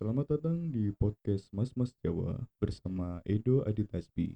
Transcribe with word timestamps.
Selamat 0.00 0.32
datang 0.32 0.72
di 0.72 0.96
podcast 0.96 1.52
Mas 1.52 1.76
Mas 1.76 1.92
Jawa 2.00 2.40
bersama 2.56 3.20
Edo 3.28 3.60
Aditasbi. 3.68 4.32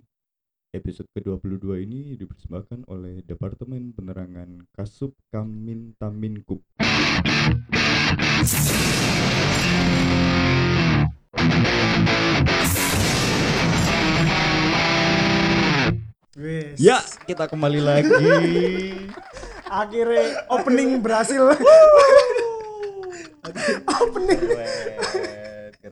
Episode 0.76 1.08
ke-22 1.16 1.88
ini 1.88 2.20
dipersembahkan 2.20 2.84
oleh 2.84 3.24
Departemen 3.24 3.96
Penerangan 3.96 4.68
Kasup 4.76 5.16
Kamin 5.32 5.96
Taminkup. 5.96 6.60
Wes. 16.36 16.76
Ya, 16.76 17.00
kita 17.24 17.48
kembali 17.48 17.80
lagi. 17.80 18.12
Akhirnya 19.80 20.44
opening 20.52 21.00
berhasil. 21.00 21.40
opening. 24.04 24.44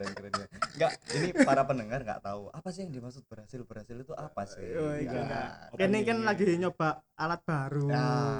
Keren, 0.03 0.15
keren, 0.29 0.33
ya. 0.35 0.47
Enggak, 0.69 0.91
ini 1.13 1.27
para 1.39 1.63
pendengar 1.63 1.99
nggak 2.01 2.21
tahu 2.21 2.51
apa 2.51 2.67
sih 2.69 2.83
yang 2.83 2.91
dimaksud 2.91 3.23
berhasil 3.23 3.59
berhasil 3.61 3.95
itu 3.95 4.13
apa 4.13 4.41
sih? 4.43 4.67
Oh, 4.73 4.91
iya, 4.93 5.07
Nggak. 5.07 5.23
enggak. 5.71 5.87
Ini 5.87 5.99
kan 6.03 6.17
lagi 6.21 6.45
nyoba 6.57 6.87
alat 7.15 7.41
baru. 7.41 7.87
Nah, 7.87 8.35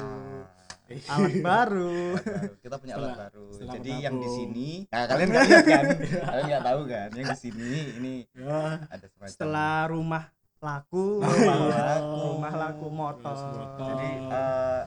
Alat 0.83 1.39
baru. 1.39 1.95
alat 2.19 2.19
baru. 2.19 2.59
kita 2.59 2.75
punya 2.77 2.93
alat 2.95 3.15
baru. 3.17 3.45
setelah 3.49 3.73
Jadi 3.73 3.91
yang 3.97 4.13
di 4.13 4.19
menabung. 4.19 4.35
sini, 4.35 4.69
nah 4.85 5.03
kalian 5.07 5.27
nggak 5.31 5.43
lihat 5.47 5.65
kan? 5.65 5.85
kalian 6.27 6.45
nggak 6.45 6.65
tahu 6.65 6.81
kan? 6.85 7.09
Yang 7.09 7.25
di 7.25 7.37
sini 7.39 7.71
ini 7.95 8.13
Ya, 8.35 8.59
ada 8.85 9.05
semacam. 9.07 9.31
Setelah 9.31 9.75
rumah 9.87 10.23
laku, 10.59 11.07
Rumah 11.19 11.55
laku. 11.79 12.19
rumah 12.19 12.53
laku 12.53 12.87
motor. 12.89 13.35
Motor. 13.35 13.87
jadi 13.89 14.09
eh, 14.27 14.81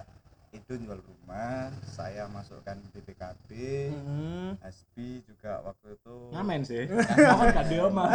itu 0.57 0.73
jual 0.77 0.97
rumah, 0.97 1.69
saya 1.85 2.25
masukkan 2.27 2.81
BPKB, 2.91 3.49
Hmm. 3.93 4.57
Hasbi 4.59 5.21
juga 5.23 5.61
waktu 5.63 5.95
itu 5.95 6.15
ngamen 6.33 6.61
sih. 6.63 6.85
Mau 6.89 7.45
kan 7.47 7.65
dia 7.67 7.85
mah. 7.87 8.11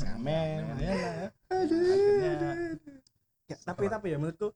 Ngamen, 0.00 0.60
ya 0.76 0.92
lah. 0.92 1.16
akhirnya 1.50 2.32
Ya, 3.46 3.56
tapi 3.66 3.90
tapi 3.90 4.14
ya 4.14 4.16
menurutku 4.16 4.54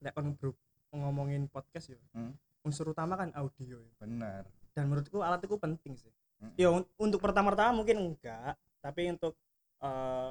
nek 0.00 0.16
on 0.16 0.34
bro 0.34 0.50
ngomongin 0.90 1.46
podcast 1.46 1.94
ya. 1.94 2.00
Hmm. 2.10 2.34
Unsur 2.60 2.90
utama 2.90 3.14
kan 3.14 3.30
audio 3.32 3.78
ya. 3.78 3.92
benar. 3.98 4.42
Dan 4.72 4.88
menurutku 4.88 5.20
alat 5.20 5.40
itu 5.40 5.54
penting 5.54 5.94
sih. 5.94 6.10
Hmm. 6.40 6.50
Ya 6.56 6.68
un- 6.68 6.88
untuk 6.96 7.20
pertama-tama 7.20 7.76
mungkin 7.76 8.00
enggak, 8.02 8.56
tapi 8.80 9.06
untuk 9.08 9.36
eh, 9.78 10.30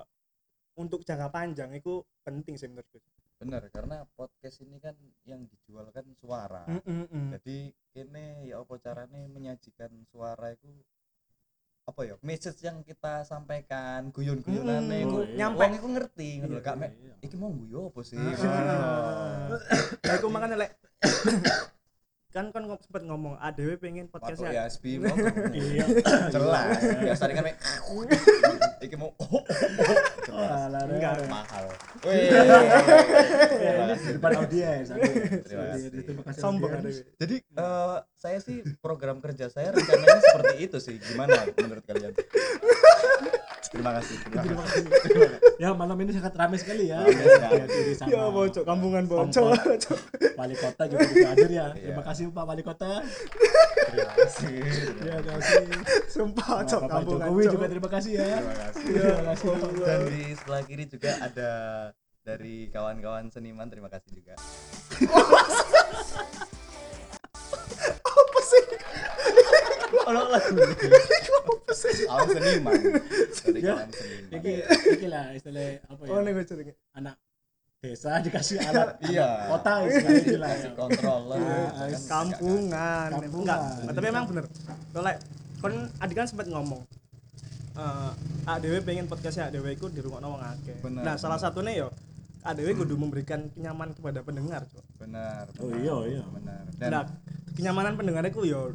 untuk 0.75 1.01
jangka 1.01 1.27
panjang 1.29 1.71
itu 1.71 2.01
penting 2.21 2.55
sih 2.55 2.67
menurutku. 2.67 2.99
Benar 3.39 3.63
karena 3.71 4.03
podcast 4.13 4.59
ini 4.59 4.77
kan 4.77 4.93
yang 5.23 5.47
dijual 5.47 5.87
kan 5.89 6.03
suara 6.13 6.67
Mm, 6.67 6.83
mm, 6.83 7.05
mm. 7.07 7.27
jadi 7.33 7.57
ini 7.97 8.23
ya 8.45 8.59
apa 8.59 8.75
caranya 8.77 9.19
menyajikan 9.25 9.87
suara 10.05 10.51
itu 10.51 10.67
apa 11.81 12.05
ya 12.05 12.15
message 12.21 12.61
yang 12.61 12.83
kita 12.83 13.23
sampaikan 13.23 14.11
guyon-guyonan 14.11 14.83
Mm, 14.85 15.01
itu 15.01 15.17
iya. 15.25 15.35
nyampe. 15.39 15.63
iku 15.71 15.87
ngerti 15.89 16.29
ngono 16.37 16.51
lho 16.51 16.59
Iya, 16.59 16.61
gak 16.61 16.75
mek 16.77 16.91
iya. 16.93 17.13
iki 17.19 17.35
mau 17.35 17.49
guyo 17.49 17.89
apa 17.89 17.99
sih 18.03 18.19
Ah. 18.19 19.47
Lah 20.03 20.13
iku 20.13 20.27
makanya 20.27 20.57
lek 20.59 20.71
kan 22.29 22.53
kan 22.53 22.61
ngom- 22.61 22.77
sempet 22.77 23.01
ngomong 23.03 23.41
ADW 23.41 23.73
pengen 23.75 24.05
Waktu 24.05 24.13
podcastnya 24.13 24.53
ya 24.53 24.63
SB 24.69 25.01
mau 25.01 25.17
Iya. 25.51 25.81
jelas 26.29 26.77
biasanya 27.01 27.33
kan 27.33 27.43
mek 27.43 27.57
iki 28.85 28.93
mau 28.93 29.09
jelas 30.29 30.61
Alah, 30.69 30.85
Enggak. 30.85 31.13
Ren. 31.17 31.27
mahal 31.27 31.65
Wih. 31.99 32.29
Ya, 33.59 33.71
ini 33.81 33.93
di 33.97 34.11
depan 34.15 34.31
audiens. 34.37 34.87
aku. 34.87 35.03
Terima 35.41 36.23
kasih. 36.23 36.37
Sombong 36.37 36.71
jadi 37.17 37.35
eh, 37.41 37.97
saya 38.13 38.37
sih 38.39 38.61
program 38.77 39.19
kerja 39.19 39.49
saya 39.49 39.73
rencananya 39.73 40.21
seperti 40.21 40.55
itu 40.63 40.77
sih 40.77 40.95
gimana 41.01 41.33
menurut 41.55 41.81
kalian 41.83 42.13
terima 43.69 43.91
kasih 43.95 44.15
terima 44.19 44.41
Terima 44.41 44.63
kasih. 44.63 44.83
Ya 45.57 45.69
malam 45.71 45.97
ini 45.99 46.11
sangat 46.11 46.33
ramai 46.33 46.57
sekali 46.57 46.87
ya. 46.87 47.03
Ya 48.05 48.21
bocok 48.27 48.63
kampungan 48.63 49.03
bocok. 49.05 49.53
Wali 50.33 50.55
kota 50.55 50.83
juga 50.85 51.03
hadir 51.05 51.51
ya. 51.51 51.67
Iya. 51.69 51.91
Terima 51.91 52.03
kasih 52.03 52.23
Pak 52.29 52.45
Wali 52.45 52.63
Kota. 52.63 53.03
terima 53.89 54.13
kasih 54.15 54.59
Terima 54.95 55.21
kasih. 55.21 55.63
Sumpah 56.07 56.63
cok 56.63 56.79
Pak 56.79 56.89
kampungan. 56.89 57.27
Jokowi 57.27 57.43
Cok. 57.43 57.53
juga 57.53 57.65
terima 57.67 57.89
kasih 57.89 58.11
ya. 58.13 58.25
terima 58.31 58.55
kasih 58.55 58.83
Terima 58.89 59.23
kasih. 59.27 59.47
dan 59.81 59.99
di 60.07 60.21
sebelah 60.33 60.61
kiri 60.63 60.85
juga 60.85 61.11
ada 61.19 61.51
dari 62.21 62.55
kawan-kawan 62.69 63.25
seniman 63.27 63.67
terima 63.67 63.89
kasih 63.89 64.09
juga 64.13 64.33
Apa 68.01 68.39
sih? 68.43 68.63
kalau 69.99 70.23
lagu 70.27 70.53
kawan 72.05 72.27
seniman 72.29 72.73
dari 73.41 73.59
Ya. 73.59 73.73
kawan 73.73 73.89
seniman 73.89 74.31
Iki 74.31 74.53
iki 74.95 75.07
lah 75.07 75.25
istilah 75.31 75.81
apa 75.83 76.01
ya? 76.03 76.09
Oh 76.09 76.21
gue 76.21 76.43
cerita. 76.43 76.73
Anak 76.93 77.15
desa 77.79 78.19
dikasih 78.19 78.59
alat 78.61 78.99
iya 79.07 79.47
kota 79.47 79.73
istilah 79.81 80.03
kasih, 80.03 80.19
istilah. 80.19 80.49
kasih 80.51 80.71
controller 80.75 81.39
Ah, 81.39 81.47
kan 81.47 81.87
agak 81.87 82.01
Kampungan. 82.05 83.07
Kampungan. 83.09 83.39
Enggak. 83.39 83.59
Tapi 83.87 83.99
memang 84.03 84.23
bener. 84.27 84.43
Kalau 84.91 85.11
kon 85.59 85.73
adik 85.97 86.15
kan 86.15 86.27
sempat 86.27 86.47
ngomong 86.47 86.81
eh 87.71 88.11
ADW 88.45 88.83
pengen 88.83 89.05
podcastnya 89.05 89.47
ADW 89.47 89.65
itu 89.71 89.87
di 89.87 90.01
rumah 90.01 90.19
wong 90.21 90.41
akeh. 90.41 90.75
Nah, 90.91 91.15
salah 91.15 91.37
satunya 91.37 91.71
yo 91.77 91.87
ADW 92.41 92.71
kudu 92.77 92.95
memberikan 92.95 93.49
kenyamanan 93.49 93.91
kepada 93.91 94.19
pendengar, 94.21 94.63
Cok. 94.63 94.85
benar 94.97 95.45
Oh, 95.57 95.69
iya, 95.73 95.95
iya. 96.09 96.23
benar 96.25 96.63
dan 96.73 96.89
Nah, 96.89 97.03
kenyamanan 97.51 97.93
pendengar 97.93 98.23
itu 98.23 98.45
yo 98.45 98.73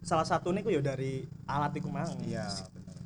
salah 0.00 0.22
satunya 0.22 0.60
itu 0.60 0.70
yo 0.70 0.80
dari 0.80 1.22
alat 1.44 1.72
iku 1.72 1.88
mang. 1.88 2.10
iya 2.20 2.44
benar 2.68 2.98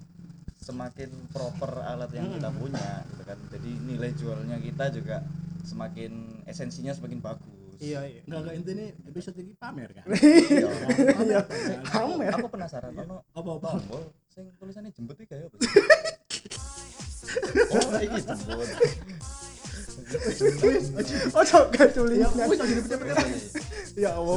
semakin 0.58 1.06
proper 1.28 1.70
alat 1.78 2.10
yang 2.10 2.28
kita 2.30 2.46
Hmm. 2.46 2.58
punya 2.58 2.88
gitu 3.06 3.22
kan 3.22 3.38
jadi 3.48 3.70
nilai 3.82 4.10
jualnya 4.12 4.56
kita 4.58 4.84
juga 4.90 5.22
semakin 5.62 6.12
esensinya 6.44 6.90
semakin 6.90 7.20
bagus 7.20 7.56
Iya, 7.78 8.02
iya. 8.04 8.20
Enggak 8.24 8.38
enggak 8.42 8.54
intinya 8.56 8.84
episode 9.06 9.38
ini 9.38 9.52
pamer 9.54 9.90
kan. 9.92 10.02
iya 10.50 10.66
Iya. 11.14 11.40
Pamer. 11.86 12.32
aku 12.32 12.48
penasaran 12.48 12.90
ono 12.92 13.22
Apa 13.30 13.50
apa? 13.54 13.68
tombol 13.76 14.02
sing 14.28 14.50
tulisannya 14.54 14.90
jembut 14.90 15.14
iki 15.14 15.26
kayak 15.28 15.46
apa 15.46 15.56
oh 17.70 18.00
iki 18.00 18.18
jembut 18.20 18.68
Oh, 21.36 21.44
gak. 21.68 21.92
Wis. 21.98 23.44
Ya 23.98 24.10
Allah. 24.14 24.36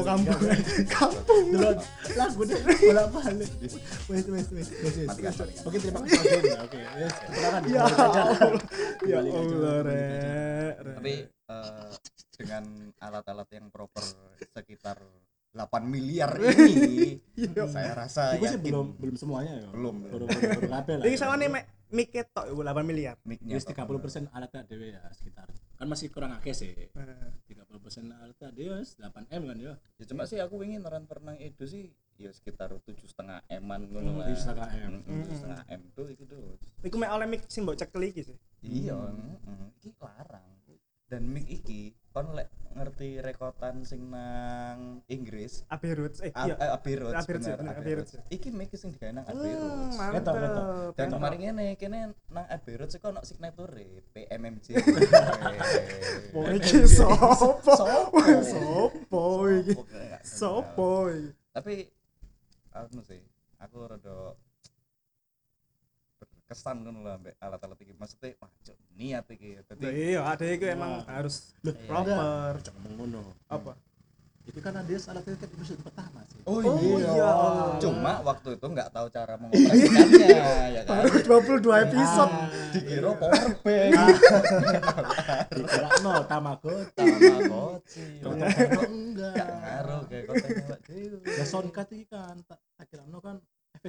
Kampung. 0.89 1.45
Delon 1.53 1.77
lagu 2.17 2.41
deh 2.43 2.59
bolak 2.59 3.07
balik. 3.13 3.49
Wes 4.11 4.25
wes 4.27 4.47
wes. 4.51 4.67
wes, 4.67 4.67
wes. 4.83 5.07
Matikan, 5.07 5.31
matikan. 5.37 5.63
Oke 5.69 5.77
terima 5.79 5.99
kasih 6.03 6.19
Oke 6.19 6.51
oke. 6.59 6.79
Yes, 6.99 7.13
silakan. 7.31 7.61
Ya. 7.69 7.81
Allah. 7.85 8.51
Ya 9.05 9.17
Allah. 9.21 9.75
Rek. 9.85 10.73
Tapi 10.99 11.13
eh, 11.29 11.91
dengan 12.35 12.63
alat-alat 12.99 13.49
yang 13.53 13.67
proper 13.69 14.03
sekitar 14.51 14.97
8 15.51 15.83
miliar 15.83 16.31
ini 16.39 17.19
saya 17.75 17.91
rasa 18.07 18.39
yakin 18.39 18.63
belum 18.63 18.87
belum 18.97 19.15
semuanya 19.19 19.53
ya. 19.59 19.67
Belum, 19.75 19.95
belum. 20.07 20.27
lah. 20.71 21.05
Ini 21.05 21.15
sama 21.19 21.35
nih 21.35 21.51
mek 21.51 21.80
mic 21.91 22.07
ketok 22.09 22.47
ibu 22.47 22.61
8 22.61 22.81
miliar. 22.81 23.15
mic-nya 23.23 23.55
Yes, 23.55 23.67
30% 23.67 24.31
alatnya 24.31 24.61
dewe 24.63 24.91
ya 24.91 25.01
sekitar. 25.11 25.47
Kan 25.75 25.87
masih 25.87 26.07
kurang 26.07 26.31
akeh 26.31 26.51
sih. 26.51 26.71
30% 26.71 27.51
alatnya 28.09 28.49
dewe 28.51 28.79
8 28.79 29.27
M 29.27 29.41
kan 29.45 29.57
ya. 29.57 29.73
ya 29.97 30.05
cuma 30.07 30.23
sih 30.23 30.39
aku 30.39 30.63
ingin 30.63 30.81
orang 30.81 31.03
pernah 31.03 31.35
itu 31.35 31.63
sih 31.63 31.91
ya 32.15 32.29
sekitar 32.29 32.69
tujuh 32.77 33.09
setengah 33.09 33.41
eman 33.49 33.89
ngono 33.89 34.13
Hmm, 34.13 34.19
lah 34.21 34.25
tujuh 34.29 34.39
setengah 34.39 34.69
M. 34.77 34.93
Tujuh 35.01 35.35
setengah 35.35 35.61
m 35.67 35.81
tuh 35.91 36.07
itu 36.07 36.23
tuh 36.23 36.53
Iku 36.81 36.95
mek 36.95 37.09
oleh 37.09 37.25
mic 37.25 37.41
sing 37.49 37.65
mbok 37.65 37.75
cekel 37.75 38.03
iki 38.05 38.21
sih. 38.23 38.37
iya 38.61 38.93
iki 39.81 39.89
larang 39.97 40.45
dan 41.11 41.27
mic 41.27 41.43
iki 41.45 41.81
kon 42.09 42.31
lek 42.31 42.47
ngerti 42.71 43.19
rekotan 43.19 43.83
sing 43.83 44.07
nang 44.07 45.03
Inggris 45.05 45.67
Abbey 45.67 45.91
Roads. 45.91 46.23
Eh, 46.23 46.31
iya. 46.31 46.55
eh, 46.55 46.71
Abbey 46.71 46.95
Roads 46.95 47.19
Abbey 47.19 47.35
Roads, 47.35 47.47
bener, 47.51 47.75
Abbey. 47.75 47.93
Roads. 47.93 48.11
iki 48.29 48.47
mic 48.49 48.71
sing 48.73 48.89
digawe 48.89 49.11
nang 49.11 49.27
Abbey 49.27 49.51
Hmm, 49.51 49.91
Ketok, 49.91 50.35
ketok. 50.39 50.63
mantep. 50.63 50.95
dan 50.95 51.07
kemarin 51.09 51.39
ngene 51.41 51.65
kene 51.75 51.99
nang 52.29 52.45
Abbey 52.47 52.73
Roads 52.73 52.95
iku 52.95 53.11
ono 53.11 53.21
signature 53.21 53.75
PMMJ 54.09 54.67
Wong 56.33 56.47
iki 56.53 56.87
sopo? 56.87 57.59
Sopo? 57.61 58.19
Sopo 58.41 59.23
iki? 59.51 59.73
Sopo, 60.23 60.89
tapi 61.51 61.91
anu 62.71 63.03
sih 63.03 63.19
aku 63.57 63.83
rada 63.83 64.31
berkesan 66.51 66.83
kan 66.83 66.95
lah 66.99 67.15
ambek 67.15 67.39
alat-alat 67.39 67.79
iki 67.79 67.95
maksudnya 67.95 68.35
wah 68.37 68.51
cok 68.59 68.75
niat 68.99 69.23
iki 69.31 69.55
Lah 69.55 69.63
dadi 69.71 69.87
iya, 69.87 70.19
ada 70.27 70.43
iku 70.43 70.65
emang 70.67 70.91
harus 71.07 71.55
Loh, 71.63 71.71
proper. 71.87 72.59
Jangan 72.59 72.79
ngomong 72.83 73.07
ngono. 73.07 73.23
Apa? 73.47 73.71
Itu 74.43 74.59
kan 74.59 74.73
ada 74.75 74.89
alatnya 74.91 75.37
kan 75.37 75.47
episode 75.47 75.79
pertama 75.79 76.19
sih. 76.27 76.41
oh 76.43 76.59
Oh 76.59 76.99
iya. 76.99 77.31
cuma 77.79 78.19
waktu 78.19 78.59
itu 78.59 78.65
nggak 78.67 78.89
tahu 78.91 79.07
cara 79.07 79.39
mengoperasikannya 79.39 80.27
ya 80.75 80.81
kan 80.83 81.07
Baru 81.07 81.39
22 81.63 81.85
episode. 81.87 82.33
dikira 82.73 83.11
power 83.15 83.51
bank 83.63 83.91
Dikira 85.51 85.89
no 86.03 86.11
Tamagotchi. 86.25 86.99
tamagotchi 86.99 88.03
enggak. 88.83 89.33
gak 89.39 89.47
ngaruh 89.55 90.01
kayak 90.09 90.25
dhewe 90.83 91.17
Ya 91.23 91.45
soundcard 91.47 91.87
iki 91.93 92.05
kan 92.05 92.35
tak 92.43 92.59
kira 92.89 93.07
no 93.07 93.23
kan 93.23 93.39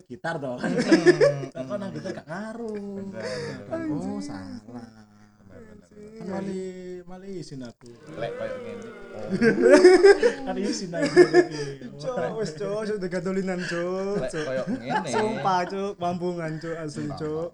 gitar 0.00 0.40
kan 0.40 0.56
Hmm, 0.72 1.52
kok 1.52 1.76
nang 1.76 1.92
gitar 1.92 2.10
gak 2.16 2.24
ngaruh 2.24 3.04
oh 3.92 4.16
salah. 4.24 4.88
Kan 6.16 6.26
mali 6.32 6.64
mali 7.04 7.44
isin 7.44 7.60
aku. 7.60 7.92
Lek 8.16 8.32
koyo 8.40 8.56
ngene 8.64 8.88
kan 10.48 10.56
isin 10.56 10.96
aku 10.96 11.12
iki. 11.28 11.62
Cuk, 12.00 12.16
wis 12.40 12.50
cuk, 12.56 12.80
sudah 12.88 13.08
gadolinan 13.12 13.60
cuk. 13.68 14.16
lek 14.24 14.32
koyo 14.32 14.64
ngene 14.80 15.08
Sumpah 15.12 15.60
cuk, 15.68 15.92
kampungan 16.00 16.52
cuk 16.56 16.76
asli 16.80 17.08
cuk. 17.20 17.48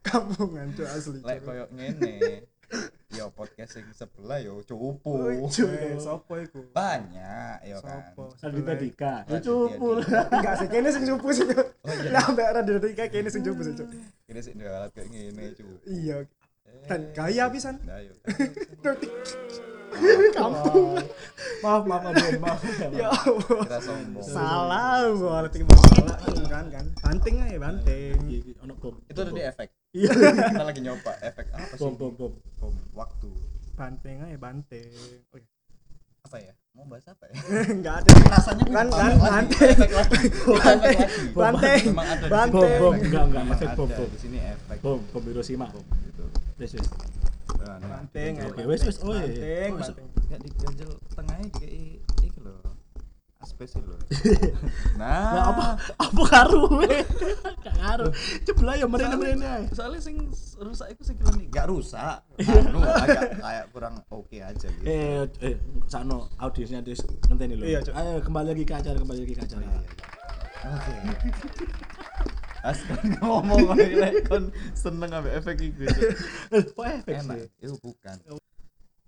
Kampungan 0.00 0.68
cuk 0.78 0.88
asli 0.88 1.20
lek 1.20 1.38
koyo 1.44 1.68
ngene 1.76 2.48
yo 3.06 3.30
podcast 3.30 3.78
sing 3.78 3.86
sebelah 3.94 4.42
yo 4.42 4.58
cupu 4.66 5.30
Eh, 5.30 5.94
Sopo 5.96 6.34
iku? 6.36 6.58
banyak 6.74 7.62
yo 7.62 7.78
kan? 7.78 8.02
Sopo? 8.10 8.34
Radita 8.42 8.74
Dika 8.74 9.14
ya 9.22 9.38
Raditya 9.38 9.46
cupu 9.46 9.86
Dika. 10.02 10.20
Enggak 10.26 10.54
sih, 10.58 10.66
kene 10.66 10.88
sing 10.90 11.04
cupu 11.06 11.28
sih. 11.30 11.46
Oh 11.46 11.54
iya. 11.94 12.10
Lah 12.10 12.24
mbak 12.34 12.48
Raditya 12.58 13.06
kene 13.06 13.28
sing 13.30 13.46
cupu 13.46 13.62
sih 13.62 13.74
sih 14.36 14.52
dua 14.52 14.70
alat 14.82 14.90
kayak 14.90 15.06
ngene 15.08 15.54
cupu 15.54 15.74
Iya. 15.86 16.26
Dan 16.90 17.00
gaya 17.14 17.46
pisan. 17.48 17.78
nah 17.88 18.02
yo 18.02 18.12
Kampung. 20.36 20.98
maaf 21.64 21.82
maaf 21.88 22.02
maaf 22.04 22.36
maaf 22.36 22.60
Ya 22.92 23.08
Allah. 23.08 23.62
kita 23.64 23.78
sombong. 23.80 24.26
Salah 24.26 25.08
gua 25.14 25.40
ngerti 25.40 25.62
masalah 25.62 26.18
kan 26.50 26.66
kan. 26.68 26.84
Banting 27.00 27.34
aja 27.40 27.56
banting. 27.56 28.18
Iki, 28.28 28.52
ono 28.60 28.74
bom. 28.76 28.98
Itu 29.06 29.20
tadi 29.22 29.40
efek. 29.40 29.68
Iya. 29.96 30.12
Kita 30.12 30.64
lagi 30.66 30.80
nyoba 30.84 31.12
efek 31.22 31.46
apa 31.48 31.72
sih? 31.72 31.80
Bom 31.80 31.96
bom 31.96 32.12
bom 32.12 32.32
waktu 32.96 33.30
Banting 33.72 34.16
aja 34.18 34.38
banting. 34.40 34.88
Oke. 35.28 35.44
apa 36.18 36.42
ya 36.42 36.50
mau 36.72 36.82
bahas 36.84 37.06
apa 37.06 37.22
ya 37.24 37.34
Enggak 37.70 38.02
ada. 38.02 38.08
rasanya 38.26 38.64
Kan- 38.66 38.90
kan 38.90 39.14
ada 42.02 42.18
di 42.18 42.30
Banting. 42.32 42.66
sini 42.66 42.80
Bom. 42.82 42.94
Enggak, 42.96 43.22
enggak, 43.22 43.42
Memang 43.44 43.54
efek 43.54 43.70
bom, 43.70 43.88
bom. 43.88 44.08
di 44.08 44.18
sini 44.18 44.38
efek 44.40 44.78
bom 44.80 44.98
bom 45.06 45.22
Hiroshima 45.22 45.66
bom 45.68 45.84
gitu 46.02 46.24
wes 46.56 46.72
wes 46.74 46.88
Nah, 47.56 47.78
nah. 47.78 47.88
Banting. 47.98 48.32
Oke, 48.44 48.62
wes, 48.64 48.78
wes. 48.80 48.96
Oh, 49.00 49.10
iya. 49.10 49.26
Banting, 49.26 49.70
Oh, 49.72 49.78
banting. 49.80 50.06
Gak 50.26 50.40
diganjel 50.40 50.90
tengahnya 51.10 51.46
kayak 51.52 51.98
aspes 53.46 53.78
lho 53.78 53.94
Nah, 55.00 55.22
nah 55.30 55.44
apa 55.54 55.66
apa 56.02 56.22
ngaruh? 56.26 56.66
Gak 57.66 57.76
ngaruh. 57.78 58.10
Cebelah 58.42 58.74
ya 58.74 58.86
merene 58.90 59.14
merene 59.14 59.70
soalnya 59.70 60.02
sing 60.02 60.18
rusak 60.58 60.90
itu 60.90 61.02
sing 61.06 61.16
gak 61.54 61.70
rusak. 61.70 62.26
Anu 62.42 62.82
agak 62.82 63.38
kayak 63.38 63.64
kurang 63.70 63.94
oke 64.10 64.38
aja 64.40 64.66
gitu. 64.66 64.86
Eh 64.88 65.30
eh 65.44 65.54
sakno 65.86 66.26
audiensnya 66.42 66.82
dis 66.82 66.98
ngenteni 67.30 67.54
lho. 67.54 67.64
Iya, 67.70 67.86
ayo 67.94 68.18
kembali 68.24 68.46
lagi 68.50 68.64
ke 68.66 68.74
acara 68.74 68.98
kembali 68.98 69.20
lagi 69.22 69.34
ke 69.38 69.42
acara. 69.46 69.62
Iya, 69.62 69.78
iya. 69.78 70.68
oke. 70.74 70.94
As 72.66 72.82
kan 72.82 72.98
ngomong 73.22 73.78
lek 73.78 74.26
kon 74.26 74.50
seneng 74.74 75.10
ambek 75.14 75.38
efek 75.38 75.56
iki 75.62 75.86
eh 75.86 76.62
kok 76.66 76.82
efek 76.82 77.14
sih? 77.22 77.42
Itu 77.62 77.78
bukan. 77.78 78.16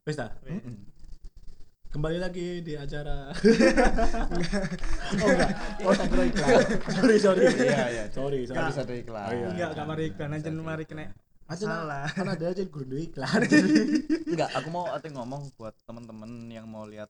Wes 0.07 0.15
ta. 0.15 0.31
Kembali 1.89 2.19
lagi 2.21 2.61
di 2.61 2.77
acara. 2.77 3.17
Oh 5.09 5.25
enggak. 5.25 5.51
Oh 5.83 5.93
tak 5.97 6.07
kira 6.13 6.25
iklan. 6.29 6.61
Sorry 7.01 7.17
sorry. 7.17 7.43
Iya, 7.49 7.85
iya. 7.89 8.05
sorry 8.13 8.45
sorry. 8.45 8.61
Harus 8.61 8.77
ada 8.77 8.95
iklan. 8.95 9.25
Oh, 9.25 9.33
iya. 9.33 9.47
Enggak, 9.49 9.69
enggak 9.73 9.87
mari 9.89 10.03
iklan. 10.13 10.31
Aja 10.37 10.49
mari 10.53 10.85
kena. 10.85 11.05
Aja 11.49 11.65
Salah. 11.65 12.07
kan 12.13 12.29
ada 12.29 12.45
aja 12.53 12.63
guru 12.69 12.97
iklan. 13.01 13.41
Enggak 14.37 14.51
aku 14.53 14.69
mau 14.69 14.85
ate 14.93 15.09
ngomong 15.09 15.49
buat 15.57 15.73
temen-temen 15.89 16.53
yang 16.53 16.69
mau 16.69 16.85
lihat 16.85 17.09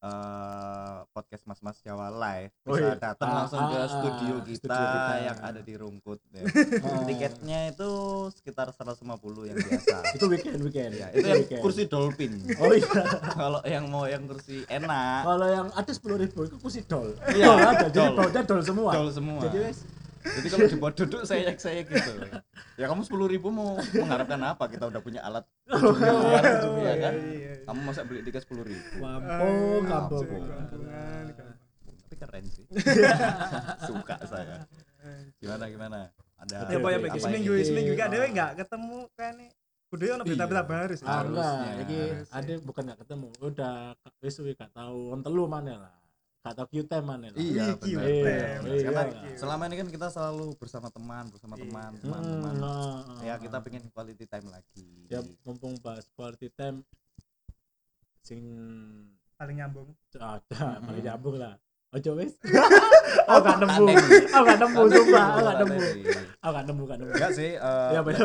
eh, 0.00 0.96
podcast 1.10 1.44
Mas 1.44 1.60
Mas 1.60 1.78
Jawa 1.80 2.08
live 2.10 2.52
Oh, 2.62 2.72
bisa 2.72 2.88
iya. 2.88 2.96
datang 2.96 3.28
Ah, 3.28 3.36
langsung 3.38 3.60
ke 3.62 3.76
ah, 3.76 3.86
studio 3.86 4.34
ah, 4.34 4.42
kita, 4.42 4.56
studio 4.58 4.86
kita. 4.86 5.14
yang 5.22 5.38
ada 5.40 5.60
di 5.60 5.74
Rungkut 5.74 6.20
ya. 6.30 6.42
Ah. 6.80 7.04
tiketnya 7.08 7.58
itu 7.68 7.90
sekitar 8.32 8.68
150 8.70 9.04
yang 9.44 9.56
biasa 9.58 9.96
itu 10.16 10.24
weekend 10.26 10.58
weekend 10.60 10.92
ya, 10.94 11.06
itu 11.10 11.20
yang 11.22 11.40
weekend. 11.40 11.60
kursi 11.60 11.82
dolphin 11.84 12.32
oh 12.60 12.70
iya 12.70 13.02
kalau 13.30 13.60
yang 13.62 13.84
mau 13.86 14.04
yang 14.04 14.24
kursi 14.24 14.64
enak 14.66 15.22
kalau 15.22 15.46
yang 15.46 15.68
ada 15.70 15.90
sepuluh 15.90 16.16
ribu 16.16 16.42
itu 16.42 16.56
kursi 16.56 16.80
dol 16.82 17.12
Iya, 17.28 17.46
dol 17.46 17.58
ada 17.60 17.86
jadi 17.86 17.98
dol. 18.02 18.16
bautnya 18.16 18.42
dol 18.42 18.62
semua 18.62 18.90
dol 18.90 19.10
semua 19.10 19.40
jadi 19.44 19.58
wes 19.66 19.78
jadi 20.20 20.46
kalau 20.48 20.66
dibuat 20.66 20.94
duduk 20.94 21.22
saya 21.24 21.48
saya 21.54 21.80
gitu 21.80 22.12
ya 22.80 22.88
kamu 22.88 23.04
sepuluh 23.04 23.28
ribu 23.28 23.52
mau 23.52 23.76
mengharapkan 23.76 24.40
apa? 24.40 24.64
Kita 24.66 24.88
udah 24.88 25.00
punya 25.04 25.20
alat 25.20 25.44
tujuh 25.68 25.92
miliar 26.00 26.42
tujuh 26.56 26.72
miliar 26.72 26.96
kan? 26.96 27.14
iya, 27.14 27.36
iya. 27.36 27.52
kamu 27.68 27.80
masa 27.84 28.00
beli 28.08 28.24
tiket 28.24 28.40
sepuluh 28.40 28.64
ribu. 28.64 28.80
Kampung 28.96 29.82
kampung 29.84 30.24
tapi 32.10 32.16
keren 32.16 32.44
sih. 32.48 32.64
Suka 33.88 34.16
saya. 34.24 34.64
Gimana 35.38 35.68
gimana? 35.68 35.98
Ada 36.40 36.72
Ya 36.72 36.80
apa 36.80 36.88
ya 36.88 36.98
bagi 36.98 37.20
apa 37.20 37.26
seminggu 37.28 37.52
ini? 37.52 37.64
seminggu 37.68 37.92
gak 37.92 38.08
Ah. 38.08 38.12
dewe 38.16 38.26
enggak 38.32 38.50
ketemu 38.56 38.98
kan 39.12 39.32
nih. 39.36 39.50
Kudu 39.90 40.02
ono 40.06 40.22
berita-berita 40.24 40.62
Iya. 40.62 40.70
baru 40.70 40.94
sih. 40.96 41.06
ah 41.06 41.70
iki 41.84 41.98
ada 42.32 42.52
bukan 42.64 42.82
nggak 42.88 43.00
ketemu. 43.04 43.28
Udah 43.44 43.76
wis 44.24 44.34
gak 44.56 44.72
tahu 44.72 45.12
on 45.12 45.20
telu 45.20 45.44
mana 45.44 45.74
lah 45.84 45.94
gak 46.40 46.54
tahu 46.54 46.68
QT 46.70 46.92
mana 46.98 47.28
Iya, 47.30 47.36
Iya, 47.36 47.66
benar. 47.74 48.00
iya, 48.02 48.24
iya. 48.64 48.80
Karena 48.82 49.02
Iya. 49.06 49.36
selama 49.36 49.62
ini 49.66 49.76
kan 49.76 49.88
kita 49.88 50.06
selalu 50.08 50.56
bersama 50.56 50.88
teman, 50.88 51.24
bersama 51.28 51.54
Iya. 51.54 51.62
teman, 51.62 51.90
Hmm, 51.90 52.00
teman-teman. 52.00 52.54
nah, 52.56 53.20
Ya 53.20 53.32
ah, 53.32 53.38
kita 53.38 53.56
pengen 53.60 53.84
quality 53.88 54.24
time 54.24 54.48
lagi. 54.48 54.88
ya 55.06 55.20
mumpung 55.42 55.76
bahas 55.78 56.08
quality 56.10 56.48
time 56.48 56.80
sing 58.20 58.40
Paling 59.34 59.56
nyambung. 59.56 59.88
ah, 60.16 60.36
Mm-mm. 60.42 60.84
paling 60.86 61.00
nyambung 61.02 61.36
lah 61.36 61.56
ojo 61.90 62.12
wis 62.14 62.36
oh 63.26 63.40
gak 63.40 63.56
nemu 63.58 63.84
oh 64.30 64.42
gak 64.46 64.58
nemu 64.60 64.80
sumpah 64.86 65.26
oh 65.26 65.40
gak 65.42 65.56
nemu 65.58 65.76
oh 66.38 66.50
gak 66.50 66.64
nemu 66.64 66.82
gak 66.84 66.98
nemu 67.00 67.10
Enggak 67.10 67.32
sih, 67.34 67.50
eh, 67.52 67.88
Iya, 67.90 68.00
men- 68.00 68.16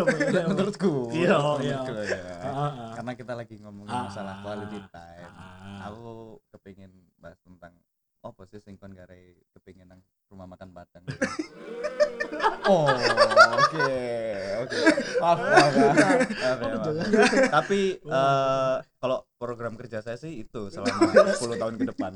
menurutku. 0.45 0.91
Iya, 1.09 1.33
menurutku 1.35 1.63
ya. 1.63 1.79
Ah, 2.37 2.45
ah, 2.45 2.61
ah. 2.69 2.91
Karena 2.93 3.11
kita 3.11 3.33
lagi 3.33 3.55
ngomongin 3.57 3.89
Ah, 3.89 4.05
masalah 4.05 4.33
ah, 4.33 4.41
quality 4.41 4.79
time. 4.85 5.33
Aku 5.83 6.03
kepingin 6.51 6.91
bahas 7.17 7.39
tentang 7.41 7.73
apa 8.25 8.41
sih 8.49 8.57
sing 8.57 8.73
kon 8.81 8.89
gare 8.97 9.37
kepingin 9.53 9.85
nang 9.85 10.01
rumah 10.33 10.49
makan 10.49 10.73
Padang. 10.73 11.05
oh, 12.73 12.89
oke, 12.89 13.93
oke. 14.65 14.77
Maaf, 15.21 15.37
maaf. 15.37 15.73
Maaf, 15.77 16.19
ya, 16.33 16.51
maaf. 16.57 16.95
Tapi 17.53 18.01
eh, 18.01 18.75
kalau 18.97 19.17
program 19.37 19.77
kerja 19.77 20.01
saya 20.01 20.17
sih 20.17 20.41
itu 20.41 20.73
selama 20.73 21.05
10 21.37 21.61
tahun 21.61 21.75
ke 21.77 21.85
depan. 21.93 22.13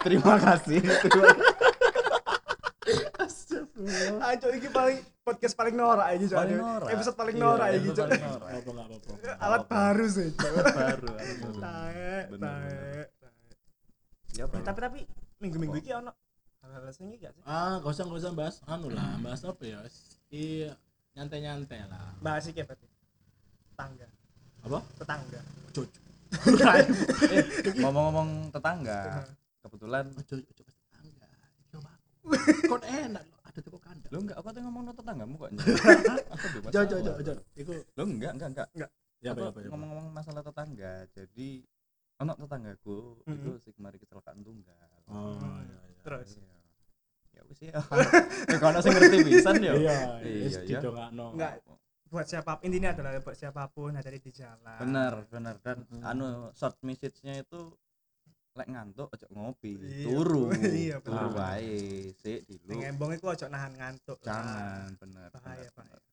Terima 0.00 0.34
kasih. 0.40 0.80
Terima 0.80 1.32
Ayo 4.18 4.48
iki 4.58 4.68
paling 4.72 4.98
podcast 5.22 5.54
paling 5.54 5.76
norak. 5.76 6.08
Paling 6.18 6.56
norak. 6.58 6.88
Episode 6.88 7.16
paling 7.20 7.36
Iya, 7.36 7.44
norak 7.44 7.68
Cok. 7.94 8.08
apa 8.08 8.70
nggak 8.74 8.86
apa-apa 8.88 9.12
Alat 9.44 9.62
baru 9.68 10.06
sih 10.08 10.28
Cok. 10.34 10.52
baru. 10.72 11.08
Bener, 11.14 12.26
taek. 12.40 13.17
Ya, 14.38 14.46
Eh, 14.46 14.62
Tapi 14.62 14.78
tapi 14.78 15.00
minggu-minggu 15.38 15.76
iki 15.76 15.90
ono 15.92 16.14
hal-hal 16.60 16.86
sing 16.88 17.10
iki 17.10 17.18
gak 17.20 17.34
sih? 17.34 17.42
ah 17.42 17.78
gak 17.78 17.90
usah 17.90 18.04
gak 18.06 18.18
usah 18.18 18.32
bahas. 18.32 18.56
Anu 18.64 18.86
lah 18.88 19.18
bahas 19.18 19.42
apa 19.42 19.62
ya? 19.62 19.78
Iya 20.28 20.78
nyantai 21.12 21.38
nyantai 21.40 21.82
lah. 21.84 22.14
Bahas 22.18 22.46
iki 22.46 22.62
berarti. 22.62 22.86
Tetangga. 23.68 24.06
apa? 24.60 24.78
Tetangga. 24.94 25.40
cucu 25.68 26.00
Eh, 27.28 27.42
ngomong-ngomong 27.78 28.52
tetangga, 28.52 29.24
kebetulan 29.60 30.04
pas 30.12 30.22
tetangga. 30.22 31.26
Omahku 31.72 32.28
kon 32.70 32.82
enak 32.84 33.22
lo 33.24 33.36
ada 33.42 33.58
teko 33.58 33.78
kandang. 33.80 34.10
Lo 34.12 34.18
enggak 34.20 34.36
aku 34.36 34.48
tuh 34.50 34.60
ngomong 34.60 34.82
tetanggamu 34.92 35.34
kok 35.34 35.50
aku 36.28 36.46
bebas 36.54 36.70
ojo 36.70 36.94
ojo 36.94 37.10
awal. 37.10 37.18
ojo. 37.18 37.32
Iku 37.54 37.72
lo 37.88 38.02
enggak 38.04 38.32
enggak. 38.36 38.68
Enggak. 38.70 38.90
Ya 39.18 39.30
apa 39.32 39.40
Aku 39.40 39.42
ya 39.42 39.48
apa 39.48 39.58
ya 39.58 39.64
apa? 39.64 39.70
ngomong-ngomong 39.72 40.06
masalah 40.12 40.42
tetangga 40.44 40.92
jadi 41.10 41.48
anak 42.18 42.36
tetanggaku 42.36 42.98
Mhm. 43.24 43.32
itu 43.32 43.50
sih 43.60 43.72
kemarin 43.72 43.98
kecelakaan 43.98 44.38
tunggal 44.40 44.74
oh 45.06 45.38
iya 45.62 45.78
iya 45.84 46.02
Terus 46.02 46.28
Iya. 46.34 46.54
ya 47.30 47.42
wis 47.44 47.58
ya 47.60 47.72
ya 48.44 48.56
kalau 48.58 48.78
sing 48.80 48.92
ngerti 48.92 49.18
pisan 49.22 49.56
ya 49.58 49.72
iya 49.72 49.96
Iya, 50.18 50.42
wis 50.42 50.54
iya. 50.58 50.78
didongakno 50.78 51.26
Enggak. 51.32 51.52
buat 52.08 52.24
siapa 52.24 52.56
intinya 52.62 52.90
adalah 52.90 53.10
buat 53.18 53.36
siapa 53.36 53.68
pun 53.68 53.92
hati 53.92 54.16
di 54.16 54.32
jalan. 54.32 54.78
bener 54.80 55.12
bener 55.28 55.54
dan 55.60 55.84
Mhm. 55.86 56.02
anu 56.02 56.26
short 56.52 56.80
message-nya 56.80 57.38
itu 57.38 57.76
lek 58.54 58.66
ngantuk 58.66 59.06
ojo 59.08 59.26
ngopi 59.30 59.76
Iya, 59.76 60.02
turu 60.02 60.42
iya, 60.82 60.96
turu 60.98 61.28
bener. 61.30 61.38
wae 61.38 61.78
sik 62.12 62.42
Ning 62.64 62.80
dulu 62.80 62.88
embong 62.88 63.10
iku 63.12 63.30
ojo 63.30 63.46
nahan 63.46 63.70
ngantuk. 63.72 64.18
jangan 64.18 64.96
bener 64.96 65.28
Bahaya, 65.30 65.68
bener, 65.68 65.70
bahaya. 65.70 66.07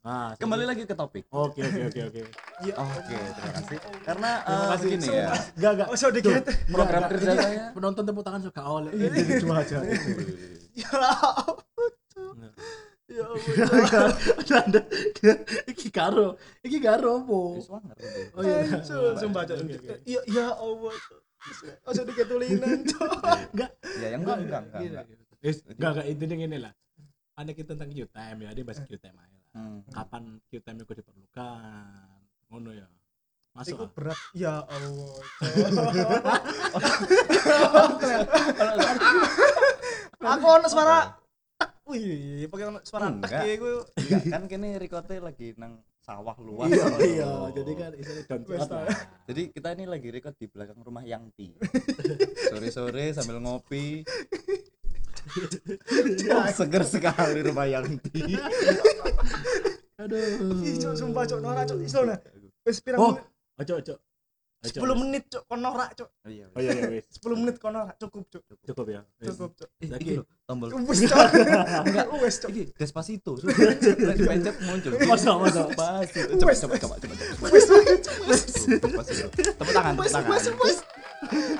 Bener. 0.00 0.10
ah 0.10 0.30
kembali 0.34 0.64
lagi 0.64 0.82
ke 0.82 0.92
topik 0.92 1.24
oke 1.28 1.58
oke 1.58 1.80
oke 1.86 2.00
oke 2.06 2.20
Iya. 2.60 2.74
Oke, 2.76 3.16
terima 3.16 3.52
kasih. 3.54 3.78
Karena 4.02 4.30
Terima 4.38 4.52
eh, 4.52 4.68
kasih. 4.68 4.84
begini 4.86 5.06
ya. 5.06 5.28
enggak 5.50 5.70
enggak 5.72 5.86
Oh, 5.86 5.96
so 5.96 6.06
dikit. 6.10 6.44
Program 6.66 7.02
kerja 7.06 7.30
saya. 7.32 7.64
penonton 7.72 8.02
tepuk 8.02 8.20
tangan 8.22 8.42
suka 8.42 8.60
oleh 8.62 8.92
ini 8.92 9.20
cuma 9.38 9.54
aja 9.58 9.76
Ya. 10.72 10.92
Ya. 13.10 13.26
Anda 14.60 14.80
iki 15.66 15.88
karo 15.90 16.36
iki 16.60 16.78
karo 16.78 17.12
gitu. 17.24 17.74
oh 18.30 18.42
iya 18.44 18.60
Hancur, 18.68 19.16
sumpah 19.16 19.42
oke. 19.42 19.74
Ya 20.04 20.20
ya 20.28 20.46
Allah. 20.52 20.94
Ojo 21.82 22.00
diketulinan, 22.04 22.84
Cok. 22.84 23.10
enggak 23.50 23.70
ya 23.96 24.08
yang 24.12 24.20
enggak 24.22 24.36
enggak 24.38 24.62
enggak, 24.62 25.04
enggak. 25.72 25.90
enggak 25.90 26.04
intinya 26.06 26.36
gini 26.38 26.58
lah 26.60 26.72
ada 27.32 27.50
kita 27.50 27.72
tentang 27.72 27.88
Q-time 27.88 28.38
ya 28.38 28.50
dia 28.52 28.62
bahas 28.62 28.78
Q-time 28.78 29.16
aja 29.16 29.39
Hmm. 29.50 29.82
kapan 29.90 30.38
Q-time 30.46 30.78
itu 30.78 30.94
diperlukan 31.02 32.06
ngono 32.50 32.70
ya 32.70 32.86
masuk 33.50 33.82
Iku 33.82 33.82
ah. 33.82 33.90
berat. 33.98 34.18
Ya 34.30 34.54
Allah. 34.62 35.14
Aku 40.38 40.46
ono 40.46 40.68
suara 40.70 41.18
Wih, 41.90 42.46
pakai 42.46 42.86
suara 42.86 43.10
Enggak. 43.10 43.42
tak 43.42 43.50
iku. 43.50 43.82
Enggak, 43.98 44.22
kan 44.30 44.42
kene 44.46 44.78
rekote 44.78 45.18
lagi 45.18 45.58
nang 45.58 45.82
sawah 46.00 46.32
luas 46.40 46.72
iya 46.72 46.86
iya 47.04 47.30
jadi 47.52 47.72
kan 47.76 47.92
isinya 47.92 48.22
down 48.24 48.40
to 48.42 48.50
Wes, 48.50 48.60
earth 48.64 48.72
lah. 48.72 48.86
Jadi 49.28 49.42
kita 49.52 49.68
ini 49.76 49.84
lagi 49.86 50.08
record 50.08 50.34
di 50.38 50.46
belakang 50.48 50.80
rumah 50.80 51.04
Yangti. 51.04 51.54
Sore-sore 52.50 53.12
sambil 53.14 53.38
ngopi. 53.42 54.06
Oh, 56.30 56.46
seger 56.48 56.82
sekali 56.82 57.40
rumah 57.40 57.64
Yangti. 57.64 58.34
aduh 59.96 60.18
Ih, 60.60 60.76
Cok, 60.76 60.94
sumpah 60.94 61.24
Cok, 61.24 61.38
norak 61.38 61.64
Cok. 61.66 61.78
Iso 61.80 62.02
nah. 62.02 62.18
Wis 62.62 62.80
pirang 62.80 62.98
Oh, 63.00 63.12
menit? 63.12 63.26
ojo 63.58 63.74
ojo 63.76 63.94
Ojo, 64.60 64.76
10 64.76 64.84
wes. 64.84 64.98
menit 64.98 65.24
Cok, 65.26 65.42
kon 65.46 65.56
norak 65.58 65.90
Cok. 65.94 66.08
Oh 66.20 66.28
iya. 66.28 66.44
oh 66.46 66.58
iya 66.58 66.72
iya 66.74 66.88
wes 66.90 67.04
10 67.16 67.32
menit 67.34 67.56
kon 67.56 67.72
norak 67.72 67.96
cukup 67.96 68.28
Cok. 68.28 68.42
cukup 68.62 68.86
ya. 68.88 69.00
Cukup 69.18 69.50
Cok. 69.54 69.68
Eh, 69.78 69.88
Lagi. 69.88 70.02
iki 70.02 70.12
lho, 70.16 70.24
tombol. 70.44 70.68
Wis 70.84 71.00
Cok. 71.02 71.26
Enggak, 71.84 72.06
Wis 72.20 72.36
Cok. 72.36 72.50
iki 72.50 72.62
Despacito. 72.74 73.32
Lagi 73.36 74.20
dipencet 74.20 74.56
muncul. 74.62 74.92
Masa, 75.08 75.30
masa. 75.34 75.62
Despacito. 75.64 76.32
Coba 76.36 76.48
Wes. 76.48 76.60
coba 76.60 76.74
coba 76.76 76.94
coba. 76.96 77.14
Wis 77.48 77.64
Despacito. 77.68 79.26
Tepuk 79.56 79.72
tangan, 79.72 79.92
tepuk 79.96 80.04
wis 80.04 80.12
tangan. 80.12 80.28
wis 80.28 80.44
wis. 80.60 80.78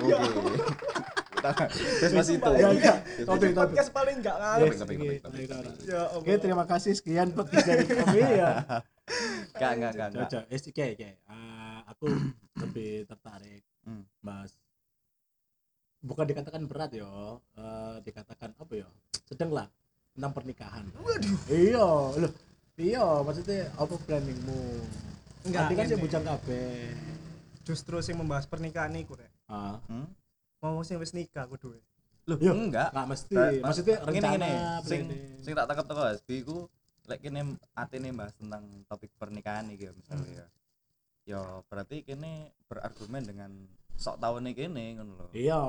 Oke. 0.01 0.29
Tepuk 1.41 1.49
tangan. 1.49 1.69
Despacito. 1.99 2.51
Ya, 2.53 2.69
enggak. 2.71 2.97
Ini 3.01 3.25
Topik, 3.25 3.41
topik. 3.49 3.55
podcast 3.57 3.91
paling 3.91 4.17
enggak 4.21 4.37
ayo. 4.37 4.65
Ya 5.81 6.01
Allah. 6.03 6.15
Oke, 6.15 6.33
terima 6.37 6.65
kasih 6.65 6.93
sekian 6.93 7.29
podcast 7.33 7.67
dari 7.67 7.85
kami 7.87 8.21
ya. 8.21 8.53
Enggak, 9.51 9.71
enggak, 9.73 9.91
enggak, 9.91 10.09
enggak. 10.09 10.09
Cocok, 10.23 10.43
eh, 10.47 10.61
oke, 10.61 10.85
oke. 10.93 11.09
Ah, 11.27 11.79
aku 11.89 12.05
lebih 12.59 12.93
tertarik 13.05 13.63
Hmm. 13.81 14.05
bahas 14.21 14.53
bukan 15.99 16.25
dikatakan 16.27 16.63
berat 16.65 16.93
yo, 16.93 17.09
eh, 17.55 17.97
dikatakan 18.03 18.53
apa 18.55 18.73
ya? 18.75 18.89
Sedang 19.25 19.51
lah 19.51 19.67
tentang 20.13 20.33
pernikahan. 20.33 20.85
Waduh. 20.95 21.39
Iya, 21.49 21.87
loh. 22.19 22.33
Iya, 22.77 23.05
maksudnya 23.21 23.73
apa 23.75 23.95
planningmu? 23.99 24.61
Enggak, 25.43 25.61
Nanti 25.65 25.75
kan 25.75 25.85
ini. 25.85 25.91
sih 25.91 25.99
bujang 25.99 26.25
kabeh. 26.25 26.93
Justru 27.63 27.97
sing 28.01 28.17
membahas 28.17 28.45
pernikahan 28.45 28.93
iku 28.95 29.17
rek. 29.17 29.33
Ah, 29.47 29.81
Hmm? 29.87 30.05
Ngomong 30.61 30.85
sing 30.85 30.97
wis 30.97 31.13
nikah 31.13 31.45
kudu. 31.47 31.73
rek. 31.73 31.85
Loh, 32.29 32.37
Iya. 32.37 32.53
enggak. 32.53 32.89
nggak 32.93 33.09
mesti. 33.09 33.35
Maksudnya 33.59 33.97
rencana 34.01 34.29
ngene. 34.37 34.51
sing 34.85 35.01
sing 35.41 35.53
tak 35.53 35.67
tangkap 35.67 35.87
teko 35.87 36.03
Hasbi 36.05 36.35
iku 36.39 36.57
lek 37.05 37.19
kene 37.19 37.41
atene 37.75 38.09
bahas 38.13 38.37
tentang 38.37 38.63
topik 38.87 39.11
pernikahan 39.17 39.67
iki 39.69 39.89
ya 39.89 39.93
misalnya 39.93 40.31
ya. 40.31 40.47
Ya 41.27 41.41
berarti 41.67 42.03
kene 42.03 42.33
berargumen 42.67 43.25
dengan 43.25 43.51
sok 43.97 44.21
tahunnya 44.21 44.53
kene 44.53 44.85
ngono 44.95 45.13
lho. 45.17 45.27
Iya. 45.33 45.61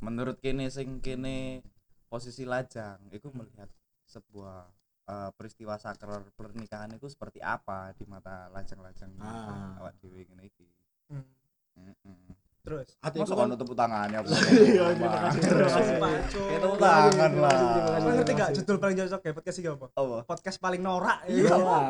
Menurut 0.00 0.36
kene 0.38 0.66
sing 0.68 0.98
kene 0.98 1.62
posisi 2.06 2.42
lajang 2.42 2.98
iku 3.10 3.30
melihat 3.30 3.68
sebuah 4.06 4.64
eh, 5.04 5.30
peristiwa 5.36 5.76
sakral 5.76 6.24
pernikahan 6.32 6.88
itu 6.90 7.06
seperti 7.06 7.36
apa 7.38 7.92
di 7.92 8.08
mata 8.08 8.48
lajang-lajang 8.48 9.12
Ah. 9.20 9.76
awak 9.78 10.00
dhewe 10.00 10.24
ngene 10.24 10.48
iki. 10.48 10.64
Hmm. 11.12 11.28
Heeh. 11.76 12.43
Terus. 12.64 12.88
Hati 12.96 13.20
Masa 13.20 13.36
kan 13.36 13.52
tepuk 13.52 13.76
tangannya 13.76 14.18
apa? 14.24 14.28
Iya, 14.48 14.84
terima 14.90 15.18
kasih. 15.20 15.40
Terima 15.44 15.68
kasih. 15.68 15.94
Pak. 15.94 16.12
Kayak 16.32 16.60
tepuk 16.64 16.78
tangan 16.80 17.04
kasih, 17.04 17.20
terima 17.20 17.44
lah. 17.44 18.00
Kau 18.00 18.08
ngerti 18.08 18.32
gak 18.32 18.50
judul 18.56 18.76
paling 18.78 18.96
cocok 18.96 19.20
ya 19.20 19.32
podcast 19.32 19.56
ini 19.58 19.68
apa? 19.68 19.86
Apa? 19.92 20.16
Podcast 20.24 20.56
paling 20.58 20.80
norak. 20.80 21.18
Iya. 21.28 21.52
Oh, 21.52 21.82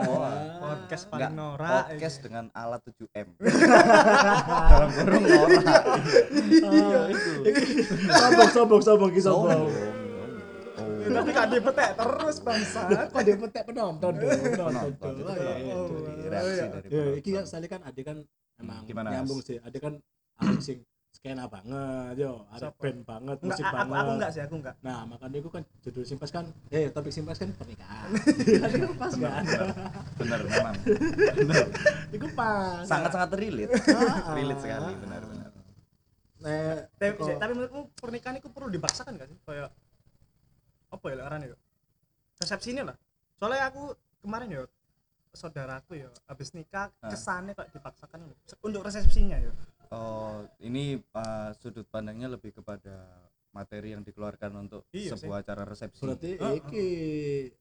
Podcast 0.67 1.05
paling 1.07 1.31
norak. 1.33 1.71
podcast 1.87 2.17
dengan 2.21 2.45
alat 2.53 2.81
7M 2.83 3.29
dalam 4.73 4.91
kurung 4.93 5.25
norak 5.25 5.63
Iya, 6.51 7.01
Sombong, 8.11 8.51
sombong, 8.51 8.83
sombong, 8.83 9.11
ki 9.11 9.23
sombong. 9.23 9.63
Ya, 11.05 11.09
Tapi 11.15 11.31
gak 11.31 11.47
dipetek 11.51 11.91
terus 11.95 12.37
bangsa. 12.41 12.81
Kok 13.07 13.23
dia 13.23 13.37
petek 13.39 13.63
penonton 13.65 14.13
dong, 14.13 14.41
penonton 14.43 14.91
Penonton, 14.99 15.13
itu 15.15 15.23
Oh, 15.23 15.31
iya, 15.31 15.39
dari- 15.39 15.63
iya. 15.63 15.75
Oh, 15.77 15.87
reaksi 16.27 16.51
iya. 16.51 16.67
dari 16.67 16.89
Ya, 16.89 17.05
iki 17.15 17.31
kan 17.31 17.45
sekali 17.45 17.67
kan 17.69 17.81
adik 17.85 18.05
kan 18.05 18.17
emang 18.57 18.83
Gimana, 18.83 19.09
nyambung 19.13 19.39
Mas? 19.39 19.47
sih. 19.47 19.59
Adik 19.61 19.79
kan 19.79 19.95
arek 20.37 20.61
sing 20.61 20.79
skena 21.11 21.47
banget, 21.47 22.15
yo, 22.19 22.45
ada 22.49 22.69
band 22.71 23.01
banget, 23.03 23.37
Enggak, 23.39 23.55
musik 23.55 23.65
aku, 23.65 23.77
banget. 23.77 23.97
aku 23.97 24.11
enggak 24.13 24.31
sih, 24.31 24.41
aku 24.43 24.55
enggak. 24.59 24.75
Nah, 24.81 24.99
makanya 25.05 25.39
itu 25.39 25.49
kan 25.49 25.63
judul 25.81 26.05
simpas 26.05 26.29
kan, 26.29 26.45
eh 26.69 26.91
topik 26.91 27.11
simpas 27.11 27.39
kan 27.39 27.49
pernikahan. 27.51 28.09
Itu 28.75 28.93
pas 28.95 29.13
kan? 29.15 29.43
benar 29.47 29.71
benar 30.15 30.41
memang 30.45 30.75
benar 31.39 31.65
Itu 32.11 32.27
pas. 32.31 32.83
sangat 32.85 33.11
sangat 33.11 33.31
relate 33.33 33.73
relate 34.29 34.61
sekali 34.61 34.93
benar 34.97 35.23
benar 35.23 35.49
Nah, 36.37 36.77
Tapi, 36.95 37.17
kok- 37.17 37.41
tapi 37.41 37.53
menurutmu 37.55 37.83
pernikahan 37.97 38.37
itu 38.37 38.53
perlu 38.53 38.69
dipaksakan 38.69 39.17
gak 39.17 39.33
sih? 39.33 39.39
Kayak 39.41 39.73
apa 40.91 41.05
ya 41.09 41.25
arane 41.25 41.47
ya? 41.49 41.57
Resepsinya 42.37 42.83
lah. 42.85 42.97
Soalnya 43.35 43.65
aku 43.67 43.83
kemarin 44.21 44.53
ya 44.53 44.63
saudaraku 45.33 45.97
ya 45.97 46.13
habis 46.25 46.53
nikah 46.53 46.93
Ah. 47.01 47.09
kesannya 47.09 47.57
kok 47.57 47.73
dipaksakan 47.73 48.29
untuk 48.61 48.85
resepsinya 48.85 49.41
ya. 49.41 49.49
Oh 49.95 50.37
ini 50.61 50.85
uh, 50.99 51.55
sudut 51.55 51.87
pandangnya 51.87 52.27
lebih 52.29 52.51
kepada 52.53 53.07
materi 53.51 53.95
yang 53.95 54.03
dikeluarkan 54.03 54.51
untuk 54.59 54.83
Iya 54.91 55.15
sih. 55.15 55.25
sebuah 55.25 55.41
acara 55.41 55.63
resepsi 55.63 56.03
berarti 56.03 56.31
Ah, 56.37 56.45
ah. 56.45 56.53
iki 56.53 56.89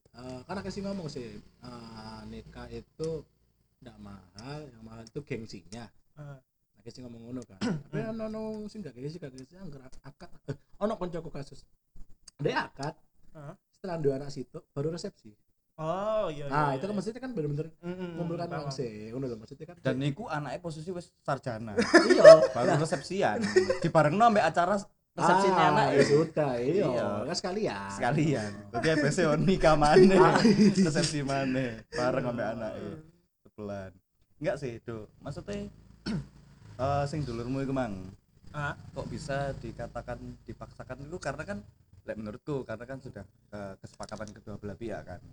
eh, 0.09 0.39
kan 0.41 0.55
aku 0.57 0.69
sih 0.69 0.81
ngomong 0.81 1.05
sih 1.05 1.37
eh, 1.37 2.19
nikah 2.25 2.65
itu 2.67 3.21
tidak 3.77 3.97
mahal 3.99 4.59
yang 4.65 4.81
mahal 4.81 5.03
itu 5.03 5.21
gengsinya 5.21 5.85
Ah. 6.13 6.41
lagi 6.73 6.89
sih 6.89 7.01
ngomong 7.01 7.21
ngono 7.23 7.41
kan 7.43 7.61
tapi 7.85 8.01
ono 8.03 8.23
ono 8.25 8.41
sing 8.65 8.81
gak 8.81 8.93
gengsi 8.93 9.17
gak 9.17 9.31
gengsi 9.31 9.53
anggar 9.55 9.85
akad 10.01 10.29
eh, 10.49 10.57
ono 10.79 10.97
koncoku 10.97 11.29
kasus 11.29 11.61
dia 12.35 12.65
akad 12.65 12.97
Ah. 13.33 13.53
setelah 13.69 13.97
dua 13.97 14.13
anak 14.17 14.29
situ 14.29 14.61
baru 14.73 14.89
resepsi 14.89 15.29
Oh 15.73 16.29
iya. 16.29 16.45
nah 16.53 16.69
iya, 16.69 16.77
itu 16.77 16.85
kan 16.85 16.93
iya. 16.93 16.97
maksudnya 17.01 17.21
kan 17.25 17.31
bener-bener 17.33 17.67
Mm-mm, 17.81 18.09
mengumpulkan 18.13 18.45
paham. 18.45 18.61
uang 18.61 18.73
sih 18.77 19.09
ngono 19.09 19.25
lho 19.25 19.37
maksudnya 19.41 19.65
kan. 19.73 19.75
Dan 19.81 19.95
niku 19.97 20.29
anaknya 20.29 20.61
posisi 20.61 20.89
wis 20.93 21.09
sarjana. 21.25 21.73
Iya. 22.13 22.53
Baru 22.53 22.77
resepsian. 22.77 23.41
Dibarengno 23.81 24.21
ambek 24.21 24.45
acara 24.45 24.77
resepsinya 25.17 25.63
ah, 25.65 25.71
anak 25.73 25.87
ya 25.97 26.01
sudah 26.05 26.51
iya. 26.61 26.85
Iya. 26.85 27.07
kan 27.25 27.35
sekalian. 27.41 27.89
Sekalian. 27.89 28.51
Jadi 28.69 28.87
FBC 29.01 29.17
on 29.25 29.41
nikah 29.41 29.73
maneh. 29.73 30.21
Ah. 30.21 30.37
resepsi 30.77 31.25
maneh. 31.25 31.81
Bareng 31.89 32.25
ambek 32.29 32.47
anake. 32.53 32.89
Sebelan. 33.41 33.91
Enggak 34.37 34.55
sih 34.61 34.77
do 34.85 35.09
maksudnya 35.25 35.73
eh 36.85 37.03
sing 37.09 37.25
dulurmu 37.25 37.65
iku 37.65 37.73
mang. 37.73 38.13
Ah, 38.53 38.77
kok 38.93 39.09
bisa 39.09 39.57
dikatakan 39.57 40.21
dipaksakan 40.45 41.01
itu? 41.09 41.17
Karena 41.17 41.41
kan 41.41 41.65
lek 42.05 42.13
menurutku 42.19 42.61
karena 42.61 42.85
kan 42.85 43.01
sudah 43.01 43.25
eh, 43.55 43.73
kesepakatan 43.81 44.29
kedua 44.37 44.59
belah 44.61 44.77
pihak 44.77 45.01
kan 45.07 45.23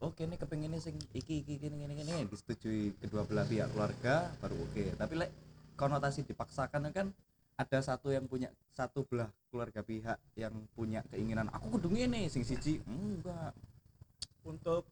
oke 0.00 0.20
ini 0.24 0.36
kepengin 0.36 0.76
sing 0.80 0.96
iki 1.16 1.44
iki 1.44 1.54
gini 1.56 1.86
gini 1.86 1.94
gini 2.02 2.12
disetujui 2.28 2.96
kedua 3.00 3.24
belah 3.24 3.46
pihak 3.48 3.72
keluarga 3.72 4.30
baru 4.40 4.56
oke 4.60 4.82
tapi 4.98 5.14
lek 5.16 5.30
konotasi 5.76 6.24
dipaksakan 6.24 6.92
kan 6.92 7.12
ada 7.56 7.78
satu 7.80 8.12
yang 8.12 8.28
punya 8.28 8.52
satu 8.76 9.08
belah 9.08 9.32
keluarga 9.48 9.80
pihak 9.80 10.20
yang 10.36 10.52
punya 10.76 11.00
keinginan 11.08 11.48
aku 11.48 11.80
kudu 11.80 11.88
ngene 11.92 12.28
sing 12.28 12.44
siji 12.44 12.84
enggak 12.84 13.56
untuk 14.44 14.84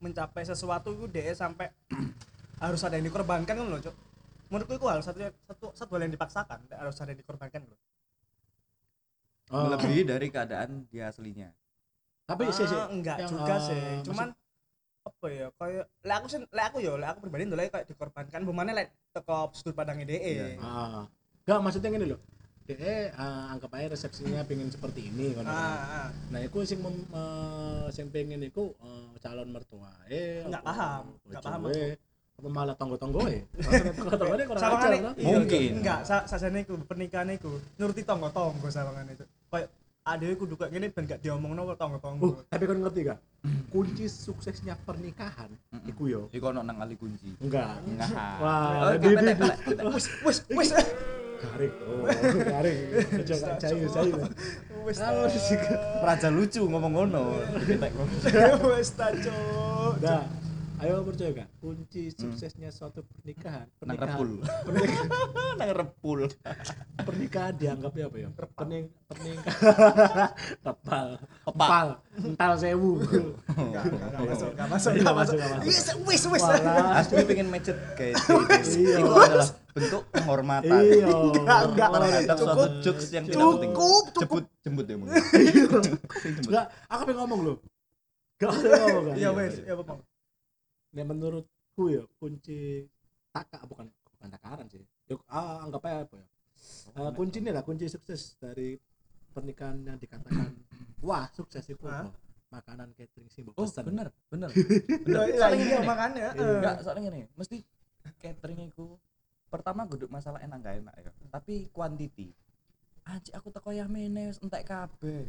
mencapai 0.00 0.44
sesuatu 0.44 0.92
itu 0.92 1.06
dia 1.08 1.32
sampai 1.32 1.72
harus 2.64 2.80
ada 2.84 2.96
yang 2.96 3.08
dikorbankan 3.08 3.56
kan 3.56 3.66
loh, 3.68 3.80
Cok. 3.80 3.96
Menurutku 4.48 4.78
itu 4.78 4.86
harus 4.86 5.04
satu 5.04 5.18
satu 5.48 5.66
satu 5.74 5.90
hal 5.96 6.06
yang 6.06 6.14
dipaksakan, 6.14 6.58
harus 6.70 6.96
ada 7.00 7.10
yang 7.12 7.20
dikorbankan 7.20 7.64
loh. 7.64 7.80
Oh. 9.46 9.70
melebihi 9.70 10.02
dari 10.02 10.26
keadaan 10.26 10.90
dia 10.90 11.06
aslinya 11.06 11.54
tapi 12.26 12.42
sih 12.50 12.66
sih 12.66 12.74
Ah, 12.74 12.88
enggak 12.88 13.16
yang, 13.18 13.30
juga 13.30 13.54
eh, 13.54 13.60
sih 13.62 13.78
maksud- 13.78 14.04
cuman 14.04 14.28
apa 15.02 15.26
ya 15.30 15.46
kayak 15.54 15.84
lek 16.02 16.14
aku 16.16 16.26
sih 16.26 16.38
lek 16.42 16.64
aku 16.66 16.78
ya 16.80 16.92
lek 16.92 17.08
aku 17.08 17.18
pribadi 17.22 17.42
ndelok 17.46 17.70
kayak 17.70 17.86
dikorbankan 17.86 18.42
bumane 18.42 18.72
lek 18.72 18.90
teko 19.10 19.48
sudut 19.52 19.72
pandangnya 19.72 20.04
DE 20.04 20.18
Iya. 20.18 20.46
Ah, 20.58 21.06
enggak 21.42 21.58
maksudnya 21.62 21.90
gini 21.90 22.06
loh. 22.10 22.20
Dia 22.66 23.14
ah, 23.14 23.54
anggap 23.54 23.70
aja 23.72 23.94
resepsinya 23.94 24.42
pengen 24.42 24.66
seperti 24.66 25.06
ini 25.06 25.30
kan. 25.32 25.46
ah, 25.46 25.54
ah. 26.02 26.08
Nah, 26.28 26.42
iku 26.42 26.66
sing 26.66 26.82
mem, 26.82 26.98
eh, 27.06 27.86
sing 27.88 28.10
pengen 28.10 28.42
iku 28.42 28.74
eh, 28.76 29.14
calon 29.16 29.46
mertua. 29.48 29.94
Eh, 30.10 30.42
Nggak 30.42 30.60
apa, 30.60 30.70
paham, 30.74 31.04
nggak 31.24 31.40
paham 31.40 31.62
Apa 32.36 32.48
malah 32.50 32.74
tonggo-tonggo 32.74 33.30
eh? 33.30 33.46
Tonggo-tonggo 33.96 34.34
kurang 34.44 34.60
ajar. 34.74 34.90
kan? 34.92 35.14
Mungkin. 35.16 35.70
enggak 35.78 36.02
sa 36.02 36.26
sajane 36.26 36.66
iku 36.66 36.74
pernikahan 36.82 37.30
iku 37.30 37.48
nuruti 37.78 38.02
tonggo-tonggo 38.02 38.66
sawangan 38.66 39.08
itu 39.08 39.22
kayak 39.48 39.70
adewe 40.06 40.38
kudu 40.38 40.54
kayak 40.54 40.70
gini 40.70 40.86
ben 40.88 41.02
gak 41.04 41.18
diomongno 41.18 41.66
kok 41.66 41.68
Oh, 41.68 41.76
tonggo-tonggo 41.76 42.28
tapi 42.46 42.64
kan 42.64 42.78
ngerti 42.78 43.00
gak? 43.04 43.18
Kunci 43.68 44.06
suksesnya 44.06 44.78
pernikahan 44.78 45.50
Mm-mm. 45.68 45.90
iku 45.90 46.02
yo. 46.06 46.22
iku 46.30 46.50
ono 46.50 46.62
nang 46.62 46.78
ali 46.78 46.94
kunci 46.94 47.34
Enggak. 47.42 47.82
enggak 47.82 48.10
Wah, 48.38 48.94
Oke, 48.94 49.02
di- 49.02 49.08
di- 49.08 49.16
petek, 49.16 49.34
di- 49.34 49.42
petek, 49.42 49.58
petek. 49.66 49.84
wis 49.90 50.06
wis 50.22 50.38
wis 50.48 50.70
garing 51.36 51.74
oh 51.84 52.06
garing 52.46 52.78
aja 53.18 53.34
cair 53.58 53.76
cair 53.90 54.14
Wis 54.86 55.02
Raja 55.98 56.30
lucu 56.30 56.62
ngomong 56.62 56.92
ngono. 56.94 57.42
Wis 58.70 58.90
ta, 58.94 59.10
Cuk. 59.10 59.98
Ayo 60.76 61.00
percaya 61.08 61.30
gak 61.32 61.48
kunci 61.56 62.12
suksesnya 62.12 62.68
suatu 62.68 63.00
pernikahan 63.00 63.64
nang 63.80 63.96
pernikahan 63.96 64.12
repul. 64.12 64.28
pernikahan, 64.44 65.08
Nang 65.60 65.70
repul. 65.72 66.20
pernikahan 67.00 67.54
dianggapnya 67.56 68.04
apa 68.12 68.16
ya 68.20 68.28
perning 68.36 68.84
pernikahan 69.08 70.30
kepal 70.68 71.08
kepal 71.48 71.86
ental 72.20 72.52
sewu 72.60 72.92
Enggak, 73.56 73.88
enggak, 73.88 74.08
enggak 74.12 74.20
masuk, 74.28 74.48
enggak 74.52 74.68
masuk, 74.68 74.90
Iya, 74.92 75.00
enggak 75.00 75.16
masuk, 75.16 75.34
enggak 75.36 75.50
masuk. 75.56 75.64
Wis, 75.64 75.80
wis, 76.04 76.22
wis. 76.28 76.44
Asli 76.44 77.22
pengen 77.24 77.48
kayak 77.96 78.12
gitu. 78.20 78.36
Iya. 78.76 78.98
Itu 79.00 79.12
adalah 79.16 79.48
bentuk 79.72 80.02
penghormatan. 80.12 80.80
iya 80.84 81.08
Enggak, 81.08 81.60
enggak. 81.72 81.88
Cukup. 82.36 82.68
jokes 82.84 83.06
yang 83.16 83.24
tidak 83.24 83.48
penting. 83.48 83.72
Cukup, 83.72 84.04
cukup. 84.12 84.42
Jemput, 84.44 84.44
jemput 84.60 84.84
ya 84.84 84.96
mungkin. 85.00 85.20
Enggak 86.44 86.64
aku 86.84 87.00
pengen 87.08 87.18
ngomong 87.24 87.40
loh 87.48 87.56
gak 88.36 88.52
ada 88.52 88.76
ngomong 88.84 89.04
kan 89.08 89.16
Iya, 89.16 89.30
wis. 89.32 89.54
Ya, 89.64 89.74
Bang. 89.80 90.00
Nek 90.96 91.04
menurutku 91.04 91.92
ya 91.92 92.02
kunci 92.16 92.88
taka 93.28 93.60
bukan 93.68 93.84
bukan 94.16 94.28
takaran 94.32 94.66
sih. 94.66 94.80
Yuk, 95.06 95.20
ah, 95.28 95.60
anggap 95.62 95.84
aja 95.84 96.08
apa 96.08 96.16
ya? 96.16 96.26
Eh, 96.96 97.12
kunci 97.12 97.38
ini 97.38 97.52
lah 97.52 97.60
kunci 97.60 97.84
sukses 97.86 98.34
dari 98.40 98.80
pernikahan 99.30 99.84
yang 99.84 100.00
dikatakan 100.00 100.56
wah 101.06 101.28
sukses 101.30 101.62
itu 101.62 101.84
apa? 101.84 102.08
makanan 102.48 102.94
catering 102.96 103.28
sih 103.28 103.42
Oh, 103.44 103.52
pesen. 103.52 103.84
bener, 103.84 104.08
bener. 104.32 104.48
Bener. 105.04 105.18
lah, 105.18 105.50
Soalnya 105.50 105.60
iya 105.66 105.76
gini, 105.76 105.84
makanya. 105.84 106.24
Iya. 106.32 106.40
eh. 106.40 106.54
enggak 106.56 106.76
soalnya 106.80 107.02
gini 107.10 107.20
mesti 107.36 107.56
catering 108.16 108.60
itu 108.70 108.86
pertama 109.50 109.82
guduk 109.84 110.08
masalah 110.08 110.40
enak 110.40 110.58
gak 110.62 110.76
enak 110.80 110.94
ya 110.96 111.10
tapi 111.28 111.68
quantity 111.74 112.32
aja 113.04 113.30
aku 113.36 113.50
teko 113.50 113.70
ya 113.70 113.84
menes 113.86 114.38
entek 114.40 114.62
kabeh 114.64 115.28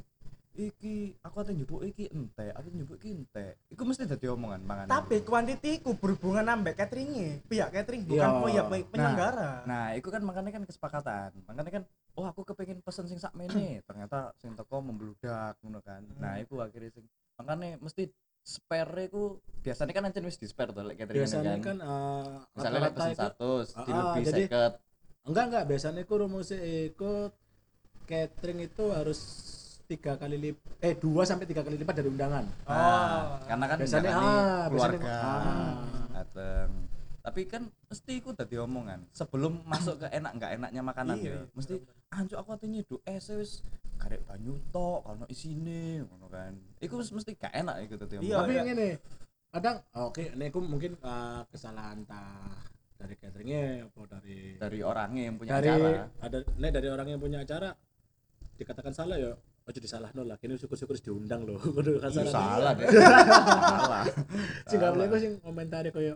iki 0.58 1.14
aku 1.22 1.36
ate 1.40 1.54
njupuk 1.54 1.86
iki 1.86 2.10
entek 2.10 2.50
aku 2.52 2.68
njupuk 2.74 2.98
iki 2.98 3.10
entek. 3.16 3.54
Iku 3.70 3.86
mesti 3.86 4.04
dadi 4.04 4.26
omongan 4.26 4.66
mangan. 4.66 4.86
Tapi 4.90 5.22
kuantiti 5.22 5.78
ku 5.80 5.94
berhubungan 5.94 6.42
ambek 6.44 6.74
cateringnya, 6.76 7.46
pihak 7.46 7.70
catering 7.70 8.04
bukan 8.04 8.18
Iya. 8.50 8.66
pihak 8.66 8.90
penyelenggara. 8.90 9.52
nah 9.64 9.94
itu 9.94 10.10
kan 10.10 10.26
makanya 10.26 10.52
kan 10.52 10.64
kesepakatan. 10.66 11.30
Makanya 11.46 11.72
kan 11.72 11.84
oh 12.14 12.26
aku 12.26 12.42
kepengin 12.44 12.82
pesen 12.82 13.06
sing 13.06 13.18
sak 13.18 13.32
mene 13.32 13.48
ternyata 13.88 14.34
sing 14.36 14.58
teko 14.58 14.82
membludak 14.82 15.62
ngono 15.62 15.78
kan. 15.80 16.02
Nah 16.18 16.42
itu 16.42 16.58
akhirnya 16.58 16.90
sing 16.90 17.06
makanya 17.38 17.78
mesti 17.78 18.10
spare 18.42 19.12
ku 19.12 19.38
biasanya 19.62 19.92
kan 19.92 20.08
ancen 20.08 20.24
wis 20.24 20.40
di 20.40 20.48
spare 20.48 20.72
tuh 20.72 20.82
lek 20.82 20.98
catering 20.98 21.20
Biasanya 21.22 21.52
kan, 21.60 21.62
kan 21.62 21.78
eh, 21.78 22.26
misalnya 22.56 22.80
lek 22.82 22.94
pesen 22.96 23.12
itu 23.12 23.22
satu 23.22 23.50
Ah, 23.78 23.84
di 23.86 23.92
ah, 23.92 24.04
lebih 24.10 24.24
jadi- 24.26 24.50
enggak 25.28 25.44
enggak. 25.46 25.64
Biasanya 25.68 26.02
itu 26.02 26.14
rumusnya 26.16 26.60
itu 26.64 27.12
catering 28.08 28.60
itu 28.64 28.84
harus 28.90 29.20
tiga 29.88 30.20
kali 30.20 30.36
lip 30.36 30.58
eh 30.84 30.94
dua 31.00 31.24
sampai 31.24 31.48
tiga 31.48 31.64
kali 31.64 31.80
lipat 31.80 31.96
dari 32.04 32.12
undangan. 32.12 32.46
Oh. 32.68 32.76
Nah, 32.76 33.40
karena 33.48 33.66
kan 33.72 33.78
Biasanya, 33.80 34.12
ah, 34.12 34.64
keluarga 34.68 35.00
biasanya, 35.00 35.16
ah. 35.16 36.08
dateng. 36.12 36.70
Tapi 37.24 37.42
kan 37.48 37.64
mesti 37.92 38.12
ikut 38.20 38.36
tadi 38.36 38.56
omongan 38.60 39.00
sebelum 39.12 39.64
masuk 39.68 40.04
ke 40.04 40.08
enak 40.12 40.32
nggak 40.36 40.52
enaknya 40.60 40.82
makanan 40.84 41.16
Iya, 41.20 41.24
ya. 41.24 41.36
iya. 41.36 41.42
Mesti 41.56 41.74
anjuk 42.12 42.38
aku 42.40 42.50
ati 42.56 42.66
nyeduk 42.68 43.02
es 43.08 43.28
wis 43.32 43.52
karek 43.98 44.22
banyu 44.28 44.60
tok 44.72 45.08
kalau 45.08 45.28
isine 45.32 46.04
ngono 46.04 46.28
kan. 46.28 46.54
Iku 46.84 47.00
wis 47.00 47.12
mesti 47.16 47.36
gak 47.36 47.52
enak 47.56 47.88
iku 47.88 47.96
tadi 48.00 48.20
Iya, 48.20 48.44
omongan. 48.44 48.44
Tapi 48.44 48.54
iya. 48.54 48.64
ini 48.76 48.90
kadang 49.48 49.76
oke 49.96 50.24
ini 50.36 50.46
aku 50.52 50.60
mungkin 50.60 50.92
eh, 51.00 51.42
kesalahan 51.52 52.04
entah 52.04 52.52
dari 52.98 53.14
cateringnya 53.16 53.88
apa 53.88 54.00
dari 54.20 54.38
dari 54.58 54.80
orangnya 54.82 55.24
yang 55.30 55.36
punya 55.38 55.52
dari 55.62 55.70
acara. 55.70 56.10
ada 56.18 56.38
nih 56.58 56.72
dari 56.74 56.88
orang 56.90 57.08
yang 57.14 57.22
punya 57.22 57.40
acara 57.46 57.70
dikatakan 58.58 58.94
salah 58.94 59.18
ya 59.22 59.34
ojo 59.68 59.78
disalah 59.78 60.10
nol 60.12 60.26
lah 60.26 60.38
kini 60.38 60.56
syukur-syukur 60.56 60.96
diundang 60.98 61.44
loh 61.44 61.60
kudu 61.60 62.00
Iya, 62.00 62.08
salah 62.10 62.32
salah 62.32 62.72
deh. 62.74 62.88
salah. 62.90 64.04
sih 64.64 64.76
gak 64.76 64.92
boleh 64.92 65.06
Salah. 65.06 65.20
sih 65.20 65.30
komentari 65.38 65.90
koyo 65.90 66.16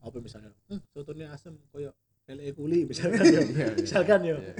apa 0.00 0.16
misalnya 0.16 0.48
hmm, 0.66 0.80
sotonya 0.90 1.26
asem 1.30 1.54
koyo 1.68 1.92
lele 2.24 2.50
kuli 2.50 2.84
misalkan 2.84 3.20
ya 3.22 3.36
Iya, 3.36 3.40
iya. 3.44 3.66
misalkan 3.76 4.20
ya 4.22 4.34
Iya. 4.34 4.54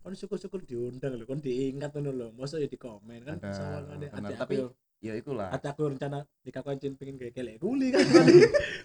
kon 0.00 0.12
syukur-syukur 0.12 0.60
diundang 0.60 1.14
loh 1.14 1.24
kon 1.24 1.38
diingat 1.38 1.90
ngono 1.92 2.10
loh 2.10 2.30
masa 2.32 2.56
ya 2.56 2.66
di 2.66 2.74
komen 2.74 3.22
kan 3.22 3.38
soalnya 3.46 4.10
ada 4.10 4.36
Tapi 4.36 4.56
Ya 4.96 5.12
ikulah. 5.12 5.52
ada 5.52 5.70
aku 5.70 5.86
rencana 5.86 6.24
nikah 6.40 6.64
kancin 6.64 6.96
pengen 6.96 7.14
kayak 7.14 7.36
lele 7.36 7.52
kuli 7.56 7.92
kan 7.92 8.00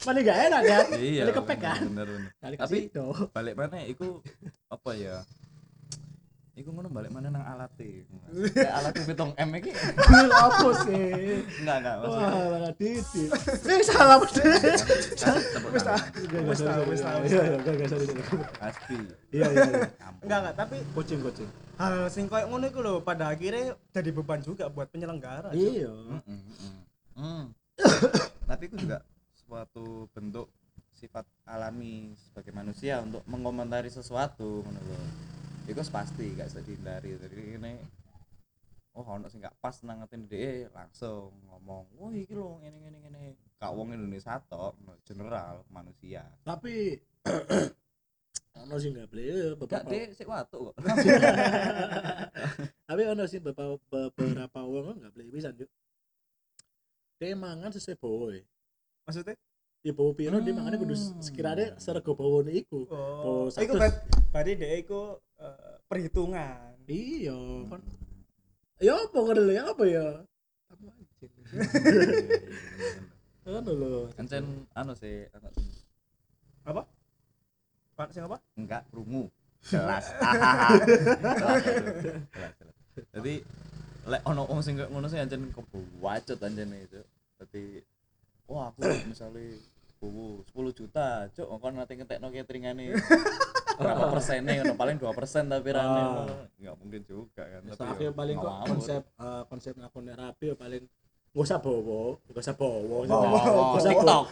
mana 0.04 0.20
gak 0.28 0.38
enak 0.44 0.62
kan 0.62 0.86
Iya. 0.94 1.24
Kepek 1.32 1.58
kan? 1.58 1.82
Bener 1.88 2.06
bener. 2.06 2.32
Tapi- 2.60 2.92
balik 3.32 3.56
mana 3.56 3.80
iku 3.82 4.20
apa 4.68 4.92
ya 4.94 5.24
iku 6.62 6.70
ngono 6.72 6.88
balik 6.94 7.10
mana 7.10 7.34
nang 7.34 7.42
alat 7.42 7.74
e. 7.82 8.06
Alat 8.78 8.94
pitung 9.02 9.34
M 9.34 9.50
iki. 9.58 9.74
Apa 10.46 10.70
sih? 10.86 11.42
Enggak 11.66 11.78
enggak 11.82 11.96
maksudnya 12.00 12.30
wah 12.30 12.46
malah 12.54 12.74
titik 12.78 13.30
eh 13.66 13.82
salah 13.82 14.18
tepuk 14.22 15.72
Wis 15.74 15.84
ta. 15.84 15.96
Wis 16.46 16.62
ta, 16.62 16.72
wis 16.86 17.02
ta, 17.02 17.10
iya 17.26 17.42
ta. 17.42 17.46
iya 17.50 17.58
gak 17.66 17.74
gak 17.74 17.88
sorry. 17.90 18.06
Pasti. 18.62 18.98
Iya 19.34 19.46
iya 19.50 19.64
iya. 19.66 19.86
Enggak 20.22 20.38
enggak, 20.46 20.56
tapi 20.56 20.76
kucing 20.94 21.20
kucing. 21.26 21.50
hal 21.82 22.06
sing 22.14 22.30
koyo 22.30 22.46
ngono 22.46 22.70
iku 22.70 22.86
lho 22.86 23.02
pada 23.02 23.34
akhirnya 23.34 23.74
jadi 23.90 24.14
beban 24.14 24.46
juga 24.46 24.70
buat 24.70 24.86
penyelenggara. 24.94 25.50
Iya. 25.58 25.90
Mm, 25.90 26.22
mm, 26.30 26.42
mm. 27.18 27.44
Tapi 28.46 28.64
itu 28.70 28.76
juga 28.86 29.02
suatu 29.34 30.06
bentuk 30.14 30.46
sifat 30.94 31.26
alami 31.50 32.14
sebagai 32.14 32.54
manusia 32.54 33.02
untuk 33.02 33.26
mengomentari 33.26 33.90
sesuatu 33.90 34.62
ngono 34.62 34.80
lho 34.86 35.00
itu 35.72 35.82
pasti 35.88 36.36
gak 36.36 36.52
bisa 36.52 36.62
dihindari. 36.62 37.16
Jadi 37.16 37.40
ini 37.56 37.74
oh 38.92 39.08
ono 39.08 39.28
sing 39.32 39.40
gak 39.40 39.56
pas 39.58 39.76
nang 39.84 40.04
ngetin 40.04 40.28
dhek 40.28 40.68
langsung 40.76 41.32
ngomong 41.48 41.88
wah 41.96 42.12
iki 42.12 42.36
lho 42.36 42.60
ngene 42.60 42.78
ngene 42.84 42.98
ngene. 43.02 43.22
Gak 43.56 43.72
wong 43.72 43.88
Indonesia 43.92 44.36
tok 44.46 44.76
general 45.02 45.64
manusia. 45.72 46.28
Tapi 46.44 47.00
ono 48.62 48.76
sih 48.76 48.92
nggak 48.92 49.08
boleh 49.08 49.26
gak 49.32 49.60
beberapa 49.64 49.88
deh 49.88 50.06
sik 50.12 50.28
watu 50.28 50.58
kok. 50.70 50.76
Tapi 52.92 53.02
ono 53.08 53.24
sih 53.26 53.40
beberapa 53.40 53.80
beberapa 53.88 54.60
wong 54.62 55.00
nggak 55.00 55.14
boleh 55.16 55.28
bisa 55.32 55.50
yuk 55.56 55.72
dia 57.22 57.38
mangan 57.38 57.70
sesuai 57.70 58.02
boy 58.02 58.42
Maksudnya? 59.06 59.38
ya 59.82 59.94
bawa 59.94 60.14
piro 60.14 60.38
dia 60.42 60.54
mangannya 60.54 60.78
kudu 60.78 60.94
Hmm. 60.94 61.22
sekiranya 61.22 61.78
serego 61.78 62.14
bawa 62.14 62.46
iku 62.50 62.86
Oh, 62.90 63.46
Oh, 63.46 63.48
iku 63.50 63.78
berarti 63.78 64.52
dia 64.58 64.70
iku 64.78 65.22
eh, 65.42 65.76
perhitungan. 65.90 66.78
iya 66.86 67.38
kan. 67.68 67.82
Ya 68.82 68.98
apa 68.98 69.20
kan 69.22 69.38
ya 69.46 69.64
apa 69.70 69.84
ya? 69.86 70.06
Kamu 70.72 70.88
anjing 70.96 71.32
kan 73.42 73.66
dulu 73.66 74.08
Ancen 74.18 74.46
anu 74.74 74.94
sih 74.96 75.28
anu. 75.34 75.50
Sih 75.54 75.86
Apa? 76.66 76.86
Pak 77.98 78.10
sing 78.14 78.24
apa? 78.26 78.38
enggak 78.58 78.86
rungu. 78.94 79.30
Jelas. 79.62 80.10
Jadi 83.14 83.46
lek 84.02 84.22
ono 84.26 84.50
wong 84.50 84.66
sing 84.66 84.82
ngono 84.82 85.06
sih 85.06 85.22
ancen 85.22 85.54
kebacut 85.54 86.42
ancen 86.42 86.74
itu. 86.74 87.02
Jadi 87.38 87.86
wah 88.50 88.74
aku 88.74 88.82
misalnya 89.06 89.54
bowo 90.02 90.42
10 90.50 90.74
juta 90.74 91.30
cuk. 91.30 91.48
Kon 91.62 91.78
nanti 91.78 91.94
ngetekno 91.94 92.34
cateringane? 92.34 92.98
Berapa 93.82 94.10
persennya 94.10 94.52
ngono 94.62 94.74
paling 94.74 94.98
2 94.98 95.14
persen 95.14 95.46
tapi 95.46 95.70
rane 95.74 96.02
Ah. 96.02 96.26
nggak 96.60 96.76
mungkin 96.78 97.02
juga 97.06 97.42
kan 97.42 97.62
tapi 97.66 98.02
yang 98.10 98.14
paling 98.14 98.36
kok 98.38 98.54
konsep 98.68 99.02
eh, 99.02 99.44
konsep 99.50 99.74
ngakon 99.74 100.06
rapi 100.12 100.54
ya 100.54 100.56
paling 100.58 100.84
nggak 101.32 101.46
usah 101.48 101.58
bobo 101.58 102.20
nggak 102.30 102.44
usah 102.46 102.56
bobo 102.58 102.96
nggak 103.08 103.80
usah 103.80 103.92
TikTok. 103.96 104.26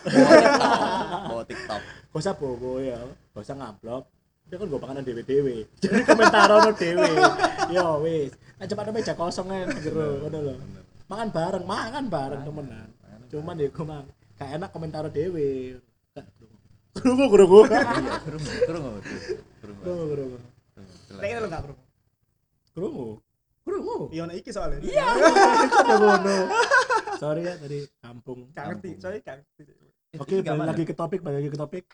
bawa 1.29 1.43
TikTok. 1.47 1.81
Nggak 2.11 2.21
usah 2.21 2.33
bobo 2.35 2.71
ya 2.77 2.99
nggak 3.33 3.41
usah 3.45 3.55
ngablok. 3.57 4.03
Dia 4.49 4.55
kan 4.57 4.65
gue 4.65 4.79
panganan 4.81 5.03
dewe 5.05 5.21
dewe 5.23 5.55
jadi 5.81 6.01
komentar 6.03 6.49
ono 6.49 6.71
dewe. 6.73 7.09
Yo 7.73 7.85
wis. 8.03 8.33
Nah 8.57 8.65
cepat 8.65 8.89
meja 8.89 9.13
kosong 9.13 9.47
kan 9.47 9.65
lho. 9.65 10.25
Bener. 10.25 10.57
makan 11.09 11.27
bareng 11.33 11.65
makan 11.65 12.05
bareng 12.05 12.41
temenan. 12.45 12.89
cuman 13.29 13.55
ya 13.57 13.69
gue 13.69 13.85
mah 13.85 14.01
gak 14.39 14.49
enak 14.55 14.69
komentar 14.71 15.03
dewe 15.11 15.75
kerungu 16.95 17.25
kerungu 17.27 17.59
kerungu 17.67 18.09
kerungu 18.23 18.49
kerungu 18.63 18.91
kerungu 19.59 20.05
kerungu 20.07 20.07
kerungu 20.09 20.37
kerungu 22.73 23.07
kerungu 23.69 23.97
Iya 24.09 24.25
iki 24.33 24.49
soalnya. 24.49 24.81
iya. 24.81 25.05
Ada 25.77 25.93
ngono 26.01 26.35
sorry 27.21 27.45
ya 27.45 27.53
dari 27.59 27.85
kampung. 28.01 28.49
Gak 28.55 28.65
ngerti, 28.73 28.89
soalnya 28.97 29.21
gak 29.21 29.35
ngerti. 29.43 29.63
oke 30.17 30.35
balik 30.41 30.67
lagi 30.73 30.83
ke 30.89 30.95
topik 30.97 31.19
balik 31.21 31.37
lagi 31.43 31.49
ke 31.53 31.59
topik. 31.59 31.85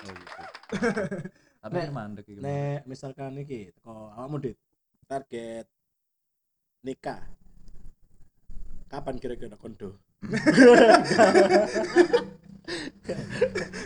Oh, 0.00 0.12
gitu. 0.16 0.42
Tapi 1.62 1.76
Nek- 1.76 1.92
mandek 1.92 2.24
iki. 2.24 2.40
nek 2.40 2.80
misalkan 2.88 3.36
iki 3.36 3.68
teko 3.76 4.16
awakmu 4.16 4.40
dit 4.40 4.56
target 5.04 5.66
nikah. 6.80 7.20
Kapan 8.88 9.20
kira-kira 9.20 9.60
kondo 9.60 10.00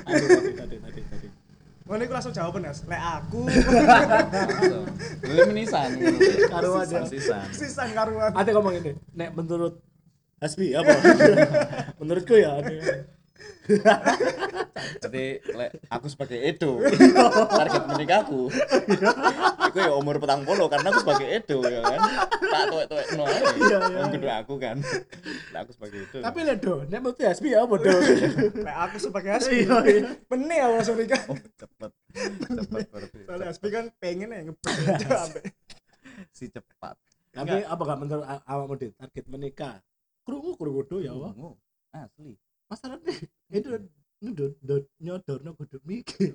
tadi 0.06 0.16
tadi 0.26 0.52
tadi 0.52 0.76
tadi 0.76 1.02
tadi 1.08 1.28
Ngono 1.86 2.02
iku 2.02 2.14
langsung 2.18 2.34
jawaban 2.34 2.66
Mas. 2.66 2.82
Lek 2.90 2.98
aku. 2.98 3.46
Lu 5.22 5.42
menisan. 5.46 5.94
Karo 6.50 6.82
aja. 6.82 7.06
Sisan. 7.06 7.46
sisan 7.54 7.94
karuan. 7.94 8.34
Ate 8.34 8.50
ngomong 8.50 8.74
ini, 8.74 8.98
nek 9.14 9.30
menurut 9.38 9.78
Hasbi 10.42 10.74
apa? 10.74 10.90
Menurutku 12.02 12.34
ya. 12.36 12.58
Jadi 15.02 15.24
lek 15.42 15.70
aku 15.90 16.06
sebagai 16.06 16.38
Edo 16.38 16.78
target 17.50 17.82
menikahku. 17.90 18.46
Iku 19.72 19.78
ya 19.82 19.92
umur 19.98 20.22
petang 20.22 20.46
puluh 20.46 20.70
karena 20.70 20.94
aku 20.94 21.00
sebagai 21.02 21.26
Edo 21.26 21.58
ya 21.66 21.82
kan. 21.82 22.00
Tak 22.38 22.62
tuwek-tuwek 22.70 23.06
no 23.18 23.24
ae. 23.26 23.40
Iya, 23.42 23.78
iya, 23.90 23.98
Wong 23.98 24.10
kudu 24.14 24.28
aku 24.30 24.54
kan. 24.62 24.76
Lek 25.52 25.60
aku 25.66 25.72
sebagai 25.74 25.98
Edo. 26.06 26.18
Tapi 26.22 26.38
lek 26.46 26.58
do, 26.62 26.74
nek 26.86 26.98
menurut 27.02 27.18
Hasbi 27.18 27.48
ya 27.52 27.58
apa 27.66 27.74
do? 27.74 27.90
Lek 28.62 28.76
aku 28.86 28.96
sebagai 29.02 29.30
Hasbi. 29.34 29.56
Iya, 29.66 29.76
iya. 29.84 30.02
Bener 30.30 30.56
ya 30.56 30.66
langsung 30.70 30.96
nikah. 30.96 31.22
oh, 31.26 31.38
cepet. 31.58 31.90
Cepet 32.46 32.86
baru 32.94 33.06
Soalnya 33.26 33.46
Hasbi 33.50 33.68
kan 33.74 33.84
pengen 33.98 34.30
ya 34.30 34.40
ngebet 34.46 34.74
si 36.36 36.48
cepat. 36.48 36.96
Tapi 37.36 37.60
apa 37.68 37.82
gak 37.84 37.98
menurut 38.00 38.24
awakmu 38.48 38.74
target 38.96 39.24
menikah? 39.28 39.76
Krungu 40.24 40.56
krungu 40.56 40.82
do 40.86 40.96
ya 41.02 41.12
Allah. 41.12 41.34
Asli. 41.92 42.45
Masalahnya 42.66 43.14
itu 43.54 43.68
nyodor 44.22 44.82
nyodorno 44.98 45.50
kudu 45.54 45.78
mikir. 45.86 46.34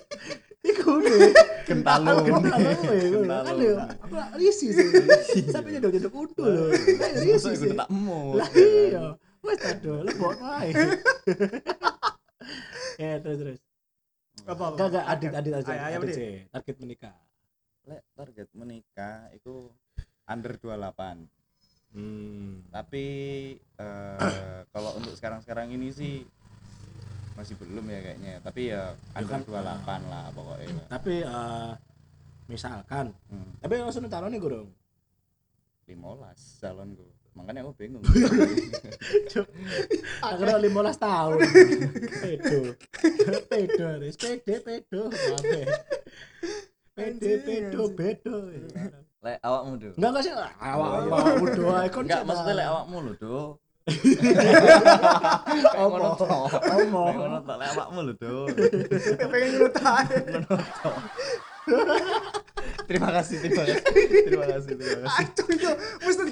Iku 0.70 1.00
nih. 1.00 1.32
Kentalu. 1.64 2.26
Kentalu 2.26 2.68
ya. 2.68 3.08
Kentalu. 3.16 3.48
Kan 3.48 3.56
ya, 3.56 3.74
aku 4.02 4.14
risi 4.36 4.66
sih. 4.74 4.86
Sampai 5.48 5.78
nyodor 5.78 5.90
nyodor 5.94 6.12
kudu 6.12 6.42
lho. 6.44 6.64
Lah 6.74 7.10
risi 7.22 7.52
sih. 7.54 7.70
tak 7.72 7.88
emu. 7.88 8.36
Lah 8.36 8.50
iya. 8.58 9.04
Wes 9.40 9.56
ta 9.56 9.72
do, 9.80 10.04
lebok 10.04 10.36
wae. 10.36 10.70
Ya 13.00 13.16
terus 13.16 13.40
terus. 13.40 13.60
Apa? 14.44 14.76
Enggak 14.76 14.88
enggak 14.92 15.06
adit 15.08 15.32
adit 15.32 15.52
aja. 15.56 15.72
Adit. 15.96 16.16
Target 16.52 16.76
menikah. 16.76 17.16
Lek 17.88 18.04
target 18.12 18.48
menikah 18.52 19.32
itu 19.32 19.72
under 20.28 20.52
28. 20.60 21.39
Hmm. 21.90 22.62
Tapi 22.70 23.04
eh, 23.58 24.62
kalau 24.74 24.90
untuk 24.98 25.14
sekarang-sekarang 25.18 25.74
ini 25.74 25.90
sih 25.90 26.22
masih 27.34 27.58
belum 27.58 27.86
ya 27.90 28.00
kayaknya. 28.04 28.34
Tapi 28.44 28.60
ya 28.70 28.94
under 29.16 29.42
kan, 29.42 30.04
28 30.06 30.12
lah 30.12 30.24
pokoknya. 30.34 30.84
Tapi 30.86 31.14
eh, 31.24 31.72
misalkan, 32.50 33.14
Hmm, 33.30 33.50
tapi 33.62 33.78
langsung 33.78 34.06
calonnya 34.10 34.38
gue 34.38 34.50
dong. 34.50 34.70
15 35.90 36.62
calonku. 36.62 37.06
Makanya 37.34 37.62
aku 37.62 37.72
bingung. 37.78 38.02
Akhirnya 40.26 40.58
15 40.58 40.98
tahun. 40.98 41.38
Pedo. 42.10 42.74
Pedo, 43.46 43.86
Riz. 44.02 44.18
Pede, 44.18 44.54
pedo. 44.66 45.02
Pede, 46.94 47.32
pedo, 47.46 47.82
bedo. 47.94 48.34
Lek 49.20 49.36
awakmu 49.44 49.72
do. 49.76 49.88
Enggak 50.00 50.10
enggak 50.16 50.24
sih. 50.24 50.32
Awak 50.32 50.88
awak 51.04 51.52
doa 51.52 51.80
kon. 51.92 52.02
Enggak 52.08 52.22
maksudnya 52.24 52.54
lek 52.56 52.68
awakmu 52.72 52.96
lho 53.04 53.12
do. 53.20 53.36
Apa? 55.76 55.96
Lek 56.70 56.88
Ngono 56.88 57.38
to 57.44 57.54
lek 57.60 57.68
awakmu 57.76 58.00
lho 58.08 58.14
do. 58.16 58.34
pengen 59.28 59.48
ngelutai. 59.56 60.04
Terima 62.90 63.06
kasih, 63.14 63.38
terima 63.38 63.62
kasih. 63.62 63.86
Terima 64.26 64.46
kasih, 64.50 64.72
terima 64.74 64.98
kasih. 65.06 65.22
Aduh 65.22 65.46
itu 65.54 65.70
mesti. 66.02 66.22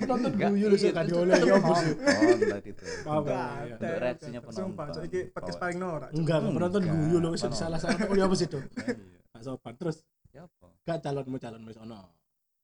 Penonton 0.00 0.30
Enggak, 0.32 0.50
guyu 0.56 0.66
lu 0.72 0.76
sih 0.80 0.88
iya, 0.88 0.96
itu 0.96 1.10
dioleh 1.12 1.36
ya 1.36 1.54
nonton 1.60 1.84
ya. 1.84 3.44
Untuk 3.76 3.98
reaksinya 4.00 4.40
Sumpah, 4.48 4.86
penonton. 4.88 4.94
so 4.96 5.00
iki 5.04 5.20
podcast 5.28 5.58
Oh. 5.58 5.60
paling 5.60 5.78
norak. 5.78 6.10
Enggak, 6.16 6.38
penonton 6.48 6.82
guyu 6.88 7.16
lu 7.20 7.28
sih 7.36 7.46
penonton. 7.46 7.60
salah-salah. 7.60 8.08
Oh 8.08 8.16
ya 8.16 8.26
tuh? 8.48 8.62
Iya. 8.64 8.94
Gak 9.36 9.42
sopan. 9.44 9.72
Terus 9.76 9.96
Ya 10.30 10.46
apa? 10.46 10.68
gak 10.86 10.98
calonmu 11.02 11.36
calon 11.38 11.66
wis 11.66 11.74
ono. 11.76 12.06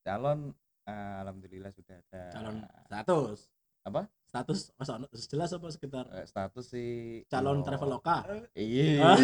Calon 0.01 0.55
eh, 0.87 1.15
alhamdulillah 1.21 1.75
sudah 1.75 1.99
ada. 1.99 2.23
Calon 2.31 2.57
status. 2.87 3.39
Apa? 3.83 4.03
Status 4.27 4.59
masa 4.75 4.99
ono 4.99 5.07
jelas 5.11 5.51
apa 5.51 5.67
sekitar 5.71 6.05
Eh, 6.11 6.27
status 6.27 6.67
sih 6.67 6.91
calon 7.27 7.63
yo. 7.63 7.67
traveloka. 7.67 8.23
Iya. 8.55 9.19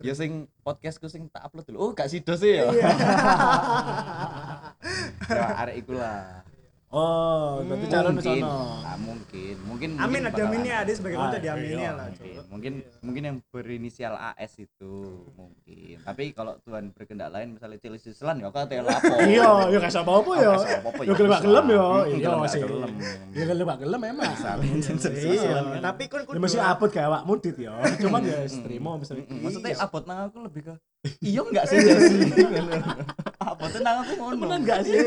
Ya 0.00 0.16
sing 0.16 0.48
podcastku 0.60 1.08
sing 1.08 1.28
tak 1.28 1.44
upload 1.44 1.68
dulu. 1.68 1.78
Oh, 1.78 1.90
gak 1.92 2.08
sido 2.08 2.32
sih 2.36 2.60
ya. 2.60 2.68
Iya. 2.68 2.88
Ya 5.30 5.46
arek 5.62 5.86
iku 5.86 5.94
lah. 5.94 6.42
Oh, 6.90 7.62
berarti 7.62 7.86
calon 7.86 8.18
wis 8.18 8.26
Mungkin. 8.26 8.42
Ah, 8.42 8.98
mungkin. 8.98 9.54
Mungkin 9.62 9.88
Amin 9.94 10.02
mungkin 10.02 10.22
ada 10.26 10.42
aminnya 10.42 10.74
ada. 10.82 10.90
sebagai 10.90 11.16
Ah, 11.16 11.22
konco 11.22 11.38
diaminin 11.38 11.78
iya, 11.78 11.90
lah. 11.94 12.06
Mungkin, 12.10 12.42
mungkin 12.50 12.72
mungkin 12.98 13.22
yang 13.22 13.36
berinisial 13.54 14.14
AS 14.18 14.58
itu 14.58 14.92
mungkin. 15.38 16.02
Tapi 16.02 16.34
kalau 16.34 16.58
Tuhan 16.66 16.90
berkehendak 16.90 17.30
lain 17.30 17.54
misalnya 17.54 17.78
Cilis 17.78 18.10
Islan 18.10 18.42
ya 18.42 18.50
kate 18.50 18.82
lapo. 18.82 19.06
Iya, 19.22 19.70
ya 19.70 19.78
gak 19.78 19.94
sama 19.94 20.18
apa 20.18 20.32
ya. 20.34 20.50
Gak 20.50 20.82
apa-apa 20.82 21.00
Ya 21.06 21.12
gelem 21.14 21.30
gak 21.30 21.42
gelem 21.46 21.66
ya. 21.70 21.84
Hmm, 21.86 22.10
Iya 22.10 22.48
sih. 22.50 22.60
gelem. 22.66 22.92
Ya 23.30 23.44
gelem 23.46 23.64
gak 23.70 23.80
gelem 23.86 24.00
emang. 24.10 24.30
Misalnya 24.34 25.20
Iya, 25.30 25.42
kan. 25.46 25.64
Tapi 25.94 26.02
kan 26.10 26.20
Ya 26.26 26.40
mesti 26.42 26.58
apot 26.58 26.90
kayak 26.90 27.06
awakmu 27.06 27.32
dit 27.38 27.54
ya. 27.54 27.72
Cuman 28.02 28.20
ya 28.26 28.38
streamo 28.50 28.90
misalnya. 28.98 29.30
Mm-mm. 29.30 29.46
Maksudnya 29.46 29.78
abot 29.78 30.02
nang 30.10 30.26
aku 30.26 30.38
lebih 30.42 30.62
ke 30.66 30.74
iya 31.24 31.40
enggak 31.40 31.64
sih 31.64 31.76
Chelsea? 31.80 32.28
Abotnya 33.40 33.80
nang 33.80 33.96
aku 34.04 34.12
ngono. 34.20 34.34
Temenan 34.36 34.60
gak 34.68 34.80
sih? 34.84 35.00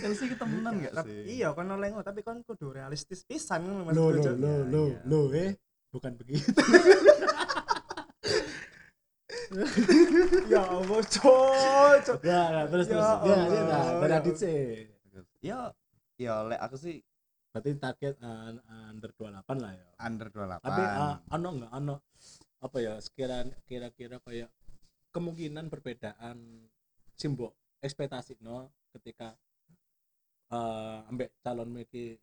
Chelsea 0.00 0.26
ketemenan 0.32 0.72
enggak 0.80 0.92
Tapi 0.96 1.12
sih? 1.12 1.20
iya 1.36 1.48
kan 1.52 1.66
oleh 1.68 1.92
tapi 2.00 2.20
kan 2.24 2.40
kudu 2.40 2.72
realistis 2.72 3.20
pisan 3.28 3.68
Mas 3.84 3.92
Lo 3.92 4.08
lo 4.08 4.16
Bojo. 4.16 4.32
lo 4.32 4.54
lo 4.64 4.82
iya. 4.88 4.98
lo 5.04 5.20
eh 5.36 5.50
bukan 5.92 6.12
begitu. 6.16 6.48
Ya 10.50 10.58
Allah, 10.58 11.00
cok. 11.06 11.94
cok. 12.02 12.18
Ya, 12.26 12.42
ya, 12.50 12.62
terus 12.66 12.86
terus. 12.90 12.98
Ya 12.98 13.22
Ya, 13.24 13.36
ya, 13.46 13.62
nah, 13.62 13.84
dari 14.02 14.28
Ya 14.28 14.34
sih. 14.34 14.60
Ya 15.40 15.58
ya 16.16 16.34
lek 16.48 16.60
aku 16.60 16.76
sih 16.80 17.04
Berarti 17.56 17.72
target 17.80 18.20
uh, 18.20 18.52
under 18.92 19.08
28 19.16 19.64
lah 19.64 19.72
ya. 19.72 19.86
under 20.04 20.28
28. 20.28 20.60
Tapi 20.60 20.82
uh, 20.84 21.16
ano 21.32 21.48
enggak 21.56 21.72
ano 21.72 21.94
apa 22.60 22.76
ya 22.84 23.00
sekira 23.00 23.48
kira-kira 23.64 24.20
kayak 24.20 24.52
kemungkinan 25.16 25.72
perbedaan 25.72 26.36
simbol 27.16 27.48
ekspektasi 27.80 28.36
no 28.44 28.68
ketika 28.92 29.32
uh, 30.52 31.08
ambek 31.08 31.32
calon 31.40 31.72
iki 31.80 32.20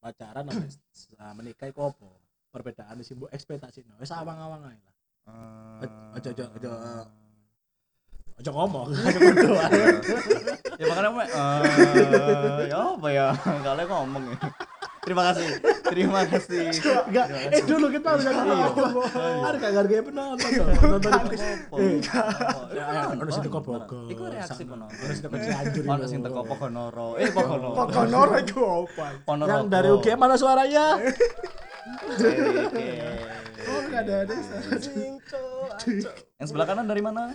pacaran 0.00 0.48
ambek 0.48 0.68
s- 0.72 1.12
uh, 1.14 1.32
menikah 1.36 1.68
iku 1.68 1.92
apa? 1.92 2.08
Perbedaan 2.48 3.04
simbol 3.04 3.28
ekspektasi 3.28 3.84
no. 3.84 4.00
Wis 4.00 4.08
awang-awang 4.08 4.64
ae 4.64 4.78
lah. 4.80 4.94
Eh, 5.78 6.16
Aja, 6.16 6.28
aja, 6.32 6.44
aja, 6.48 6.70
eh. 6.72 7.04
Aja 8.38 8.50
ngomong, 8.54 8.88
aja 9.06 9.18
ya 10.78 10.84
makanya 10.86 11.10
eh 11.26 12.70
ya 12.70 12.78
apa 12.94 13.08
ya 13.10 13.26
kalau 13.66 13.84
ngomong 13.84 14.24
ya. 14.30 14.36
Terima 15.08 15.32
kasih. 15.32 15.48
Terima 15.88 16.20
kasih. 16.28 16.68
Enggak, 17.08 17.26
eh 17.48 17.62
dulu 17.64 17.86
kita 17.88 18.08
harus. 18.12 18.28
Ada 18.28 19.56
gak 19.56 19.72
hargai 19.72 20.04
penonton 20.04 20.48
dong. 20.52 20.68
Penonton 20.76 21.12
itu. 21.32 21.48
Eh, 21.80 21.96
ya, 22.76 22.84
ya, 22.92 23.02
ono 23.08 23.32
sing 23.32 23.48
teko 23.48 23.64
Bogor. 23.64 24.04
Iku 24.12 24.28
reaksi 24.28 24.62
penonton. 24.68 25.00
Sing 25.08 25.24
teko 25.24 25.36
Cianjur. 25.40 25.84
Ono 25.88 26.04
sing 26.04 26.20
teko 26.20 26.40
Pogonoro. 26.44 27.16
Eh 27.16 27.32
Pogonoro. 27.32 27.72
Pokonoro 27.72 28.36
iku 28.36 28.84
apa? 28.84 29.06
Yang 29.48 29.64
dari 29.72 29.88
UGM 29.96 30.18
mana 30.20 30.36
suaranya? 30.36 31.00
Oke. 31.00 32.84
Oh, 33.68 33.80
enggak 33.84 34.00
ada 34.04 34.14
ada. 34.28 34.36
Yang 36.36 36.46
sebelah 36.52 36.66
kanan 36.68 36.84
dari 36.84 37.00
mana? 37.00 37.32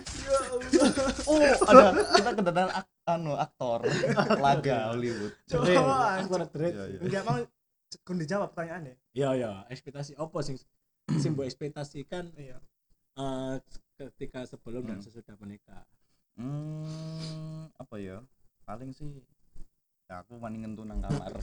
Ya. 0.70 0.86
Oh, 1.26 1.38
ada 1.42 1.90
kita 2.14 2.30
kedatangan 2.38 2.70
ak 2.70 2.86
anu 3.04 3.32
aktor 3.36 3.84
laga 4.44 4.94
Hollywood. 4.94 5.32
Iya, 5.50 6.82
iya. 6.86 6.98
Enggak 7.02 7.22
mau 7.26 7.36
kun 8.02 8.18
dijawab 8.18 8.50
pertanyaannya. 8.50 8.96
Ya 9.14 9.30
ya, 9.34 9.62
ekspektasi 9.70 10.18
apa 10.18 10.38
sing 10.42 10.58
sing 11.20 11.32
mbok 11.32 11.46
ekspektasikan 11.46 12.32
Iya. 12.34 12.58
eh, 13.14 13.54
ketika 13.94 14.42
sebelum 14.42 14.82
dan 14.84 14.98
Hmm. 14.98 15.06
sesudah 15.06 15.36
menikah. 15.38 15.86
Hmm, 16.34 17.70
apa 17.78 17.94
ya? 17.96 18.18
Paling 18.66 18.90
sih 18.90 19.22
aku 20.20 20.38
mani 20.38 20.62
ngentu 20.62 20.82
nang 20.84 21.00
kamar. 21.00 21.32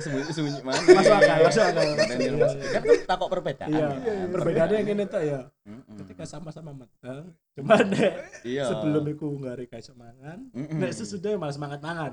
Sembunyi-sembunyi 0.00 0.60
mana. 0.62 0.80
Masuk 0.80 1.14
akal, 1.14 1.38
masuk 1.46 1.64
akal. 1.64 1.86
Dan 1.96 2.16
di 2.18 2.28
rumah 2.30 2.48
sendiri. 2.52 2.72
Kan 2.72 2.82
tuh 2.84 2.98
takok 3.06 3.28
perbedaan. 3.32 3.70
Iya, 3.70 3.86
kan? 3.88 4.28
perbedaannya 4.30 4.76
yang 4.76 4.90
ini 4.92 5.04
tuh 5.06 5.22
ya. 5.24 5.40
Ketika 6.04 6.24
sama-sama 6.26 6.70
medang, 6.74 7.24
cuman 7.54 7.84
nek 7.92 8.12
iya. 8.42 8.64
sebelum 8.66 9.04
iku 9.06 9.26
nggak 9.38 9.56
reka 9.60 9.78
semangan, 9.80 10.38
Mm-mm. 10.50 10.78
nek 10.80 10.92
sesudah 10.94 11.36
malah 11.36 11.54
semangat 11.54 11.80
mangan. 11.80 12.10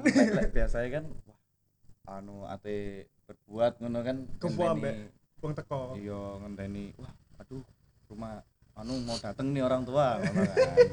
Biasanya 0.56 0.90
kan 1.02 1.04
wah, 1.26 1.40
anu 2.18 2.46
ate 2.46 3.08
berbuat 3.28 3.84
ngono 3.84 4.00
kan 4.04 4.18
Kebuah, 4.40 4.72
ngenteni- 4.76 5.12
Wong 5.38 5.54
teko. 5.54 5.94
iya 6.00 6.22
ngenteni 6.42 6.96
wah 6.98 7.14
aduh 7.38 7.62
rumah 8.10 8.42
anu 8.78 9.02
mau 9.02 9.18
dateng 9.18 9.50
nih 9.58 9.66
orang 9.66 9.82
tua 9.84 10.22
ngono 10.22 10.42
kan 10.46 10.78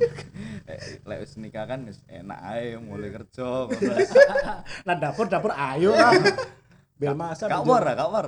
Eh, 0.64 1.04
lek 1.04 1.18
wis 1.20 1.36
nikah 1.36 1.68
kan 1.68 1.84
wis 1.84 2.00
enak 2.08 2.40
ae 2.40 2.80
mulai 2.80 3.12
kerja 3.12 3.68
nah 4.88 4.96
dapur 4.96 5.28
dapur 5.28 5.52
ayo 5.52 5.92
lah 5.92 6.16
bel 6.96 7.12
masa 7.12 7.50
Kak 7.50 7.66
war, 7.68 7.84
kak 7.84 8.08
war. 8.08 8.26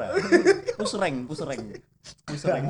Pusreng, 0.77 1.25
pusreng. 1.25 1.81
Pusreng. 2.29 2.67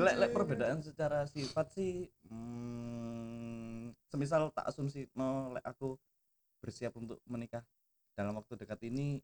lek 0.00 0.16
lek 0.16 0.30
perbedaan 0.32 0.80
secara 0.80 1.28
sifat 1.28 1.66
sih 1.76 2.08
hmm, 2.32 3.92
semisal 4.08 4.48
tak 4.56 4.72
asumsi 4.72 5.12
no 5.12 5.52
lek 5.52 5.66
aku 5.68 6.00
bersiap 6.64 6.96
untuk 6.96 7.20
menikah 7.28 7.60
dalam 8.16 8.40
waktu 8.40 8.56
dekat 8.56 8.80
ini 8.88 9.20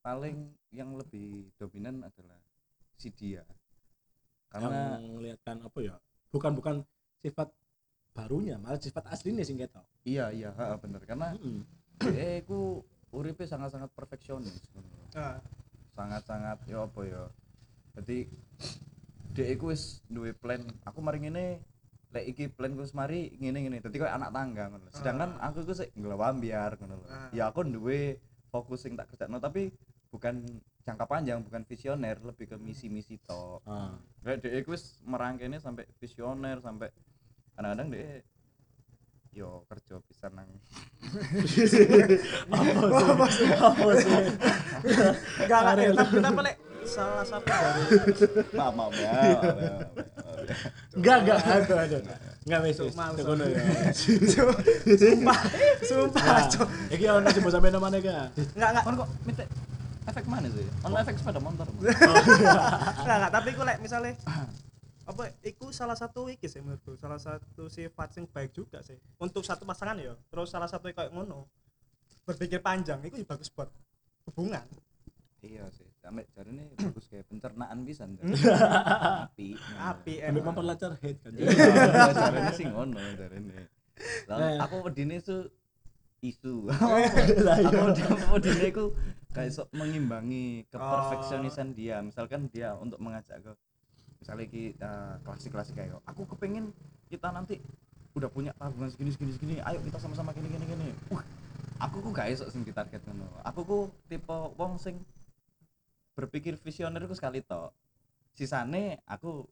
paling 0.00 0.56
yang 0.72 0.96
lebih 0.96 1.52
dominan 1.60 2.00
adalah 2.00 2.40
si 2.96 3.12
dia 3.12 3.44
karena 4.50 4.98
yang 4.98 5.14
melihatkan 5.14 5.56
apa 5.62 5.78
ya? 5.80 5.94
Bukan 6.34 6.52
bukan 6.58 6.74
sifat 7.22 7.48
barunya 8.10 8.58
malah 8.58 8.82
sifat 8.82 9.06
aslinya 9.06 9.46
sih 9.46 9.54
gitu 9.54 9.78
iya 10.02 10.34
iya 10.34 10.50
ha, 10.58 10.74
bener. 10.76 10.98
Karena 11.06 11.30
Mm-mm. 11.38 11.62
dia 12.02 12.42
ku 12.42 12.82
uripe 13.14 13.46
sangat-sangat 13.46 13.90
perfeksionis 13.94 14.62
Nah, 15.14 15.42
sangat-sangat 15.94 16.58
ya 16.70 16.86
apa 16.86 17.00
ya? 17.06 17.22
Jadi 17.98 18.30
dia 19.34 19.46
iku 19.50 19.70
wis 19.70 20.02
duwe 20.10 20.34
plan. 20.34 20.62
Aku 20.86 21.02
mari 21.02 21.22
ngene 21.22 21.62
lek 22.10 22.24
iki 22.34 22.50
plan 22.50 22.74
ku 22.74 22.82
wis 22.82 22.94
mari 22.94 23.34
ngene 23.38 23.58
ngene. 23.62 23.78
Dadi 23.82 23.98
koyo 23.98 24.10
anak 24.10 24.34
tangga 24.34 24.70
ngono 24.70 24.86
sedangkan 24.90 25.38
aku 25.38 25.62
iku 25.66 25.74
sik 25.74 25.90
ngelawambiar 25.94 26.78
ngono 26.78 26.94
lho. 26.98 27.06
Ah. 27.06 27.30
ya 27.30 27.50
aku 27.50 27.62
duwe 27.66 28.18
fokus 28.50 28.82
sing 28.82 28.98
tak 28.98 29.06
kerjakno 29.14 29.38
tapi 29.38 29.70
bukan 30.10 30.42
jangka 30.80 31.04
panjang 31.04 31.38
bukan 31.44 31.62
visioner 31.68 32.16
lebih 32.24 32.46
ke 32.50 32.56
misi-misi 32.56 33.20
tok. 33.22 33.60
Ah. 33.68 34.00
kayak 34.24 34.40
dia 34.44 34.60
iku 34.60 34.72
wis 34.76 35.00
merangkene 35.04 35.60
sampai 35.60 35.84
visioner 36.00 36.60
sampai 36.60 36.88
kadang-kadang 37.56 37.88
dia 37.92 38.24
yo 39.30 39.62
kerja 39.70 40.02
bisa 40.10 40.26
nang 40.34 40.50
apa 42.50 43.26
sih? 43.30 43.46
Apa 43.54 43.90
sih? 44.00 44.10
Enggak 44.10 45.12
enggak 45.46 45.60
Arel. 45.70 45.92
eh, 45.92 45.94
tapi 45.94 46.16
tapi 46.18 46.40
lek 46.42 46.56
salah 46.88 47.24
satu. 47.28 47.46
Dari 47.46 47.84
maaf 48.56 48.72
maaf 48.74 48.92
ya 48.96 49.12
enggak 50.96 51.16
enggak 51.22 51.38
aduh 51.46 51.78
aduh 51.78 52.00
enggak 52.48 52.60
wis 52.66 52.78
tekono 53.14 53.44
ya 53.46 53.62
sumpah. 54.98 55.38
sumpah 55.86 56.22
Nah, 56.26 56.66
iki 56.90 57.04
ono 57.06 57.28
sing 57.30 57.42
mbok 57.44 57.52
sampeyan 57.54 57.78
mana 57.78 57.98
ga 58.02 58.18
enggak 58.34 58.68
enggak 58.74 58.84
Kon 58.84 58.94
kok 58.98 59.08
minta 59.22 59.44
efek 60.08 60.24
mana 60.24 60.48
sih? 60.48 60.66
Ono 60.86 60.96
efek 60.96 61.14
sepeda 61.20 61.40
motor. 61.42 61.66
enggak 61.76 63.16
enggak 63.20 63.32
tapi 63.32 63.48
ku 63.52 63.62
lek 63.66 63.78
misalnya 63.82 64.14
apa 65.10 65.26
iku 65.42 65.74
salah 65.74 65.98
satu 65.98 66.30
iki 66.30 66.46
sih 66.46 66.62
menurutku 66.62 66.94
salah 66.94 67.18
satu 67.18 67.66
sifat 67.66 68.14
sing 68.14 68.24
baik 68.30 68.54
juga 68.54 68.78
sih 68.86 68.94
untuk 69.18 69.42
satu 69.42 69.66
pasangan 69.66 69.98
ya 69.98 70.14
terus 70.30 70.54
salah 70.54 70.70
satu 70.70 70.86
kayak 70.86 71.10
ngono 71.10 71.50
berpikir 72.22 72.62
panjang 72.62 73.02
itu 73.02 73.18
ya 73.18 73.26
bagus 73.26 73.50
buat 73.50 73.66
hubungan 74.30 74.62
iya 75.42 75.66
sih. 75.72 75.88
Sampai 76.00 76.24
jari 76.32 76.52
ini 76.52 76.64
bagus 76.76 77.08
kayak 77.12 77.28
pencernaan 77.28 77.84
bisa 77.84 78.04
Api. 79.24 79.56
api 79.76 80.14
ambil 80.20 80.30
emang 80.30 80.44
memperlancar 80.52 80.96
head 81.00 81.16
kan 81.20 81.32
Iya, 81.36 82.12
jari 82.12 82.38
ini 82.40 82.52
sih 82.56 82.66
ngono 82.68 82.96
ini. 82.96 83.52
Nah. 84.28 84.36
Lah 84.36 84.64
aku 84.64 84.84
wedine 84.84 85.20
su 85.20 85.44
isu. 86.20 86.68
Iya. 86.70 87.68
Aku 87.96 88.36
wedine 88.36 88.68
ku 88.72 88.92
kayak 89.32 89.50
sok 89.52 89.68
mengimbangi 89.72 90.68
keperfeksionisan 90.68 91.72
dia. 91.72 92.00
Misalkan 92.04 92.48
dia 92.52 92.76
untuk 92.76 93.00
mengajak 93.00 93.40
ke 93.40 93.52
misalnya 94.20 94.46
ki 94.52 94.76
eh, 94.76 95.14
klasik-klasik 95.24 95.74
kayak 95.80 95.96
aku 96.04 96.28
kepengen 96.28 96.76
kita 97.08 97.32
nanti 97.32 97.56
udah 98.12 98.28
punya 98.28 98.52
tabungan 98.58 98.90
segini 98.92 99.10
segini 99.14 99.32
segini. 99.32 99.54
Ayo 99.64 99.80
kita 99.80 99.96
sama-sama 99.96 100.34
gini 100.36 100.48
gini 100.50 100.64
gini. 100.66 100.88
Uh, 101.14 101.22
aku 101.80 102.04
ku 102.04 102.08
gak 102.12 102.28
esok 102.28 102.52
sing 102.52 102.62
ditarget 102.66 103.00
ngono. 103.06 103.26
Aku 103.46 103.60
ku 103.64 103.78
tipe 104.10 104.36
wong 104.58 104.76
sing 104.76 105.00
berpikir 106.18 106.58
visioner 106.60 107.00
ku 107.06 107.14
sekali 107.16 107.40
tok. 107.40 107.72
Sisane 108.36 109.00
aku 109.08 109.46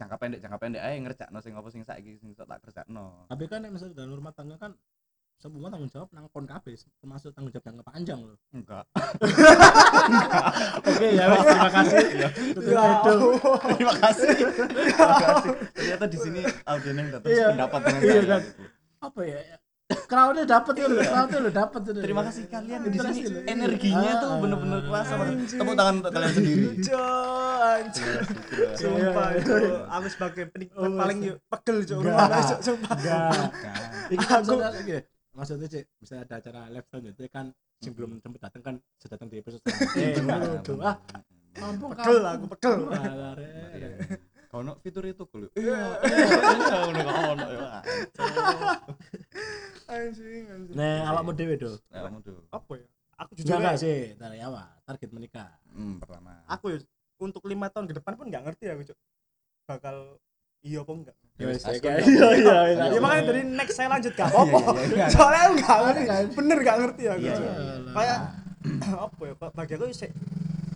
jangka 0.00 0.16
pendek 0.16 0.40
jangka 0.40 0.58
pendek 0.58 0.80
aja 0.80 0.96
ngerjakno 0.96 1.38
sing 1.44 1.52
apa 1.52 1.68
sing 1.68 1.82
saiki 1.84 2.16
sing 2.16 2.32
sok 2.32 2.48
tak 2.48 2.64
kerjakno. 2.64 3.28
Tapi 3.28 3.44
kan 3.50 3.60
nek 3.60 3.74
misalnya 3.74 4.00
dalam 4.00 4.16
rumah 4.16 4.32
tangga 4.32 4.56
kan 4.56 4.72
semua 5.40 5.66
tanggung 5.66 5.88
jawab 5.88 6.08
nang 6.12 6.28
kon 6.28 6.44
kabeh 6.44 6.72
termasuk 7.00 7.32
tanggung 7.32 7.48
jawab 7.48 7.64
jangka 7.64 7.80
panjang 7.82 8.20
loh 8.20 8.36
enggak 8.50 8.84
oke 10.84 11.06
ya 11.08 11.24
wes 11.26 11.40
terima 11.42 11.70
kasih 11.72 12.04
Tutup 12.52 12.76
itu. 12.76 13.14
terima 13.72 13.94
kasih 13.96 14.28
terima 14.68 15.16
kasih 15.18 15.50
ternyata 15.72 16.04
di 16.06 16.18
sini 16.18 16.40
Alden 16.62 16.94
yang 16.94 17.08
datang 17.10 17.30
Iya. 17.30 17.46
pendapat 17.50 17.80
dengan 17.82 18.00
Iya 18.02 18.20
kan. 18.22 18.40
gitu. 18.42 18.62
apa 19.00 19.20
ya 19.24 19.40
crowdnya 20.06 20.44
dapat 20.44 20.74
ya 20.76 20.86
loh 20.86 21.00
crowdnya 21.00 21.38
lo 21.40 21.50
dapat 21.50 21.80
itu 21.82 21.90
terima 21.98 22.22
kasih 22.22 22.42
kalian 22.46 22.80
di 22.84 22.98
sini 23.00 23.20
energinya 23.42 24.10
tuh 24.20 24.28
Ah. 24.28 24.38
bener-bener 24.38 24.80
kuasa 24.84 25.12
banget 25.16 25.34
tepuk 25.50 25.74
tangan 25.74 25.94
untuk 25.98 26.12
kalian 26.12 26.32
sendiri 26.32 26.62
Cuk, 26.80 27.00
anjir. 27.60 28.20
Sumpah, 28.72 29.28
Iya, 29.30 29.40
iya. 29.40 29.42
Cuk. 29.42 29.80
aku 29.88 30.06
sebagai 30.08 30.44
penikmat 30.48 30.80
Oh, 30.80 30.94
paling 30.94 31.18
yuk 31.22 31.36
pegel 31.46 31.76
Cuk. 31.82 31.98
Enggak. 32.00 32.16
Rumah 32.20 32.42
Cuk, 32.50 32.60
sumpah. 32.60 32.96
Aku- 34.36 35.19
maksudnya 35.32 35.66
cek 35.66 35.84
bisa 35.96 36.14
ada 36.20 36.34
acara 36.36 36.66
live 36.68 36.86
selanjutnya 36.86 37.28
kan 37.28 37.46
sing 37.78 37.92
belum 37.92 38.18
sempat 38.18 38.40
datang 38.46 38.62
kan 38.62 38.74
sudah 38.96 39.10
datang 39.14 39.28
di 39.28 39.36
episode 39.38 39.62
Iya, 39.96 40.20
Waduh, 40.20 40.60
bener. 40.60 40.84
ah 40.84 40.96
ampun 41.60 41.88
Pegel 41.92 42.22
aku, 42.24 42.44
pegel. 42.48 42.74
Alah, 42.88 43.32
Re. 43.34 43.50
Kau 44.46 44.60
no 44.60 44.78
fitur 44.78 45.02
itu 45.04 45.22
kulo. 45.24 45.46
Iya, 45.54 45.98
iya, 46.02 46.78
udah 46.84 47.02
kau 47.04 47.22
ono 47.28 47.46
ya. 47.48 47.68
Anjing, 49.86 50.44
anjing. 50.46 50.74
nah 50.74 51.10
awakmu 51.10 51.30
dhewe 51.32 51.54
do 51.54 51.74
Nah, 51.88 52.06
kamu 52.06 52.18
tuh. 52.22 52.38
Apa 52.48 52.72
ya? 52.76 52.86
Aku 53.18 53.30
jujur 53.34 53.46
enggak 53.52 53.58
enggak 53.60 53.74
ya, 53.74 53.82
sih 53.82 53.98
dari 54.16 54.38
awal 54.40 54.64
target 54.82 55.10
menikah 55.10 55.50
Hmm, 55.70 55.98
pertama. 55.98 56.40
aku 56.46 56.72
ya 56.72 56.78
untuk 57.18 57.44
lima 57.44 57.68
tahun 57.68 57.84
ke 57.84 57.94
depan 57.94 58.16
pun 58.16 58.26
nggak 58.26 58.42
ngerti 58.42 58.64
aku 58.70 58.82
Cuk. 58.86 58.98
Bakal 59.66 59.96
iya 60.62 60.78
apa 60.80 60.92
enggak. 60.92 61.16
Ya 61.40 61.46
wis, 61.48 61.62
Iya, 61.62 61.72
iya, 61.72 61.80
ya. 61.80 61.96
iya, 61.98 62.28
iya, 62.36 62.56
Ya 62.68 62.84
iya. 62.86 63.00
makanya 63.00 63.24
dari 63.26 63.42
next 63.48 63.74
saya 63.74 63.88
lanjut 63.88 64.12
gak 64.12 64.28
apa-apa. 64.28 64.58
Iya, 64.60 64.82
iya, 64.84 64.94
iya. 64.94 65.06
Soalnya 65.08 65.40
aku 65.40 65.54
nggak 65.56 65.78
ngerti. 65.80 66.04
Kan. 66.04 66.24
Bener 66.36 66.56
nggak 66.60 66.76
ngerti 66.78 67.02
aku. 67.06 67.20
Iya, 67.20 67.34
iya, 67.34 67.52
iya. 67.56 67.74
Kayak 67.90 68.18
apa 69.06 69.22
ya? 69.22 69.34
Bagi 69.50 69.72
aku 69.72 69.84
se 69.90 70.06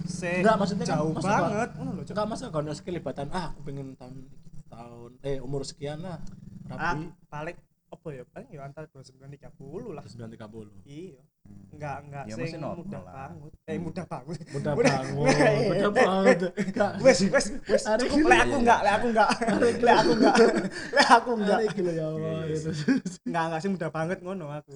se 0.05 0.31
Enggak, 0.41 0.57
maksudnya 0.57 0.85
kan- 0.85 0.93
jauh 0.97 1.13
apa? 1.13 1.21
banget 1.21 1.71
enggak 2.05 2.27
masa 2.27 2.45
kalau 2.49 2.73
kelibatan 2.79 3.27
ah 3.31 3.45
aku 3.51 3.61
pengen 3.63 3.93
tahun 3.95 4.17
tahun 4.67 5.11
eh 5.23 5.41
umur 5.41 5.65
sekian 5.65 6.01
lah 6.01 6.21
Ah, 6.71 6.97
rapi 6.97 7.09
paling 7.27 7.57
apa 7.89 8.09
ya? 8.11 8.23
Paling 8.27 8.49
ya 8.49 8.61
antara 8.63 8.87
29 8.87 9.21
30 9.29 9.93
lah. 9.93 10.03
sembilan 10.03 10.31
tiga 10.31 10.47
puluh 10.47 10.73
Iya. 10.83 11.21
Enggak 11.75 11.97
enggak 12.07 12.25
Ya, 12.31 12.35
sing 12.39 12.63
normal 12.63 12.87
mudah 12.87 13.03
banget. 13.03 13.53
Eh 13.67 13.77
mudah 13.83 14.05
banget. 14.07 14.39
mudah 14.55 14.73
Udah. 14.79 14.93
bangun 14.95 15.27
mudah 15.71 15.91
banget 15.91 16.39
enggak 16.55 16.91
Wes 17.03 17.19
wes 17.29 17.47
wes. 17.67 17.83
Cukup 18.01 18.19
lek 18.31 18.41
aku 18.47 18.57
enggak, 18.63 18.79
lek 18.87 18.93
aku 18.95 19.07
enggak. 19.11 19.29
Lek 19.83 19.95
aku 19.95 20.11
enggak. 20.15 20.37
Lek 20.95 21.09
aku 21.11 21.31
enggak. 21.35 21.59
Arek 21.59 21.73
gila 21.75 21.93
ya 21.93 22.07
Allah 22.09 22.31
Iya, 22.31 22.43
iya. 22.47 22.57
itu 22.57 22.71
Enggak 23.27 23.43
enggak 23.45 23.61
sih 23.61 23.71
mudah 23.75 23.91
banget 23.91 24.19
ngono 24.23 24.47
aku. 24.49 24.75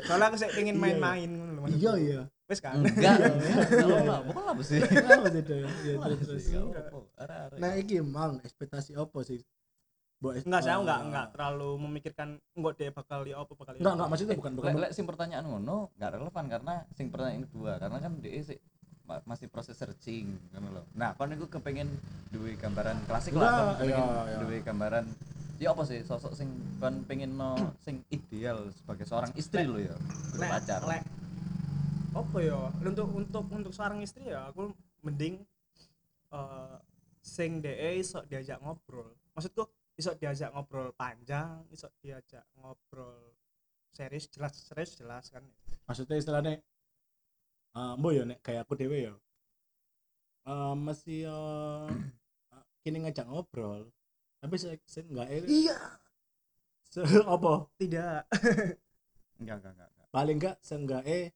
Soalnya 0.00 0.26
aku 0.30 0.36
sih 0.38 0.48
pengen 0.50 0.74
Iya, 0.74 0.82
main-main 0.82 1.28
ngono 1.28 1.52
lho. 1.54 1.62
iya 1.74 1.92
iya 1.98 2.20
Wes 2.46 2.60
kan. 2.62 2.78
Enggak. 2.78 3.14
Iya, 3.18 3.28
Enggak 3.84 4.20
iya. 4.22 4.48
apa 4.48 4.62
sih? 4.62 4.78
apa 4.80 5.26
sih 5.28 5.40
itu 5.40 5.52
ya 5.52 5.66
Apa 5.98 6.14
sih? 6.38 6.56
Enggak 6.56 6.84
nah 7.58 7.70
iki 7.74 7.98
mang 8.00 8.38
ekspektasi 8.40 8.94
apa 8.94 9.18
sih 9.20 9.42
Enggak 10.22 10.62
aku 10.64 10.82
enggak 10.86 11.00
eh, 11.00 11.06
enggak 11.10 11.26
terlalu 11.36 11.70
memikirkan 11.84 12.28
enggak 12.56 12.74
dia 12.80 12.90
bakal 12.94 13.20
ya 13.28 13.36
apa 13.42 13.52
bakal 13.52 13.72
ya. 13.76 13.80
enggak 13.82 13.94
enggak 13.98 14.08
maksudnya 14.08 14.36
bukan 14.40 14.52
bukan 14.56 14.72
Lek 14.80 14.92
sing 14.96 15.04
pertanyaan 15.04 15.44
ngono 15.44 15.92
enggak 15.98 16.10
relevan 16.16 16.44
karena 16.48 16.74
sing 16.96 17.06
pertanyaan 17.12 17.44
kedua 17.44 17.72
karena 17.76 17.98
kan 18.00 18.12
dia 18.24 18.40
sih 18.40 18.58
ma- 19.04 19.24
masih 19.28 19.46
proses 19.52 19.76
searching 19.76 20.32
kan 20.48 20.64
loh. 20.64 20.84
Nah, 20.96 21.12
kon 21.12 21.28
iku 21.28 21.44
kepengen 21.44 21.92
duwe 22.32 22.56
gambaran 22.56 23.04
klasik 23.04 23.36
lah, 23.36 23.76
Enggak, 23.76 23.84
kepengen 23.84 24.00
iya, 24.00 24.22
iya. 24.24 24.38
duwe 24.40 24.56
gambaran 24.64 25.04
ya 25.54 25.70
apa 25.70 25.82
sih 25.86 26.00
sosok 26.02 26.32
sing 26.34 26.48
kon 26.82 27.04
pengen 27.06 27.36
no 27.38 27.54
sing 27.84 28.02
ideal 28.10 28.68
sebagai 28.74 29.06
seorang 29.06 29.30
istri 29.38 29.68
lo 29.68 29.78
ya, 29.78 29.94
berpacar. 30.34 30.82
lek 30.88 31.02
apa 32.14 32.38
ya 32.42 32.58
untuk 32.82 33.06
untuk 33.14 33.44
untuk 33.50 33.72
seorang 33.74 34.02
istri 34.02 34.30
ya 34.30 34.50
aku 34.50 34.70
mending 35.02 35.42
eh 36.30 36.74
sing 37.22 37.62
DE 37.62 38.02
iso 38.02 38.20
diajak 38.26 38.58
ngobrol 38.60 39.14
maksudku 39.32 39.64
iso 39.94 40.10
diajak 40.18 40.50
ngobrol 40.50 40.90
panjang 40.98 41.62
iso 41.70 41.86
diajak 42.02 42.42
ngobrol 42.58 43.34
serius 43.94 44.26
jelas 44.30 44.52
serius 44.58 44.98
jelas 44.98 45.30
kan. 45.30 45.44
Maksudnya 45.86 46.16
istilahnya 46.18 46.52
eh 47.74 47.92
mbok 47.98 48.12
ya 48.14 48.22
nek 48.26 48.40
kayak 48.42 48.66
aku 48.66 48.74
dewe 48.74 48.98
ya. 49.10 49.14
Eh 50.50 50.74
mesti 50.74 51.26
eh, 51.26 51.88
kini 52.82 52.98
ngajak 53.06 53.26
ngobrol 53.30 53.88
tapi 54.44 54.60
saya 54.60 54.76
saya 54.84 55.08
enggak 55.08 55.28
iya. 55.48 55.78
Apa? 57.34 57.64
Tidak. 57.80 58.22
Enggak, 59.40 59.56
enggak, 59.58 59.72
enggak. 59.74 59.88
enggak. 59.90 60.08
paling 60.14 60.36
enggak 60.38 60.56
seenggak 60.62 61.02
eh 61.10 61.34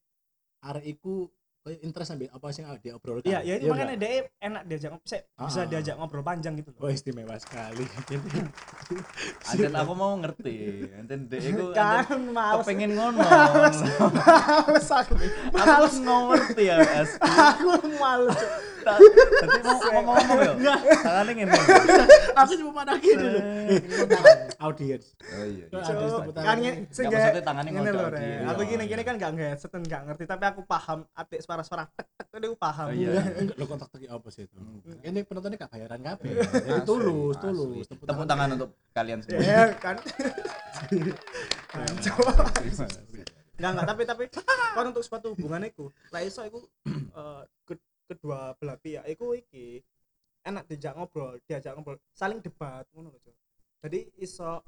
arek 0.62 0.86
iku 0.86 1.26
kayak 1.58 1.80
interest 1.82 2.10
ambil 2.10 2.28
apa 2.30 2.46
sih 2.48 2.60
yang 2.60 2.78
diobrolkan 2.78 3.26
Iya, 3.26 3.38
ya 3.40 3.54
itu 3.54 3.64
Iya 3.64 3.70
makanya 3.70 3.88
nggak? 3.90 4.00
dia 4.00 4.10
enak 4.40 4.62
diajak 4.64 4.88
ngobrol, 4.90 5.04
bisa, 5.04 5.16
bisa 5.38 5.58
Ah. 5.58 5.66
diajak 5.66 5.94
ngobrol 5.96 6.22
panjang 6.22 6.54
gitu 6.56 6.70
loh. 6.70 6.80
oh 6.80 6.90
istimewa 6.90 7.34
sekali 7.36 7.84
Anjen 9.48 9.74
aku 9.74 9.92
mau 9.92 10.16
ngerti. 10.16 10.56
Anjen 10.94 11.20
dek 11.26 11.40
iku 11.42 11.64
Kan 11.72 12.04
males. 12.30 12.62
kepengen 12.62 12.90
ngono. 12.94 13.20
Males 14.18 14.88
aku. 14.90 15.12
Aku 15.50 15.82
wis 15.84 15.96
mau 16.00 16.20
ngerti 16.30 16.62
ya, 16.64 16.76
Es. 16.80 17.10
Aku 17.52 17.68
males. 17.94 18.32
Cuk. 18.32 18.50
Tadi 18.88 19.58
mau 19.92 20.00
mau 20.00 20.16
ngomong 20.16 20.38
ya. 20.40 20.74
Tangane 20.98 21.32
ngene. 21.34 21.52
aku 22.32 22.52
cuma 22.54 22.72
pada 22.74 22.94
gini 22.96 23.20
loh 23.20 23.42
eh 23.68 23.78
tepuk 23.82 24.06
tangan 24.08 24.38
audiens 24.60 25.04
Oh 25.28 25.44
iya. 25.44 25.66
Kan 26.38 26.56
sing 26.88 27.04
maksudnya 27.06 27.42
tangannya 27.42 27.70
ngene 27.70 27.90
lho, 27.90 28.06
Aku 28.48 28.60
iya. 28.64 28.70
gini-gini 28.70 29.02
kan 29.02 29.14
gak 29.18 29.32
ngerti, 30.06 30.24
tapi 30.24 30.44
aku 30.46 30.64
paham 30.64 31.04
atik 31.12 31.42
suara-suara 31.60 31.84
tek 31.90 32.06
tek 32.14 32.26
tadi 32.28 32.46
aku 32.46 32.56
paham. 32.56 32.86
Oh, 32.86 32.94
iya. 32.94 33.10
Enggak, 33.40 33.56
lo 33.56 33.64
kontak 33.66 33.88
teki 33.90 34.06
apa 34.06 34.28
sih 34.30 34.42
itu 34.44 34.54
Hmm. 34.54 34.80
ini 35.02 35.20
penontonnya 35.22 35.58
gak 35.58 35.70
bayaran 35.70 36.00
kabeh 36.00 36.30
Iya. 36.30 36.42
jadi 36.62 36.80
tulus 36.84 37.34
asli. 37.34 37.42
tulus 37.44 37.86
Tepuk 37.90 38.24
tangan 38.24 38.48
untuk 38.54 38.70
kalian 38.90 39.18
semua. 39.20 39.40
Ya 39.40 39.64
kan. 39.74 39.96
Anjir. 41.74 42.14
Enggak 43.58 43.70
enggak, 43.74 43.86
tapi 43.86 44.02
tapi 44.04 44.22
kan 44.30 44.86
untuk 44.86 45.02
suatu 45.02 45.34
hubungan 45.34 45.66
iku, 45.66 45.90
lah 46.08 46.22
iso 46.22 46.40
iku 46.42 46.62
eh, 47.18 47.42
ke- 47.64 47.82
kedua 48.06 48.54
belah 48.54 48.78
pihak 48.78 49.02
iku 49.04 49.34
iki 49.34 49.82
enak 50.40 50.64
diajak 50.64 50.94
ngobrol, 50.94 51.36
diajak 51.42 51.74
ngobrol, 51.74 51.98
saling 52.08 52.38
debat 52.38 52.86
ngono 52.94 53.10
lho. 53.10 53.34
Jadi 53.78 54.14
iso 54.16 54.62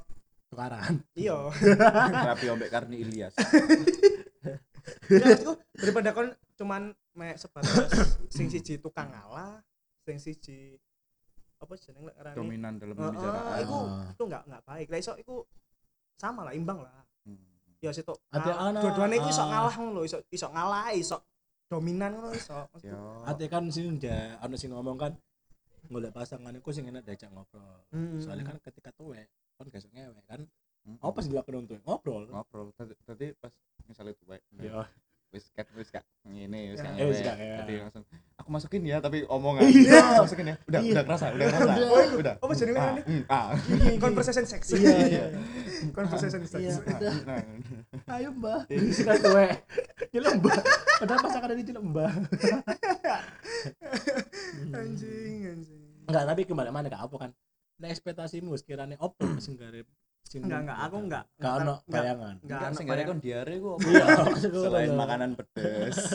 tukaran 0.47 0.99
iya. 1.15 1.39
Rapi 2.27 2.47
ombek 2.49 2.69
Karni 2.69 2.99
Ilyas. 3.01 3.39
Ya, 5.09 5.25
maksudku 5.27 5.53
daripada 5.75 6.09
kon 6.13 6.29
cuman 6.57 6.83
mek 7.15 7.37
sebatas 7.37 7.89
sing 8.35 8.47
siji 8.49 8.79
tukang 8.79 9.11
ngalah, 9.11 9.61
sing 10.05 10.17
siji 10.17 10.77
apa 11.61 11.73
jeneng 11.77 12.09
lek 12.09 12.17
ngarani? 12.17 12.37
Dominan 12.37 12.73
dalam 12.81 12.95
pembicaraan. 12.95 13.61
iku 13.61 13.79
Ah. 13.85 14.09
itu 14.11 14.23
enggak 14.25 14.43
enggak 14.49 14.63
baik. 14.65 14.87
Lah 14.89 14.99
iso 14.99 15.13
iku 15.17 15.35
sama 16.17 16.41
lah, 16.45 16.53
imbang 16.53 16.81
lah. 16.81 17.05
Hmm. 17.25 17.41
Ya 17.81 17.93
situ. 17.93 18.13
Ana, 18.33 18.81
Dua-duanya 18.81 19.17
iku 19.21 19.29
iso 19.29 19.43
ah. 19.45 19.49
ngalah 19.49 19.75
ngono 19.77 20.01
iso 20.03 20.19
iso 20.29 20.47
ngalah, 20.49 20.93
iso 20.93 21.19
dominan 21.69 22.17
ngono 22.17 22.33
iso. 22.33 22.57
Ate 23.29 23.45
kan 23.47 23.69
sing 23.69 24.01
ja 24.01 24.41
ana 24.41 24.57
sing 24.57 24.73
ngomong 24.73 24.97
kan 24.97 25.13
golek 25.89 26.13
pasangan 26.13 26.55
iku 26.55 26.71
sing 26.71 26.87
enak 26.87 27.03
diajak 27.03 27.33
ngobrol 27.35 27.83
Hmm. 27.91 28.21
soalnya 28.23 28.53
kan 28.53 28.57
ketika 28.63 28.95
tuwek 28.95 29.27
kan 29.59 29.67
gak 29.67 29.81
iso 29.83 29.91
ngewek 29.91 30.23
kan 30.29 30.47
Hmm. 30.91 31.07
apa 31.07 31.19
sih 31.21 31.31
dilakukan 31.31 31.57
untuk 31.61 31.79
ngobrol 31.83 32.27
ngobrol 32.27 32.75
tadi, 32.75 32.95
tadi 33.01 33.27
pas 33.35 33.53
misalnya 33.87 34.13
tuh 34.13 34.27
baik 34.27 34.43
ya 34.59 34.83
wis 35.31 35.47
kat 35.55 35.63
wis 35.79 35.87
gak 35.89 36.03
ngene 36.27 36.75
wis 36.75 36.83
Ya. 36.83 36.91
wis 37.07 37.23
ngewek. 37.23 37.23
gak, 37.23 37.37
ya. 37.39 37.57
Jadi 37.63 37.75
langsung 37.79 38.03
aku 38.35 38.49
masukin 38.51 38.83
ya 38.83 38.99
tapi 38.99 39.23
omongan 39.25 39.63
Iya. 39.63 39.95
Aku 40.19 40.27
masukin 40.27 40.47
ya 40.51 40.57
udah 40.67 40.81
Iya. 40.83 40.91
udah 40.91 41.05
kerasa 41.07 41.27
udah 41.31 41.47
kerasa 41.47 41.73
udah 42.19 42.35
Apa 42.37 42.53
jenenge 42.59 42.75
ah, 42.77 42.91
ini? 42.91 43.03
hmm, 43.07 43.23
ah. 43.31 43.49
Conversation 44.03 44.43
sex. 44.45 44.63
iya 44.75 44.91
iya 45.07 45.25
Conversation 45.95 46.43
sex. 46.43 46.59
Iya. 46.59 46.75
Nah, 47.23 47.39
ayo 48.19 48.29
mbak 48.35 48.67
ini 48.69 48.91
sih 48.91 49.07
kan 49.07 49.23
tuwek 49.23 49.63
jelek 50.11 50.35
mbak 50.37 50.59
padahal 50.99 51.21
pasangan 51.23 51.55
ini 51.55 51.63
jelek 51.63 51.85
mbak 51.85 52.11
Anjing, 54.73 55.39
anjing. 55.47 55.81
enggak 56.07 56.25
tapi 56.27 56.43
kembali 56.43 56.71
mana 56.71 56.87
gak 56.89 57.07
apa 57.07 57.17
kan 57.19 57.31
nah 57.79 57.87
ekspektasimu 57.87 58.53
sekiranya 58.55 58.99
opo 58.99 59.25
sing 59.39 59.55
garip 59.55 59.87
Enggak, 60.31 60.61
enggak, 60.63 60.79
aku 60.79 60.97
enggak. 61.03 61.25
gak 61.37 61.53
ono 61.59 61.75
Enggak. 61.83 61.91
bayangan. 61.91 62.35
Enggak, 62.39 62.59
enggak 62.61 62.71
sing 62.71 62.87
bayang- 62.87 63.09
kon 63.09 63.19
diare 63.19 63.55
ku 63.59 63.69
apa? 63.75 63.83
iya 63.83 64.05
selain 64.47 64.91
makanan 64.95 65.31
pedes. 65.35 65.97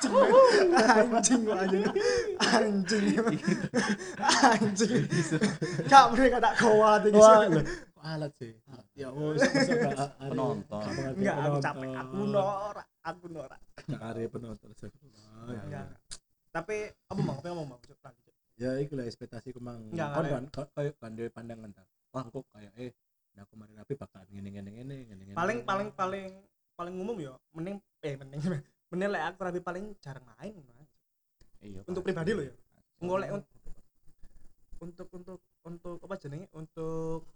Anjing 0.00 1.40
kok 1.44 1.56
anjing 1.60 1.84
anjing. 2.40 3.14
Anjing. 4.24 5.02
Gak 5.86 6.04
mereka 6.16 6.36
tak 6.40 6.54
kuat 6.56 7.04
iki 7.04 7.20
wah 7.20 7.44
lho, 7.44 7.60
kok 7.60 8.00
alat 8.00 8.32
sih? 8.34 8.52
Ya 8.96 9.12
wis 9.12 9.44
Penonton. 10.24 10.82
enggak 11.14 11.36
aku 11.36 11.56
capek. 11.60 11.88
Aku 11.94 12.16
norak. 12.26 12.86
Aku 13.04 13.24
norak. 13.28 13.60
Ada 13.86 14.20
penonton 14.26 14.68
enggak 14.72 15.64
enggak. 15.68 15.86
tapi 16.50 16.76
apa 17.06 17.20
mau? 17.20 17.36
Apa 17.36 17.46
yang 17.46 17.56
mau 17.60 17.66
lanjut. 17.68 18.32
ya 18.56 18.70
iku 18.76 18.92
lah 18.96 19.04
ekspektasi 19.04 19.52
ku 19.52 19.60
mang. 19.60 19.84
Enggak, 19.92 20.08
kon 20.10 20.24
enggak 20.24 20.32
kan 20.32 20.44
ko- 20.48 20.70
koyo 20.72 20.90
kan 20.96 21.12
pandangan 21.28 21.70
ta 21.76 21.84
wah 22.10 22.24
kok 22.26 22.44
kayak 22.50 22.72
eh 22.76 22.92
nah 23.34 23.46
aku 23.46 23.54
mari 23.54 23.72
rapi 23.78 23.94
bakal 23.94 24.26
ngene 24.26 24.48
ngene 24.50 24.70
ngene 24.74 24.94
ngene 25.06 25.22
ngene 25.22 25.38
paling 25.38 25.58
paling 25.62 25.88
paling 25.94 26.26
paling 26.74 26.94
umum 26.98 27.16
ya 27.22 27.34
mending 27.54 27.78
eh 28.02 28.14
mending 28.18 28.40
mending 28.90 29.08
lek 29.14 29.22
aku 29.30 29.38
rapi 29.46 29.60
paling 29.62 29.84
jarang 30.02 30.26
main 30.34 30.54
Mas. 30.66 30.90
Iya, 31.60 31.84
Untuk 31.86 32.02
pasti. 32.02 32.08
pribadi 32.10 32.30
lo 32.32 32.42
ya? 32.42 32.54
Ngolek 33.04 33.30
un- 33.36 33.48
untuk 34.80 35.08
untuk 35.12 35.40
untuk 35.62 35.98
apa 36.00 36.16
jenenge? 36.16 36.48
Untuk 36.56 37.28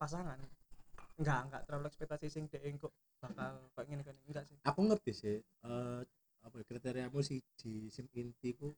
pasangan. 0.00 0.40
Enggak 1.20 1.40
enggak 1.46 1.62
terlalu 1.68 1.86
ekspektasi 1.92 2.26
sing 2.32 2.44
dhek 2.48 2.64
kok 2.80 2.90
bakal 3.20 3.68
kayak 3.76 3.86
ngene 3.92 4.02
kan 4.08 4.16
enggak 4.26 4.44
sih. 4.48 4.56
Aku 4.64 4.80
ngerti 4.88 5.12
sih 5.14 5.36
eh 5.38 6.00
apa 6.42 6.54
ya, 6.56 6.64
kriteriamu 6.64 7.20
sih 7.20 7.38
di 7.60 7.92
sim 7.92 8.08
inti 8.16 8.56
ku 8.56 8.72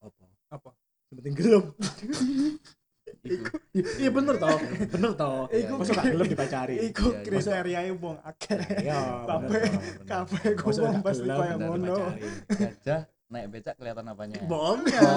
apa? 0.00 0.26
Apa? 0.50 0.72
Yang 1.12 1.16
penting 1.20 1.34
gelem 1.36 1.64
Iku. 3.24 3.52
iya 4.00 4.10
bener 4.12 4.34
toh. 4.36 4.58
Bener 4.94 5.12
toh. 5.14 5.44
Iku 5.48 5.72
masa 5.80 5.92
gak 5.96 6.04
gelem 6.08 6.28
dipacari. 6.28 6.74
Iku 6.88 7.06
Iya, 7.08 7.16
iya. 7.16 7.24
kriteriae 7.24 7.90
wong 7.96 8.16
akeh. 8.20 8.60
Iya 8.84 9.00
Kabeh- 9.24 9.48
bener. 9.48 10.04
kabeh 10.04 10.42
ku 10.56 10.68
wong 10.72 10.96
pasti 11.00 11.26
kaya 11.26 11.54
ngono 11.56 11.96
dipacari. 11.96 12.28
gajah 12.54 13.00
naik 13.28 13.46
becak 13.50 13.74
kelihatan 13.80 14.06
apanya? 14.06 14.38
Bohong. 14.44 14.80
Ya 14.86 15.00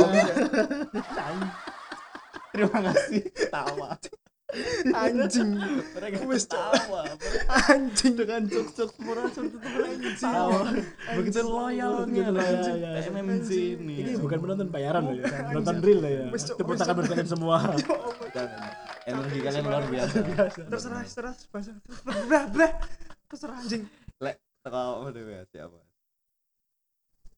terima 2.51 2.79
kasih. 2.89 3.21
Tawa 3.53 3.93
anjing. 4.95 5.59
Mereka 5.91 6.23
Wis, 6.23 6.47
Cok. 6.47 6.55
tawa 6.55 7.01
anjing. 7.67 8.13
Dengan 8.15 8.41
cuk-cuk 8.47 8.91
murah 9.03 9.27
seperti 9.27 9.59
itu 9.59 9.67
mereka 9.67 10.09
Tawa. 10.23 10.61
begitu 11.19 11.39
loyalnya 11.43 12.23
anjing. 12.31 12.77
ya. 12.79 12.89
kayak 12.95 13.11
MMC 13.11 13.49
ini. 13.75 13.95
Ini 14.07 14.11
bukan 14.23 14.37
penonton 14.39 14.67
bayaran 14.71 15.01
loh 15.03 15.15
ya. 15.19 15.25
Penonton 15.51 15.75
real 15.83 15.99
lah 15.99 16.11
ya. 16.11 16.23
Cok, 16.31 16.55
tepuk 16.55 16.75
tangan 16.79 16.93
Cok. 16.95 16.97
buat 17.03 17.07
kalian 17.11 17.29
semua. 17.29 17.57
Dan 18.35 18.47
energi 19.07 19.39
kalian 19.43 19.63
luar 19.67 19.83
biasa. 19.87 20.15
Terserah 20.67 20.99
terserah 21.03 21.33
bahasa 21.51 21.71
blah 22.27 22.71
anjing. 23.59 23.83
Lek 24.23 24.35
teko 24.63 24.79
apa 25.03 25.09
ya, 25.11 25.41
siapa? 25.51 25.79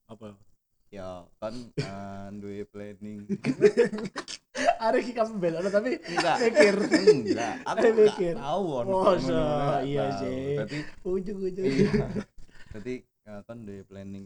Apa 0.10 0.49
ya 0.90 1.24
kan 1.38 1.54
eh, 1.78 2.28
duwe 2.38 2.66
planning. 2.66 3.26
Arek 4.84 5.02
iki 5.08 5.14
kamu 5.16 5.40
belok 5.40 5.70
tapi 5.70 5.96
enggak. 6.02 6.36
mikir. 6.42 6.76
Enggak. 6.82 7.54
Aku 7.64 7.78
enggak 7.80 7.96
mikir. 7.96 8.34
tahu 8.36 8.66
ono 8.84 8.98
iya 9.86 10.06
sih. 10.20 10.58
berarti 10.58 10.78
ujung-ujung. 11.06 11.66
iya. 11.66 11.92
Berarti 12.74 12.94
eh, 13.06 13.42
kan 13.46 13.58
duwe 13.64 13.82
planning. 13.86 14.26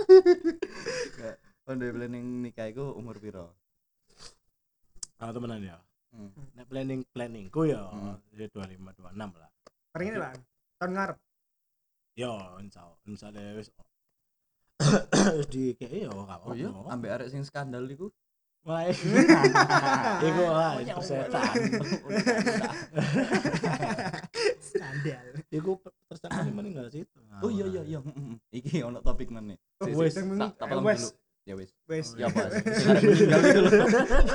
Enggak, 0.00 1.36
kan 1.66 1.74
duwe 1.76 1.92
planning 1.92 2.24
nikah 2.42 2.66
iku 2.68 2.94
umur 2.94 3.18
piro? 3.20 3.52
Ah 5.20 5.30
temenan 5.30 5.60
ya. 5.60 5.78
Hmm. 6.10 6.34
planning 6.66 7.06
planningku 7.14 7.70
ya 7.70 7.86
Hmm. 7.86 8.18
ya 8.34 8.50
25 8.50 8.82
26 8.98 9.14
lah. 9.38 9.50
Paling 9.94 10.08
ini 10.10 10.18
lah 10.18 10.32
tahun 10.80 10.90
ngarep 10.98 11.18
yo 12.14 12.30
insya 12.58 12.80
Allah 12.82 12.98
misalnya 13.04 13.54
wis 13.54 13.68
wis 15.36 15.46
di 15.48 15.74
kayak 15.74 16.06
yo 16.06 16.12
gak 16.24 16.40
oh 16.42 16.52
iya 16.52 16.68
ambek 16.88 17.10
arek 17.12 17.28
sing 17.28 17.42
skandal 17.42 17.84
iku 17.84 18.08
Wah, 18.60 18.84
iku 20.20 20.42
wah, 20.44 20.76
itu 20.76 21.00
setan. 21.00 21.48
skandal 24.60 25.24
Iku 25.56 25.70
tersangka 26.04 26.44
ini 26.44 26.52
meninggal 26.52 26.86
situ. 26.88 27.18
oh 27.40 27.48
iya 27.48 27.64
iya 27.66 27.82
iya 27.86 27.98
mm, 27.98 28.12
mm. 28.12 28.36
iki 28.52 28.84
ono 28.84 29.00
topik 29.00 29.32
mana 29.32 29.56
Oh, 29.80 29.88
wes. 29.96 30.12
tak 30.12 30.60
tak 30.60 30.68
dulu 30.70 30.92
ya 31.40 31.54
wes 31.56 31.72
wes 31.88 32.12
ya 32.20 32.28
apa 32.28 32.52
Sing 32.52 32.88
meninggal 33.00 33.40
itu 33.40 33.62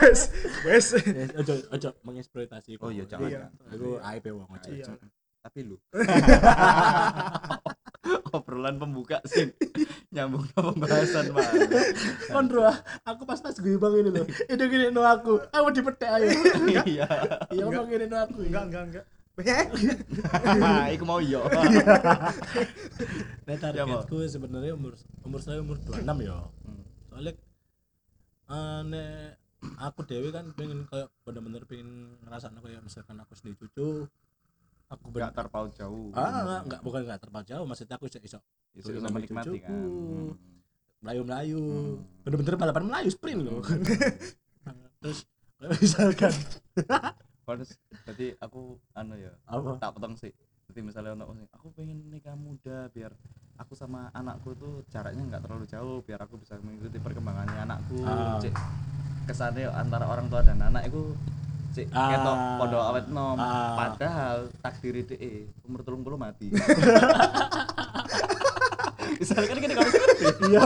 wes 0.02 0.22
Yes, 0.66 1.30
Ojo 1.38 1.54
ojo 1.70 1.90
mengeksploitasi. 2.02 2.82
oh 2.82 2.90
iya 2.90 3.06
jangan 3.06 3.30
Iya. 3.30 3.40
jangan. 3.46 3.74
Iku 3.78 3.90
aib 4.02 4.26
wong 4.34 4.50
ojo. 4.50 4.72
Iya. 5.46 5.48
tapi 5.48 5.60
lu 5.62 5.78
obrolan 8.34 8.76
pembuka 8.76 9.22
sih 9.26 9.54
nyambung 10.10 10.44
ke 10.44 10.58
pembahasan 10.58 11.30
pak 11.30 11.46
Kon 12.28 12.46
bro, 12.50 12.68
aku 13.04 13.22
pas 13.24 13.38
pas 13.38 13.54
gue 13.54 13.76
bang 13.76 13.94
ini 13.96 14.10
loh. 14.10 14.26
Itu 14.26 14.64
gini 14.66 14.90
no 14.90 15.02
aku. 15.02 15.40
Aku 15.50 15.68
dipetek 15.72 16.10
ayo. 16.12 16.28
iya 16.84 17.06
Iya 17.50 17.64
bang 17.64 17.86
gini 17.88 18.06
no 18.06 18.16
aku. 18.20 18.38
enggak 18.42 18.64
enggak 18.68 18.84
enggak 18.90 19.06
iku 20.96 21.04
mau 21.04 21.20
iya 21.20 21.44
Nah, 23.46 23.46
Ya, 23.46 23.54
Pak. 23.54 23.62
targetku 23.62 24.16
sebenarnya 24.26 24.74
umur 24.74 24.96
umur 25.22 25.40
saya 25.40 25.60
umur 25.60 25.76
26 25.78 26.02
ya. 26.24 26.38
Hmm. 26.66 26.84
Soalnya 27.08 27.32
eh, 28.48 28.80
nek 28.86 29.10
aku 29.78 30.00
dewi 30.06 30.30
kan 30.32 30.46
pengen 30.54 30.86
kayak 30.88 31.10
bener-bener 31.22 31.62
pengen 31.66 32.16
ngerasa 32.24 32.54
kayak 32.54 32.82
misalkan 32.82 33.18
aku 33.20 33.34
sendiri 33.34 33.58
cucu 33.60 34.08
aku 34.96 35.08
nggak 35.10 35.32
terpaut 35.32 35.72
jauh 35.72 36.10
ah 36.12 36.26
enggak, 36.32 36.62
enggak 36.64 36.82
bukan 36.82 37.00
enggak 37.04 37.20
terpaut 37.20 37.46
jauh 37.46 37.66
maksudnya 37.66 37.96
aku 37.96 38.06
iso 38.08 38.20
iso 38.20 38.40
Iso 38.72 38.88
Dulu 38.88 38.98
iso 38.98 39.04
sama 39.04 39.16
menikmati 39.16 39.58
kan 39.58 39.72
cucuku. 39.72 39.76
Hmm. 39.76 40.32
melayu-melayu 41.00 41.62
Hmm. 41.62 41.96
bener-bener 42.24 42.56
balapan 42.56 42.84
melayu 42.84 43.10
sprint 43.10 43.42
loh 43.42 43.60
terus 45.02 45.20
kayak 45.56 45.72
misalkan 45.78 46.34
Terus 47.46 47.78
jadi 48.04 48.34
aku 48.40 48.82
anu 48.92 49.14
ya 49.16 49.30
apa 49.46 49.78
tak 49.78 49.94
potong 49.94 50.18
sih 50.18 50.34
jadi 50.66 50.82
misalnya 50.82 51.14
untuk 51.14 51.46
aku 51.52 51.70
pengen 51.72 52.10
nikah 52.10 52.34
muda 52.34 52.90
biar 52.90 53.14
aku 53.56 53.72
sama 53.72 54.10
anakku 54.12 54.58
tuh 54.58 54.82
jaraknya 54.90 55.22
nggak 55.24 55.46
terlalu 55.46 55.66
jauh 55.66 56.02
biar 56.02 56.20
aku 56.20 56.36
bisa 56.36 56.58
mengikuti 56.58 56.98
perkembangannya 56.98 57.60
anakku 57.62 58.02
Ah. 58.02 58.42
cek 58.42 58.50
kesannya 59.26 59.70
antara 59.70 60.06
orang 60.06 60.26
tua 60.26 60.42
dan 60.42 60.58
anak 60.60 60.90
itu 60.90 61.14
cek 61.76 61.88
Ah. 61.92 62.10
ketok 62.10 62.38
podo 62.58 62.80
awet 62.82 63.06
nom 63.08 63.36
Ah. 63.36 63.76
padahal 63.78 64.38
takdir 64.58 65.04
DE 65.04 65.32
umur 65.62 65.84
telung 65.84 66.02
puluh 66.02 66.16
mati 66.16 66.48
misalnya 69.16 69.48
kan 69.48 69.58
gini 69.60 69.74
kalau 69.74 69.92
iya 70.46 70.66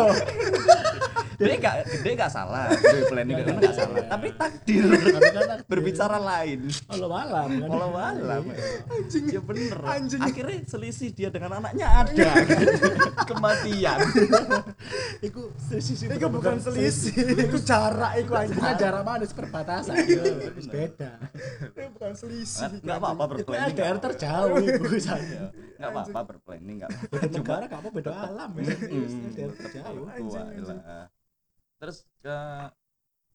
dia 1.40 1.56
gak 1.56 1.76
dia 2.04 2.14
gak 2.20 2.32
salah. 2.32 2.68
Dia 2.76 3.04
planning 3.08 3.36
gak, 3.40 3.48
gak 3.64 3.76
salah. 3.76 4.04
Tapi 4.06 4.28
takdir. 4.36 4.84
Kan 4.86 5.22
takdir. 5.24 5.66
berbicara 5.66 6.18
lain. 6.20 6.60
Allah 6.92 7.08
malam 7.10 7.48
kan. 7.48 7.70
Walau 7.72 7.92
alam 7.96 8.44
Anjing. 8.92 9.24
ya 9.32 9.42
bener. 9.42 9.78
Anjing. 9.80 10.20
akhirnya 10.20 10.58
selisih 10.68 11.10
dia 11.16 11.30
dengan 11.32 11.64
anaknya 11.64 11.88
ada. 11.88 12.12
Kan? 12.14 12.46
kematian. 13.26 13.98
Itu 15.20 15.56
selisih 15.58 16.12
Itu 16.12 16.28
bukan 16.28 16.56
selisih, 16.60 17.14
itu 17.48 17.58
jarak 17.64 18.12
itu 18.20 18.32
anjing. 18.36 18.60
jarak. 18.76 19.02
Mana 19.08 19.24
itu 19.24 19.36
perbatasan. 19.36 19.96
Itu 20.04 20.68
beda. 20.68 21.12
Itu 21.72 21.80
bukan 21.96 22.12
selisih. 22.16 22.68
Nggak- 22.68 22.84
nggak 22.84 22.98
apa-apa 23.00 23.24
itu 23.24 23.32
berplanning 23.32 23.76
LDR 23.76 23.88
nggak 23.96 24.04
terjauh 24.12 24.58
itu 24.60 24.84
misalnya. 24.92 25.42
Apa-apa. 25.50 25.80
nggak 25.80 25.90
apa-apa 25.90 26.22
berplanning 26.28 26.76
nggak 26.84 26.90
apa-apa. 26.92 27.08
Beda 27.16 27.28
negara 27.40 27.64
gak 27.70 27.80
apa 27.80 27.90
beda 27.96 28.12
alam 28.12 28.50
ya. 28.60 28.64
Hmm, 28.76 29.08
LDR 29.32 29.52
terjauh. 29.56 30.06
Terus 31.80 32.06
ke 32.20 32.38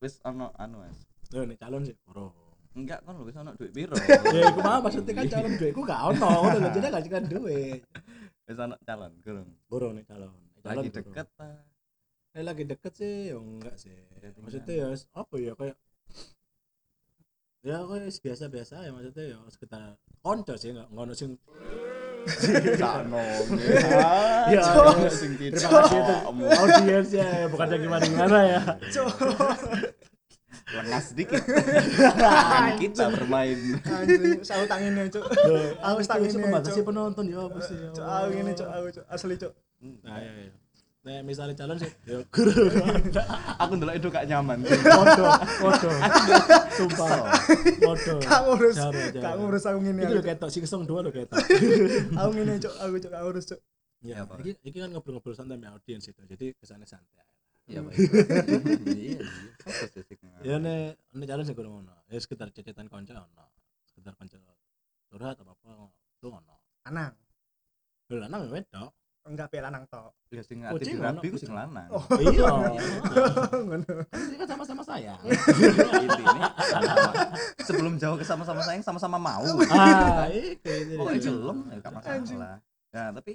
wis 0.04 0.20
ono 0.22 0.52
anu 0.60 0.84
mas. 0.84 1.08
Loh, 1.32 1.48
nih 1.48 1.56
calon 1.56 1.82
sih. 1.82 1.96
Bro 2.04 2.44
enggak 2.74 3.06
kan 3.06 3.14
lu 3.14 3.24
wis 3.24 3.38
ono 3.38 3.54
duit 3.54 3.70
piro? 3.70 3.94
Ya 4.34 4.50
aku 4.50 4.60
mah 4.60 4.82
maksudnya 4.82 5.14
kan 5.14 5.26
calon 5.30 5.52
duitku 5.54 5.80
gak 5.86 6.00
ono. 6.10 6.30
Udah 6.50 6.58
lo 6.58 6.68
jadi 6.74 6.86
gak 6.90 7.06
kan 7.06 7.24
duit. 7.30 7.80
Wis 8.50 8.58
ono 8.58 8.74
calon 8.82 9.12
kurang. 9.22 9.48
Bro 9.70 9.88
nih 9.94 10.04
calon. 10.04 10.34
Calon 10.60 10.82
lagi 10.82 10.90
deket 10.90 11.28
ah. 11.38 11.62
Eh, 12.34 12.42
lagi 12.42 12.64
deket 12.66 12.92
sih 12.98 13.30
ya 13.30 13.38
enggak 13.38 13.74
sih. 13.78 13.94
Dating 14.18 14.42
maksudnya 14.42 14.74
ya 14.74 14.86
apa 15.14 15.34
ya 15.38 15.52
kayak 15.54 15.76
ya 17.64 17.78
kayak 17.80 18.10
biasa-biasa 18.20 18.74
ya 18.84 18.90
maksudnya 18.92 19.24
ya 19.24 19.38
sekitar 19.48 19.80
konco 20.18 20.54
sih 20.58 20.74
enggak 20.74 20.90
enggak 20.90 21.04
ono 21.06 21.14
sing 21.14 21.30
Sakno. 22.80 23.20
Ya, 24.50 24.60
Cok. 24.60 24.96
Terima 25.08 25.68
kasih 25.80 25.96
untuk 26.00 26.20
audiensnya 26.52 27.24
ya 27.24 27.46
bukan 27.48 27.66
yang 27.70 27.82
gimana 27.82 28.04
gimana 28.04 28.38
ya 28.44 28.60
Lengah 30.74 31.02
sedikit. 31.04 31.38
Kita 32.82 33.12
bermain. 33.12 33.58
Saut 34.42 34.66
tanginnya, 34.66 35.06
Cuk. 35.12 35.22
aku 35.78 36.00
membatasi 36.40 36.80
Cuk. 36.80 36.88
penonton 36.88 37.24
ya 37.28 37.46
apa 37.46 37.58
sih 37.62 37.76
ya 37.76 37.88
Cuk, 37.92 38.04
aku 38.04 38.28
ini, 38.32 38.52
Cuk, 38.56 38.68
aku, 38.72 38.86
Cuk. 38.96 39.04
Asli, 39.06 39.34
Cuk. 39.36 39.52
nah 40.02 40.16
ya 40.16 40.32
ya 40.32 40.63
nah 41.04 41.20
misalnya 41.20 41.52
calon 41.52 41.76
sih 41.76 41.90
ya 42.08 42.16
Aku 43.62 43.76
ndelok 43.76 43.94
itu 43.94 44.08
gak 44.08 44.24
nyaman. 44.24 44.64
foto 44.64 45.24
foto 45.60 45.88
sumpah 46.72 47.28
foto 47.78 48.12
Gak 48.18 48.40
ngurus. 48.42 48.76
Gak 49.12 49.34
ngurus 49.36 49.62
aku 49.64 49.78
ngene. 49.78 50.00
lo 50.08 50.18
Cuk. 50.18 50.26
ketok 50.26 50.48
sing 50.48 50.64
song 50.64 50.82
dua 50.84 51.04
lo 51.04 51.12
ketok 51.12 51.36
Aku 52.18 52.30
ngene, 52.32 52.56
Cuk. 52.56 52.72
Aku, 52.74 52.96
Cuk, 52.98 53.10
gak 53.12 53.22
ngurus, 53.22 53.44
Cuk. 53.46 53.60
ya 54.00 54.24
apa? 54.24 54.36
ini, 54.40 54.52
ini 54.60 54.76
kan 54.76 54.90
ngobrol-ngobrol 54.90 55.32
santai 55.32 55.56
sama 55.56 55.72
audiens 55.72 56.04
itu 56.04 56.20
jadi 56.24 56.46
kesannya 56.56 56.84
santai 56.84 57.24
Iya, 57.64 57.80
baik. 57.80 57.96
Iya, 58.92 59.16
iya. 59.16 59.20
Sih? 59.88 60.04
ya 60.44 60.56
nih 60.60 60.92
ini 61.16 61.24
calon 61.24 61.44
sih 61.44 61.56
kurang 61.56 61.80
ono 61.80 61.96
ya 62.08 62.20
sekitar 62.20 62.48
cecetan 62.48 62.88
konco 62.88 63.12
ono 63.12 63.44
sekitar 63.88 64.12
konco 64.12 64.36
curhat 65.08 65.36
apa 65.36 65.52
apa 65.52 65.68
itu 66.16 66.28
ono 66.28 66.54
Lanang. 66.84 67.16
Lho 68.08 68.16
lanang 68.20 68.40
ya 68.44 68.50
wedok. 68.52 68.90
Enggak 69.24 69.48
pe 69.48 69.58
lanang 69.64 69.88
tok. 69.88 70.12
Ya 70.28 70.44
sing 70.44 70.60
Kucing 70.60 71.00
ati 71.00 71.00
ono, 71.00 71.04
rabi 71.08 71.26
ku 71.32 71.36
kucing. 71.40 71.48
sing 71.48 71.56
lanang. 71.56 71.88
Oh. 71.88 72.04
Iya. 72.20 72.44
Ngono. 73.56 73.92
Kan 74.12 74.20
ini 74.20 74.36
kan 74.36 74.48
sama-sama 74.52 74.82
sayang. 74.84 75.20
Intinya. 76.04 76.48
Sebelum 77.64 77.96
jauh 77.96 78.16
ke 78.20 78.24
sama-sama 78.28 78.60
sayang 78.60 78.84
sama-sama 78.84 79.16
mau. 79.16 79.40
ah, 79.72 80.28
itu 80.28 80.60
itu. 80.68 81.00
Oh, 81.00 81.08
gelem 81.08 81.58
ya 81.72 81.76
gak 81.80 81.92
Anjing. 82.04 82.36
masalah. 82.36 82.56
Nah, 82.92 83.08
tapi 83.16 83.32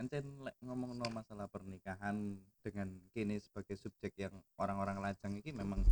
encen 0.00 0.24
lek 0.46 0.56
ngomong 0.64 0.96
no 0.96 1.06
masalah 1.12 1.44
pernikahan 1.50 2.38
dengan 2.64 2.88
kini 3.12 3.36
sebagai 3.36 3.76
subjek 3.76 4.16
yang 4.16 4.32
orang-orang 4.56 4.96
lajang 4.96 5.36
ini 5.36 5.52
memang 5.52 5.84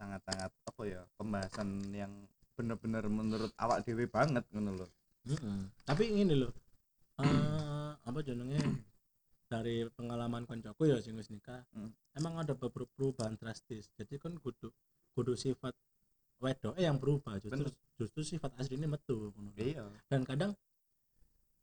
sangat-sangat 0.00 0.48
apa 0.48 0.82
ya 0.88 1.04
pembahasan 1.20 1.92
yang 1.92 2.08
bener-bener 2.56 3.04
menurut 3.10 3.52
awak 3.58 3.82
dewi 3.82 4.06
banget 4.06 4.46
ngono 4.54 4.86
loh. 4.86 4.90
Mm-mm. 5.26 5.68
Tapi 5.84 6.14
ini 6.14 6.38
loh. 6.38 6.54
Eh 7.20 7.92
apa 7.94 8.18
jenenge 8.20 8.58
dari 9.46 9.86
pengalaman 9.92 10.42
koncoku 10.44 10.88
ya 10.88 10.98
sing 10.98 11.14
wis 11.14 11.30
nikah 11.30 11.62
Hmm. 11.70 11.94
emang 12.12 12.34
ada 12.36 12.52
beberapa 12.52 12.90
perubahan 12.90 13.38
drastis 13.38 13.86
jadi 13.94 14.18
kan 14.18 14.34
kudu 14.36 14.72
kudu 15.14 15.32
sifat 15.34 15.74
wedok 16.42 16.74
yang 16.76 16.98
berubah 16.98 17.38
justru 17.38 17.62
Bener. 17.62 17.74
justru 17.94 18.20
sifat 18.26 18.50
aslinya 18.58 18.90
metu. 18.90 19.30
Iya. 19.54 19.86
dan 20.10 20.26
kadang 20.26 20.52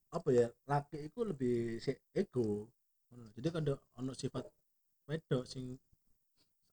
apa 0.10 0.30
ya 0.32 0.48
laki 0.66 1.08
itu 1.08 1.20
lebih 1.24 1.80
si 1.80 1.92
ego 2.14 2.72
jadi 3.36 3.48
kadang 3.52 3.80
ono 3.96 4.16
sifat 4.16 4.48
wedok 5.08 5.44
sing 5.44 5.76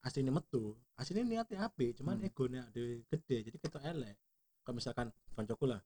aslinya 0.01 0.31
metu 0.31 0.79
aslinya 0.95 1.27
niatnya 1.27 1.67
api 1.67 1.91
cuman 1.93 2.23
Hmm. 2.23 2.29
egonya 2.31 2.63
ada 2.63 2.79
gede 3.11 3.37
jadi 3.43 3.57
kita 3.59 3.79
elek 3.83 4.15
kalau 4.63 4.79
misalkan 4.79 5.09
koncoku 5.35 5.67
lah 5.67 5.83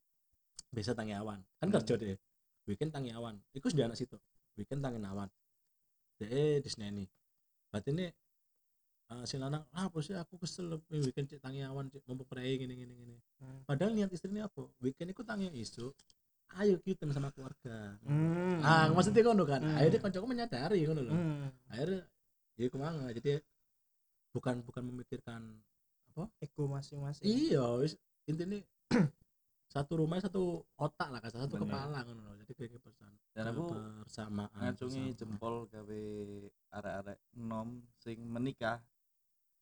bisa 0.69 0.93
tangi 0.93 1.17
awan 1.17 1.41
kan 1.57 1.69
Hmm. 1.69 1.77
kerja 1.81 1.97
deh 1.97 2.17
weekend 2.69 2.91
tangi 2.95 3.11
awan. 3.13 3.39
Itu 3.53 3.69
sudah 3.71 3.87
anak 3.91 3.99
situ. 3.99 4.17
Weekend 4.59 4.81
tangi 4.85 5.01
awan. 5.03 5.29
Deh 6.21 6.61
di 6.63 6.71
sini 6.71 7.05
berarti 7.73 7.89
ini 7.89 8.05
uh, 9.11 9.25
si 9.25 9.41
lanang 9.41 9.65
ah 9.73 9.89
apa 9.89 9.99
sih 10.05 10.13
aku 10.13 10.37
kesel 10.37 10.77
eh, 10.93 11.01
weekend 11.01 11.25
cek 11.33 11.41
tangi 11.41 11.65
awan 11.65 11.89
cek 11.89 12.05
mau 12.05 12.21
prei 12.29 12.61
gini 12.61 12.77
gini 12.77 12.93
gini. 12.93 13.17
Hmm. 13.41 13.65
padahal 13.65 13.97
niat 13.97 14.13
istrinya 14.13 14.47
apa? 14.47 14.69
Weekend 14.85 15.17
itu 15.17 15.25
tangi 15.25 15.49
isu 15.57 15.89
ayo 16.61 16.77
kita 16.85 17.09
sama 17.17 17.33
keluarga. 17.33 17.97
Hmm. 18.05 18.61
ah 18.61 18.93
maksudnya 18.93 19.25
ngono 19.25 19.49
kan 19.49 19.65
Hmm. 19.65 19.77
akhirnya 19.81 20.01
koncoku 20.05 20.27
menyadari 20.29 20.85
ngono 20.85 21.01
loh. 21.01 21.17
Hmm. 21.17 21.49
akhirnya 21.73 22.05
ya 22.61 22.69
ke 22.69 22.77
mana 22.77 23.09
jadi 23.17 23.41
bukan 24.37 24.61
bukan 24.63 24.83
memikirkan 24.93 25.41
Ego 26.45 26.69
masing-masing. 26.69 27.25
iya 27.25 27.65
intinya 28.29 28.61
satu 29.73 30.05
rumah 30.05 30.21
satu 30.21 30.61
otak 30.77 31.09
lah 31.09 31.21
kasar 31.25 31.49
satu 31.49 31.57
Bener. 31.57 31.73
kepala 31.73 31.99
ngono 32.05 32.21
loh 32.29 32.37
jadi 32.45 32.53
kayak 32.53 32.81
pesan 32.85 33.13
Dan 33.33 33.45
aku 33.49 33.63
bersamaan 34.05 34.53
ngacungi 34.53 35.17
jempol 35.17 35.65
gawe 35.73 36.03
arek-arek 36.77 37.19
nom 37.41 37.81
sing 37.97 38.21
menikah 38.21 38.85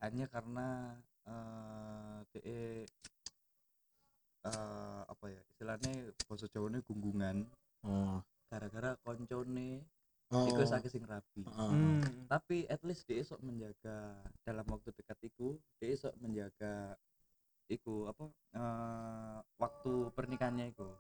hanya 0.03 0.27
karena 0.27 0.99
eh 1.31 2.19
de 2.35 2.43
eh, 4.43 5.01
apa 5.07 5.25
ya 5.31 5.41
istilahnya 5.55 6.11
bahasa 6.27 6.49
Jawane 6.51 6.81
gunggungan. 6.83 7.45
Oh. 7.87 8.19
Gara-gara 8.51 8.99
koncone 9.07 9.87
oh. 10.35 10.47
iku 10.51 10.63
sakit 10.67 10.91
sing 10.91 11.05
rabi 11.07 11.43
Heeh. 11.45 11.71
Hmm. 11.71 12.03
tapi 12.31 12.65
at 12.71 12.81
least 12.87 13.07
dia 13.07 13.23
esok 13.23 13.43
menjaga 13.43 14.15
dalam 14.47 14.67
waktu 14.71 14.91
dekat 14.95 15.19
iku 15.27 15.59
dia 15.79 15.95
esok 15.95 16.15
menjaga 16.23 16.95
iku 17.71 18.11
apa 18.11 18.25
eh, 18.59 19.39
waktu 19.57 19.93
pernikahannya 20.13 20.75
iku. 20.75 20.91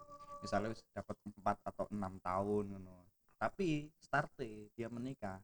Misalnya 0.41 0.73
wis 0.73 0.81
dapat 0.95 1.18
4 1.21 1.68
atau 1.68 1.85
enam 1.93 2.16
tahun 2.23 2.64
ngono. 2.73 2.97
Tapi 3.37 3.91
starte 4.01 4.73
dia 4.73 4.89
menikah 4.89 5.43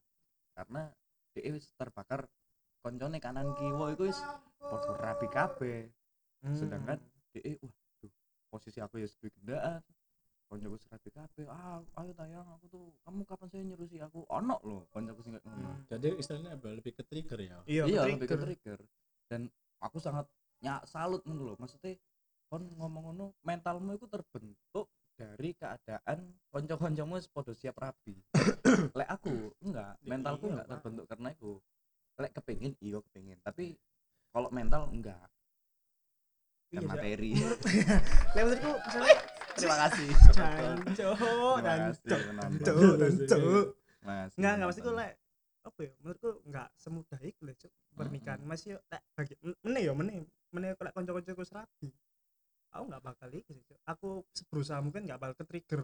karena 0.56 0.88
dia 1.36 1.52
wis 1.52 1.68
terbakar 1.76 2.24
koncone 2.80 3.18
kanan 3.20 3.52
kiwa 3.58 3.92
iku 3.92 4.08
wis 4.08 4.20
padha 4.62 4.94
rapi 4.96 5.28
kabeh. 5.28 5.90
Hmm. 6.44 6.52
sedangkan 6.52 7.00
dia 7.32 7.56
wah 7.64 7.72
tuh, 7.98 8.12
posisi 8.52 8.78
aku 8.78 9.00
ya 9.00 9.08
sedih 9.08 9.32
gendaan 9.40 9.80
koncoku 10.46 10.78
serapi 10.78 11.10
kabeh 11.10 11.44
ah 11.50 11.82
ayo 11.98 12.12
tayang 12.14 12.46
aku 12.46 12.70
tuh 12.70 12.84
kamu 13.02 13.26
kapan 13.26 13.48
saya 13.50 13.62
nyurusi 13.66 13.98
aku? 13.98 14.22
Ono 14.30 14.56
loh 14.62 14.86
koncoku 14.94 15.20
sing 15.26 15.34
kayak 15.34 15.44
ngono. 15.48 15.66
Hmm. 15.74 15.82
jadi 15.90 16.08
istilahnya 16.14 16.54
lebih 16.54 16.92
ke 16.94 17.02
trigger 17.02 17.40
ya? 17.42 17.58
Iya, 17.66 17.82
iya 17.90 18.00
ke 18.06 18.10
lebih 18.14 18.28
ke 18.30 18.36
trigger. 18.38 18.78
Dan 19.26 19.50
aku 19.82 19.98
sangat 19.98 20.30
nyak 20.66 20.82
salut 20.90 21.22
ngono 21.22 21.54
loh 21.54 21.56
maksudnya 21.62 21.94
kon 22.50 22.66
ngomong 22.74 23.02
ngono 23.10 23.26
mentalmu 23.46 23.94
itu 23.94 24.10
terbentuk 24.10 24.90
dari 25.16 25.50
keadaan 25.56 26.18
konco-koncomu 26.52 27.16
padha 27.32 27.52
siap 27.56 27.80
rabi. 27.80 28.20
Lek 28.98 29.08
aku 29.08 29.56
enggak. 29.64 29.96
Ya 30.04 30.08
mentalku 30.12 30.44
iya, 30.46 30.52
enggak 30.52 30.68
terbentuk 30.76 31.04
karena 31.08 31.28
itu. 31.32 31.52
Lek 32.20 32.32
kepengin 32.36 32.72
iya 32.84 32.98
kepengin. 33.00 33.38
Tapi 33.40 33.64
kalau 34.30 34.52
mental 34.52 34.92
enggak. 34.92 35.26
Iya, 36.68 36.78
kan 36.78 36.82
Cak. 36.84 36.90
materi. 36.92 37.30
Menurut 37.32 37.60
Lek 38.36 38.42
menurutku 38.44 38.72
misalnya 38.76 39.16
terima 39.56 39.76
kasih. 39.88 40.06
Kasih 40.12 40.36
jancuk, 40.36 42.20
penonton 42.28 42.60
jancuk, 42.60 42.94
jancuk. 43.00 43.66
Mas, 44.04 44.30
Enggak, 44.36 44.52
enggak. 44.54 44.66
maksudku 44.68 44.92
lek 44.92 45.12
apa 45.66 45.78
ya? 45.80 45.92
Menurutku 46.04 46.30
enggak 46.44 46.68
semudah 46.76 47.20
iku 47.24 47.40
lek 47.48 47.56
pernikahan. 47.96 48.40
Masih 48.44 48.76
lek 48.92 49.02
bagi 49.16 49.34
meneh 49.64 49.82
yo 49.88 49.96
meneh. 49.96 50.28
Kanca-kancaku 51.46 51.48
serabi. 51.48 51.88
Aku 52.74 52.82
enggak 52.90 53.04
bakal 53.06 53.28
iki 53.32 53.52
sih, 53.54 53.64
Cuk. 53.64 53.78
Aku 53.86 54.08
berusaha 54.50 54.80
mungkin 54.82 55.06
enggak 55.06 55.20
bakal 55.22 55.34
ke-trigger 55.40 55.80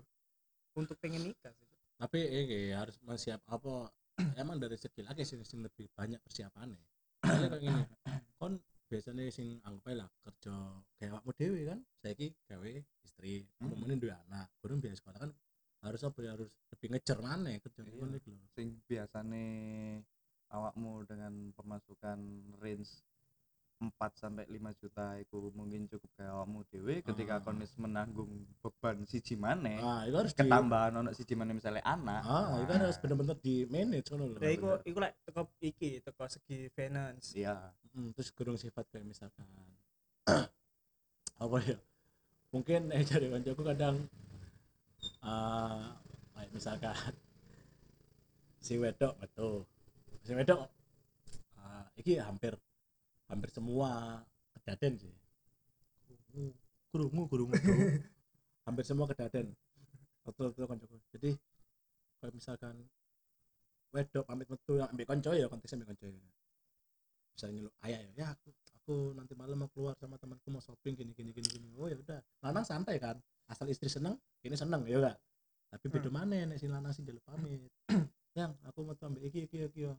untuk 0.75 0.97
pengen 0.99 1.23
nikah 1.31 1.53
sih. 1.55 1.69
Tapi 1.97 2.19
ini 2.19 2.75
harus 2.75 2.99
mensiap 3.07 3.41
apa 3.47 3.89
emang 4.43 4.59
dari 4.59 4.75
segi 4.77 5.01
laki 5.07 5.23
sing, 5.23 5.41
sing 5.47 5.63
lebih 5.63 5.89
banyak 5.95 6.19
persiapannya 6.21 6.77
soalnya 7.23 7.49
kayak 7.55 7.63
gini 7.63 7.83
kon 8.43 8.59
biasanya 8.91 9.25
sing 9.31 9.63
anggap 9.65 9.89
aja 9.89 9.97
lah 10.05 10.09
kerja 10.27 10.55
kayak 10.99 11.11
awakmu 11.17 11.33
dewe 11.39 11.61
kan 11.71 11.79
saiki 12.03 12.35
gawe 12.45 12.73
istri 13.07 13.47
Hmm. 13.63 13.79
mending 13.79 14.03
dua 14.03 14.19
anak 14.29 14.51
kurang 14.61 14.83
biasa 14.83 14.99
sekolah 15.01 15.19
kan 15.23 15.31
harus 15.87 16.01
apa 16.03 16.19
ya 16.21 16.31
harus 16.37 16.51
lebih 16.75 16.89
ngejar 16.93 17.19
mana 17.23 17.51
kerja 17.63 17.81
Iya. 17.87 18.37
sing 18.53 18.67
biasane 18.85 19.45
awakmu 20.51 21.07
dengan 21.09 21.33
pemasukan 21.57 22.19
range 22.61 22.91
4 23.83 23.91
sampai 24.15 24.45
5 24.47 24.55
juta 24.79 25.19
itu 25.19 25.51
mungkin 25.53 25.91
cukup 25.91 26.11
kayak 26.15 26.31
awakmu 26.31 26.63
dhewe 26.69 27.03
ketika 27.03 27.35
Ah. 27.35 27.43
kon 27.43 27.59
wis 27.59 27.75
menanggung 27.75 28.31
beban 28.59 29.03
siji 29.03 29.35
maneh 29.35 29.79
ah 29.79 30.07
itu 30.07 30.15
harus 30.15 30.31
di 30.31 30.39
ketambahan 30.41 30.93
ono 30.97 31.11
siji 31.11 31.35
maneh 31.35 31.53
misalnya 31.53 31.83
anak. 31.83 32.23
Ah 32.23 32.55
itu 32.57 32.69
kan 32.69 32.81
harus 32.81 32.97
bener-bener 32.97 33.37
di 33.39 33.55
manage 33.67 34.07
ngono 34.09 34.25
lho 34.29 34.39
Ya 34.39 34.51
iku 34.51 34.69
iku 34.83 34.99
lek 34.99 35.15
teko 35.23 35.43
iki, 35.59 35.99
teko 35.99 36.23
segi 36.27 36.71
finance. 36.71 37.35
iya. 37.35 37.59
Hmm, 37.91 38.09
terus 38.13 38.31
kurang 38.31 38.55
sifat 38.55 38.87
kayak 38.89 39.05
misalkan. 39.05 39.45
Apa 41.43 41.57
ya? 41.61 41.77
Mungkin 42.51 42.89
eh 42.89 43.03
dari 43.03 43.27
kancaku 43.29 43.63
kadang 43.65 43.97
eh 45.21 45.83
kayak 46.33 46.51
misalkan 46.51 46.95
si 48.65 48.79
wedok 48.79 49.19
betul. 49.19 49.67
Si 50.23 50.33
wedok 50.33 50.71
eh, 51.59 51.85
iki 51.99 52.15
hampir 52.17 52.55
hampir 53.33 53.49
semua 53.49 54.21
kedaden 54.61 55.01
sih. 55.01 55.15
Kurungu 56.93 57.25
kurungu 57.25 57.25
kurungu. 57.33 57.55
hampir 58.69 58.85
semua 58.85 59.09
kedaden. 59.09 59.57
Betul 60.23 60.55
betul 60.55 60.69
kancaku 60.69 60.97
jadi 61.11 61.35
kayak 62.23 62.33
misalkan 62.37 62.77
wedok 63.91 64.23
pamit 64.23 64.47
metu 64.47 64.79
yang 64.79 64.89
ambil 64.95 65.07
konco 65.11 65.31
ya 65.35 65.49
konteksnya 65.49 65.83
ambil 65.83 65.89
konco 65.97 66.07
ya. 66.07 66.21
Misalnya 67.33 67.65
lu 67.65 67.71
ayah 67.89 68.01
ya, 68.05 68.11
ya 68.13 68.27
aku 68.37 68.49
aku 68.77 68.95
nanti 69.17 69.33
malam 69.33 69.65
mau 69.65 69.71
keluar 69.73 69.97
sama 69.97 70.21
temanku 70.21 70.53
mau 70.53 70.61
shopping 70.61 70.95
gini 70.95 71.17
gini 71.17 71.33
gini 71.33 71.49
gini. 71.49 71.67
Oh 71.81 71.89
ya 71.89 71.97
udah. 71.97 72.21
Lanang 72.45 72.63
santai 72.69 73.01
kan. 73.01 73.17
Asal 73.49 73.67
istri 73.73 73.89
seneng 73.91 74.15
ini 74.45 74.55
seneng 74.55 74.85
ya 74.87 75.01
enggak 75.01 75.17
tapi 75.73 75.89
beda 75.89 76.13
mana 76.13 76.45
nek 76.45 76.61
si 76.61 76.69
lanang 76.69 76.93
sih 76.93 77.01
jalur 77.01 77.25
pamit. 77.25 77.65
Yang 78.39 78.53
aku 78.69 78.79
mau 78.85 78.93
ambil 78.93 79.25
iki 79.25 79.49
iki 79.49 79.65
iki 79.65 79.89
yo 79.89 79.97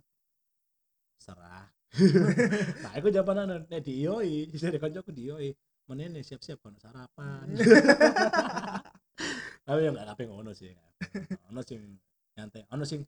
serah. 1.17 1.65
Nah 2.83 2.91
aku 2.97 3.13
jawaban 3.13 3.69
nek 3.69 3.81
diioi 3.85 4.49
dari 4.49 4.77
kanca 4.81 5.05
aku 5.05 5.13
diioi 5.13 5.49
menene 5.89 6.25
siap-siap 6.25 6.57
kono 6.63 6.77
sarapan. 6.81 7.45
Tapi 9.67 9.79
yang 9.79 9.95
enggak 9.95 10.09
tapi 10.11 10.27
ngono 10.27 10.51
sih 10.51 10.75
ono 11.47 11.63
sing 11.63 11.79
nyantai 12.35 12.67
ono 12.67 12.83
sing 12.83 12.99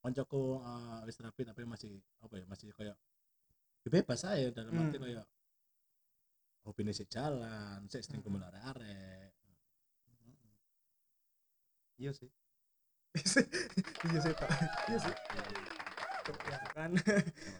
koncoku 0.00 0.56
uh, 0.56 1.04
wis 1.04 1.20
rapi 1.20 1.44
tapi 1.44 1.68
masih 1.68 2.00
apa 2.24 2.40
ya 2.40 2.44
masih 2.48 2.72
kayak 2.72 2.96
ya 3.84 3.88
bebas 3.92 4.24
aja 4.24 4.48
dalam 4.54 4.72
Hmm. 4.72 4.88
arti 4.88 4.96
kayak 4.96 5.26
hobinya 6.64 6.92
sih 6.96 7.04
jalan 7.12 7.84
sih 7.92 8.00
sering 8.00 8.24
kumpul 8.24 8.40
arek-arek 8.40 9.36
iya 11.98 12.14
sih. 12.14 12.30
Iya 14.08 14.18
sih, 14.22 14.32
Pak. 14.38 14.48
Iya 14.86 14.98
sih. 15.02 15.14
Ya 16.44 16.58
kan. 16.70 16.90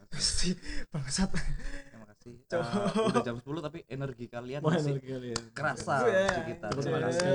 Pasti 0.09 0.51
bangsat. 0.93 1.31
terima 1.33 2.07
kasih. 2.07 2.35
Eh, 2.49 3.09
udah 3.09 3.23
jam 3.23 3.37
10 3.37 3.47
tapi 3.63 3.79
energi 3.89 4.27
kalian 4.27 4.61
Wah, 4.61 4.77
masih 4.77 4.93
energi 4.95 5.09
kalian. 5.09 5.41
kerasa 5.53 5.95
Iya. 6.05 6.27
di 6.29 6.43
kita 6.47 6.67
terima 6.69 6.85
tangan 6.85 7.03
kasih 7.09 7.25
ya, 7.25 7.35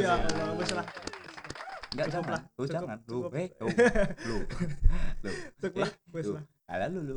Ya. 0.00 0.12
Allah, 0.16 0.54
wis 0.56 0.70
lah. 0.72 0.86
enggak 1.90 2.06
Cukup 2.06 2.14
jangan 2.14 2.30
lah, 2.30 2.40
lu 2.40 2.62
cukup, 2.62 2.70
jangan 2.70 2.98
lu 3.02 3.18
eh 3.34 3.48
lu 3.50 3.66
lu 4.22 4.36
lu 5.20 5.30
Cukup 5.58 5.78
lah, 5.82 5.90
Lu. 6.22 6.32
lah. 6.32 6.44
ala 6.64 6.86
lu 6.86 7.00
lu 7.02 7.16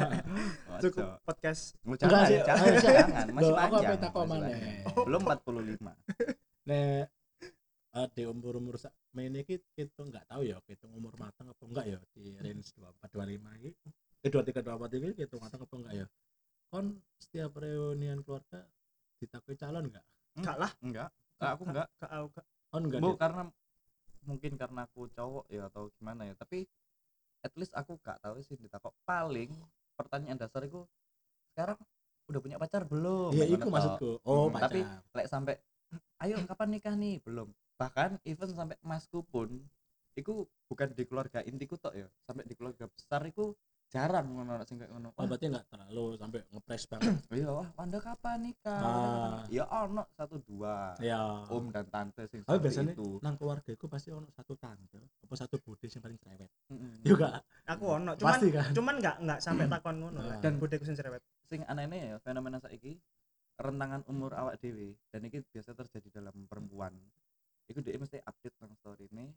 Cukup 0.82 1.06
podcast. 1.22 1.62
Lu 1.84 1.94
jangan, 1.94 2.24
sih, 2.24 2.40
jangan, 2.40 2.66
jangan, 2.80 3.26
masih 3.30 3.52
panjang. 3.52 3.98
masih. 4.24 4.50
Belum 5.04 5.20
45. 5.22 5.92
Nek 6.66 7.04
eh, 7.92 8.06
di 8.10 8.22
umur 8.24 8.56
umur 8.56 8.74
sak 9.12 9.20
main 9.20 9.36
iki 9.36 9.60
kita 9.76 10.08
nggak 10.08 10.24
tahu 10.24 10.42
ya 10.48 10.56
kita 10.64 10.88
umur 10.88 11.12
matang 11.20 11.52
apa 11.52 11.62
enggak 11.68 11.84
ya 11.84 11.98
di 12.16 12.32
range 12.40 12.72
dua 12.72 12.88
empat 12.96 13.08
dua 13.12 13.28
lima 13.28 13.52
ini 13.60 13.76
eh 14.24 14.30
dua 14.32 14.40
tiga 14.40 14.64
dua 14.64 14.80
empat 14.80 14.90
ini 14.96 15.12
kita 15.12 15.36
matang 15.36 15.60
apa 15.60 15.74
enggak 15.76 15.94
ya 16.00 16.06
kon 16.72 16.96
setiap 17.20 17.52
reunian 17.60 18.24
keluarga 18.24 18.64
ditakui 19.20 19.60
calon 19.60 19.92
enggak 19.92 20.04
Enggak 20.32 20.56
lah. 20.56 20.72
Enggak. 20.80 21.12
Aku 21.44 21.62
enggak. 21.68 21.86
Enggak, 22.00 22.10
aku 22.16 22.26
enggak. 22.32 22.46
kon 22.72 22.82
enggak 22.88 23.00
Bu, 23.04 23.10
karena 23.20 23.42
mungkin 24.24 24.52
karena 24.56 24.80
aku 24.88 25.00
cowok 25.12 25.44
ya 25.52 25.68
atau 25.68 25.92
gimana 26.00 26.24
ya, 26.24 26.32
tapi 26.32 26.64
at 27.44 27.52
least 27.60 27.76
aku 27.76 28.00
gak 28.00 28.16
tahu 28.24 28.40
sih 28.40 28.56
ditakok 28.56 28.96
paling 29.04 29.52
pertanyaan 29.92 30.40
dasar 30.40 30.64
itu 30.64 30.88
sekarang 31.52 31.76
udah 32.32 32.40
punya 32.40 32.56
pacar 32.56 32.88
belum? 32.88 33.36
iya 33.36 33.44
itu 33.44 33.66
maksudku 33.68 34.24
oh 34.24 34.48
Mm, 34.48 34.54
pacar 34.56 34.70
tapi 34.72 34.80
lek 34.88 35.26
sampai 35.28 35.54
ayo 36.24 36.40
kapan 36.48 36.68
nikah 36.72 36.94
nih 36.96 37.20
belum 37.20 37.52
bahkan 37.82 38.14
even 38.22 38.46
sampai 38.54 38.78
masku 38.86 39.26
pun 39.26 39.50
itu 40.14 40.46
bukan 40.70 40.94
di 40.94 41.02
keluarga 41.02 41.42
intiku 41.42 41.74
tok 41.74 41.98
ya 41.98 42.06
sampai 42.22 42.46
di 42.46 42.54
keluarga 42.54 42.86
besar 42.86 43.26
itu 43.26 43.50
jarang 43.92 44.24
ngono 44.24 44.56
sing 44.64 44.80
kayak 44.80 44.88
ngono. 44.88 45.12
Oh 45.20 45.28
berarti 45.28 45.52
enggak 45.52 45.68
terlalu 45.68 46.16
sampai 46.16 46.40
ngepres 46.48 46.84
banget. 46.88 47.12
Iya 47.42 47.48
wah 47.52 47.68
anda 47.76 47.98
kapan 48.00 48.38
nikah? 48.40 48.80
Ah. 48.80 49.38
ya 49.52 49.68
ono 49.68 50.08
satu 50.16 50.40
dua. 50.48 50.96
Ya 50.96 51.44
om 51.52 51.68
dan 51.68 51.84
tante 51.92 52.24
sing 52.32 52.40
seperti 52.40 52.62
biasanya 52.64 52.92
itu. 52.96 53.20
nang 53.20 53.36
keluarga 53.36 53.68
itu 53.68 53.84
pasti 53.90 54.08
ono 54.08 54.32
satu 54.32 54.56
tante 54.56 55.00
apa 55.20 55.34
satu 55.36 55.60
bude 55.60 55.84
yang 55.84 56.00
paling 56.00 56.18
cerewet. 56.24 56.50
Mm-mm. 56.72 56.92
juga 57.04 57.44
Aku 57.68 57.84
ono, 57.84 58.16
cuman 58.16 58.32
pasti 58.32 58.48
kan? 58.48 58.70
cuman 58.72 58.94
enggak 58.96 59.16
enggak 59.20 59.38
sampai 59.44 59.64
takon 59.68 59.96
ngono. 60.00 60.18
Ah. 60.24 60.40
Dan 60.40 60.56
bodeku 60.56 60.88
sing 60.88 60.96
cerewet. 60.96 61.20
sing 61.52 61.60
aneh-aneh 61.68 62.16
ya 62.16 62.18
fenomena 62.24 62.56
saiki 62.64 62.96
rentangan 63.60 64.08
umur 64.08 64.32
awak 64.32 64.56
dewi 64.56 64.96
dan 65.12 65.28
ini 65.28 65.44
biasa 65.44 65.76
terjadi 65.76 66.08
dalam 66.22 66.48
perempuan 66.48 66.96
itu 67.72 67.80
dia 67.80 67.96
mesti 67.96 68.20
update 68.20 68.56
nang 68.58 68.72
story 68.74 69.08
ini 69.08 69.32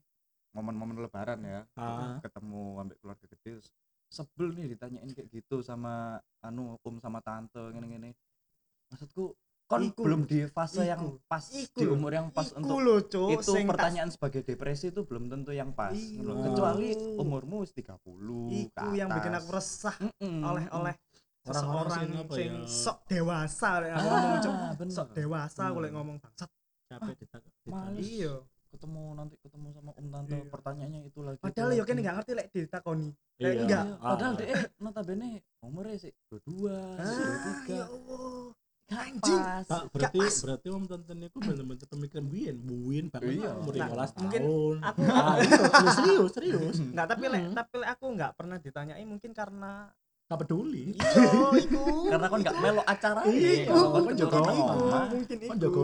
momen-momen 0.51 0.99
lebaran 0.99 1.39
ya 1.41 1.63
Ah. 1.73 2.19
ketemu 2.19 2.79
ambek 2.79 2.97
keluarga 2.99 3.25
gede 3.27 3.59
sebel 4.07 4.53
nih 4.53 4.69
ditanyain 4.69 5.09
kayak 5.09 5.27
gitu 5.29 5.59
sama 5.59 6.15
anu 6.39 6.77
om 6.77 6.95
sama 6.97 7.19
tante 7.19 7.59
gini-gini 7.71 8.11
maksudku 8.87 9.33
kon 9.65 9.81
Iku. 9.81 10.05
belum 10.05 10.21
di 10.23 10.45
fase 10.45 10.85
Iku. 10.85 10.87
yang 10.87 11.01
pas 11.25 11.41
Iku 11.49 11.73
di 11.73 11.85
umur 11.89 12.13
yang 12.13 12.29
pas 12.29 12.45
Iku 12.45 12.61
untuk 12.61 12.77
lho, 12.77 12.95
Cuk, 13.01 13.29
itu 13.33 13.51
pertanyaan 13.65 14.13
sebagai 14.13 14.45
depresi 14.45 14.93
itu 14.93 15.01
belum 15.01 15.25
tentu 15.25 15.51
yang 15.51 15.73
pas 15.73 15.91
Iya. 15.91 16.21
ngono. 16.21 16.43
kecuali 16.45 16.87
umurmu 17.17 17.55
wis 17.65 17.73
30 17.73 17.89
Iku 18.69 18.85
ke 18.85 18.93
yang 18.93 19.09
bikin 19.09 19.33
aku 19.33 19.49
resah 19.51 19.95
Mm-mm. 19.97 20.43
oleh-oleh 20.45 20.95
Orang-orang 21.45 21.89
seseorang 21.89 21.97
sing 21.99 22.09
apa 22.15 22.33
sing 22.33 22.51
ya? 22.53 22.65
sok 22.65 22.97
dewasa 23.05 23.69
lek 23.77 23.89
aku 23.91 24.05
Ah, 24.05 24.13
ngomong 24.13 24.77
bener. 24.77 24.93
sok 24.93 25.07
dewasa 25.11 25.61
aku 25.63 25.77
Hmm. 25.77 25.93
ngomong 25.93 26.17
bangsat 26.17 26.49
capek 26.85 27.15
ditakut 27.17 27.53
Males. 27.65 28.03
iya 28.03 28.35
ketemu 28.67 29.03
nanti 29.15 29.35
ketemu 29.39 29.67
sama 29.71 29.91
om 29.93 30.07
tante 30.09 30.35
Iya. 30.35 30.51
pertanyaannya 30.51 30.99
itu 31.05 31.19
lagi 31.21 31.39
padahal 31.39 31.69
yo 31.71 31.81
kene 31.81 31.87
lagi. 31.87 32.01
enggak 32.01 32.15
ngerti 32.15 32.31
lek 32.33 32.47
ditakoni 32.51 33.09
Iya. 33.35 33.49
enggak. 33.57 33.83
Iya, 33.83 33.95
padahal 33.97 34.31
Ah. 34.31 34.37
deh 34.37 34.47
notabene 34.77 35.29
umurnya 35.59 35.95
sih 35.97 36.11
22 36.27 36.69
ah 36.69 36.95
23 36.99 37.71
ya 37.73 37.85
Allah 37.85 38.31
Gak 38.85 39.01
anjing. 39.01 39.41
pas. 39.41 39.65
Tak, 39.65 39.83
berarti 39.89 40.19
pas. 40.21 40.35
berarti 40.45 40.67
om 40.69 40.83
tante 40.85 41.13
niku 41.15 41.37
bener-bener 41.41 41.87
pemikiran 41.89 42.21
buin, 42.23 42.55
buin 42.59 43.05
banget 43.09 43.33
Iya. 43.33 43.49
umur 43.57 43.73
Nah, 43.73 43.87
15 43.89 44.09
mungkin 44.13 44.41
tahun. 44.45 44.77
aku 44.83 44.99
Ah, 45.09 45.35
iya, 45.39 45.89
serius, 45.91 46.31
serius. 46.31 46.75
enggak 46.77 47.05
tapi 47.09 47.23
lek 47.25 47.41
Hmm. 47.41 47.55
tapi 47.55 47.73
lek 47.79 47.89
aku 47.89 48.05
enggak 48.07 48.31
pernah 48.35 48.57
ditanyai 48.59 49.03
mungkin 49.03 49.31
karena 49.31 49.89
Gak 50.25 50.39
peduli. 50.41 50.97
iya 50.97 51.47
iku. 51.61 51.81
Karena 52.11 52.27
kon 52.33 52.41
gak 52.41 52.57
melo 52.57 52.81
acara. 52.81 53.21
Iku. 53.29 53.37
Iya, 53.37 53.69
kon 53.69 54.01
kon 54.09 54.13
jaga 54.17 54.37
jaga 54.41 54.51
iku 54.57 54.73
oma. 54.73 54.99
mungkin 55.13 55.37
iku. 55.37 55.51
Kan 55.53 55.57
jago. 55.61 55.81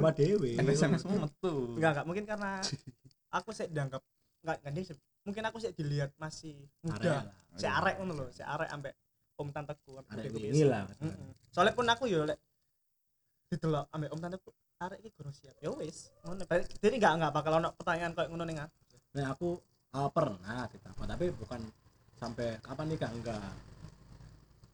SMS 0.65 1.03
mu 1.05 1.15
metu. 1.21 1.53
Enggak 1.77 1.91
enggak 1.93 2.05
mungkin 2.09 2.23
karena 2.25 2.51
aku 3.37 3.49
sih 3.53 3.67
dianggap 3.69 4.01
enggak 4.41 4.57
enggak 4.65 4.73
dia 4.73 4.95
mungkin 5.21 5.43
aku 5.45 5.57
sih 5.61 5.71
dilihat 5.77 6.11
masih 6.17 6.57
muda. 6.81 7.29
Si 7.53 7.69
arek 7.69 8.01
ngono 8.01 8.13
lho 8.17 8.25
si 8.33 8.41
arek 8.41 8.69
ambek 8.73 8.93
om 9.37 9.49
tanteku 9.53 10.01
ambek 10.01 10.13
Arek 10.17 10.33
ini 10.33 10.65
lah. 10.65 10.89
Soalnya 11.53 11.77
pun 11.77 11.85
aku 11.85 12.09
yo 12.09 12.25
lek 12.25 12.41
didelok 13.53 13.93
ambek 13.93 14.09
om 14.09 14.19
tanteku 14.19 14.49
arek 14.81 14.97
iki 15.05 15.09
kurang 15.13 15.33
siap. 15.37 15.53
Ya 15.61 15.69
wis 15.69 16.09
ngono. 16.25 16.41
Jadi 16.81 16.95
enggak 16.97 17.13
enggak 17.13 17.31
bakal 17.37 17.61
ono 17.61 17.69
pertanyaan 17.77 18.17
kayak 18.17 18.29
ngono 18.33 18.43
ning 18.49 18.57
aku. 18.57 18.73
Nah, 19.11 19.25
aku 19.35 19.49
uh, 19.91 20.09
pernah 20.09 20.65
tapi 21.05 21.25
bukan 21.35 21.61
sampai 22.17 22.57
kapan 22.65 22.87
nikah 22.89 23.11
enggak. 23.13 23.70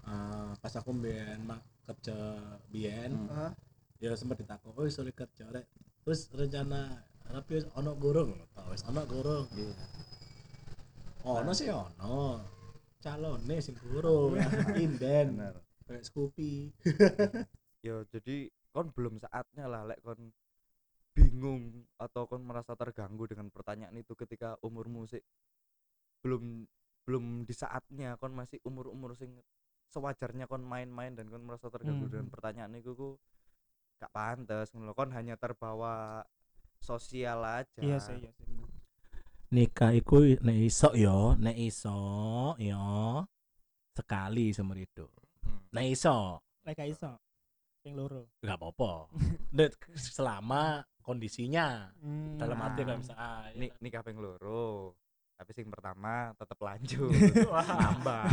Uh, 0.08 0.56
pas 0.64 0.72
aku 0.72 0.96
mbien 0.96 1.44
mak 1.44 1.60
kerja 1.84 2.16
bien, 2.72 3.12
Hmm. 3.12 3.28
Heeh. 3.28 3.52
ya 4.00 4.16
sempat 4.16 4.40
ditakut, 4.40 4.72
oh 4.78 4.88
iso 4.88 5.04
kerja 5.04 5.52
rek. 5.52 5.68
Terus 6.08 6.32
rencana 6.32 7.04
rapi 7.28 7.60
wis 7.60 7.68
ono 7.76 7.92
gorong 8.00 8.32
tau 8.56 8.72
wis 8.72 8.88
ono 8.88 9.04
gorong. 9.04 9.46
Iya. 9.52 9.76
ono 11.28 11.52
sih 11.52 11.68
ono. 11.68 12.40
Calone 13.04 13.56
sing 13.60 13.76
gorong. 13.84 14.40
Inden. 14.80 15.28
Bener. 15.36 15.56
kayak 15.88 16.04
Scoopy. 16.08 16.52
Ya 17.86 18.04
jadi 18.10 18.52
kon 18.74 18.92
belum 18.92 19.22
saatnya 19.22 19.70
lah 19.70 19.86
lek 19.88 20.02
kon 20.04 20.34
bingung 21.16 21.88
atau 21.96 22.28
kon 22.28 22.44
merasa 22.44 22.76
terganggu 22.76 23.30
dengan 23.30 23.48
pertanyaan 23.54 23.96
itu 23.96 24.12
ketika 24.18 24.60
umurmu 24.66 25.08
sih 25.08 25.22
belum 26.20 26.68
belum 27.08 27.48
di 27.48 27.54
saatnya 27.56 28.18
kon 28.20 28.36
masih 28.36 28.60
umur-umur 28.68 29.16
sing 29.16 29.40
sewajarnya 29.88 30.46
kon 30.46 30.62
main-main 30.62 31.12
dan 31.12 31.28
kon 31.28 31.42
merasa 31.42 31.68
terganggu 31.68 32.06
Hmm. 32.06 32.14
dengan 32.14 32.28
pertanyaan 32.28 32.74
itu 32.74 32.92
ku 32.92 33.10
gak 33.98 34.12
pantas 34.12 34.70
ngono 34.72 34.92
kon 34.92 35.10
hanya 35.10 35.36
terbawa 35.36 36.22
sosial 36.78 37.42
aja 37.42 37.80
iya 37.80 37.98
sih 37.98 38.14
iya 38.16 38.30
sih 38.32 38.46
bener. 38.46 38.70
nikah 39.50 39.92
iku 39.92 40.22
nek 40.38 40.58
iso 40.62 40.90
yo 40.94 41.34
nek 41.36 41.56
iso 41.56 41.98
yo 42.58 43.24
sekali 43.92 44.52
seumur 44.52 44.78
hidup 44.78 45.10
Hmm. 45.40 45.64
nek 45.72 45.88
iso 45.90 46.44
lek 46.62 46.76
gak 46.76 46.90
iso 46.90 47.12
yang 47.82 47.96
loro 47.96 48.28
nggak 48.44 48.58
apa-apa 48.58 48.92
Nek 49.58 49.72
selama 49.96 50.84
kondisinya 51.00 51.88
Hmm. 51.98 52.36
dalam 52.36 52.60
arti 52.60 52.84
Ah. 52.84 52.86
kayak 52.86 53.00
misalnya 53.00 53.24
ah, 53.24 53.42
ya 53.48 53.56
Ni, 53.56 53.68
nikah 53.80 54.04
ping 54.04 54.20
loro 54.20 54.94
tapi 55.38 55.52
sing 55.54 55.70
pertama 55.70 56.34
tetap 56.34 56.58
lanjut. 56.58 57.14
Wah. 57.54 57.62
nambah. 57.62 58.24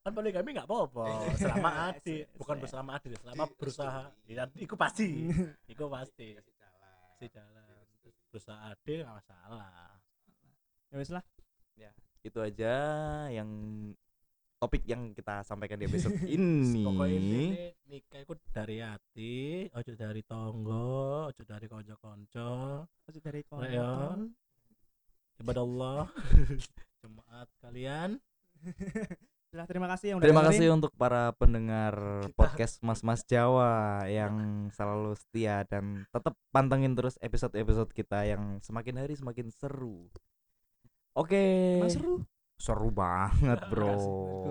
Kan 0.00 0.12
poligami 0.16 0.56
nggak 0.56 0.64
apa-apa. 0.64 1.06
Selama 1.40 1.70
adil. 1.92 2.24
Yes, 2.24 2.32
bukan 2.40 2.56
bersama 2.56 2.96
adil 2.96 3.12
selama 3.20 3.44
berusaha. 3.60 4.08
ya 4.24 4.48
itu 4.56 4.74
pasti. 4.74 5.28
itu 5.68 5.84
pasti. 5.84 6.28
si 7.20 7.28
jalan 7.28 7.84
Terus 8.00 8.16
berusaha 8.32 8.58
adil 8.72 9.04
nggak 9.04 9.16
masalah. 9.20 10.00
Ya 10.88 10.96
wis 10.96 11.12
lah. 11.12 11.24
Itu 12.20 12.40
aja 12.40 12.74
yang 13.32 13.48
topik 14.60 14.84
yang 14.84 15.16
kita 15.16 15.40
sampaikan 15.40 15.80
di 15.80 15.88
episode 15.88 16.20
ini. 16.36 16.84
Pokoknya 16.84 17.16
ini 17.16 17.44
nikah 17.88 18.20
itu 18.20 18.32
dari 18.52 18.76
hati 18.84 19.36
ojo 19.72 19.92
dari 19.96 20.20
tonggo 20.24 21.28
ojo 21.32 21.42
dari 21.44 21.66
konco-konco. 21.68 22.84
Maksud 23.08 23.22
dari 23.24 23.40
Lah 23.48 24.16
ya. 25.40 25.42
konten 25.42 25.48
ibadah 25.48 25.64
Allah 25.64 26.00
jemaat 27.02 27.48
kalian 27.64 28.10
Sudah, 29.50 29.66
terima 29.66 29.90
kasih 29.90 30.14
yang 30.14 30.18
udah 30.22 30.26
Terima 30.30 30.46
dengerin. 30.46 30.58
kasih 30.62 30.68
untuk 30.78 30.92
para 30.94 31.34
pendengar 31.34 31.94
podcast 32.38 32.78
Mas 32.86 33.02
Mas 33.02 33.26
Jawa 33.26 34.06
yang 34.06 34.70
selalu 34.70 35.18
setia 35.18 35.66
dan 35.66 36.06
tetap 36.14 36.38
pantengin 36.54 36.94
terus 36.94 37.18
episode-episode 37.18 37.90
kita 37.90 38.22
yang 38.30 38.62
semakin 38.62 39.02
hari 39.02 39.18
semakin 39.18 39.50
seru. 39.50 40.06
Oke. 41.18 41.82
Mas 41.82 41.98
seru 41.98 42.22
Seru 42.60 42.92
banget, 42.92 43.56
Bro. 43.72 43.96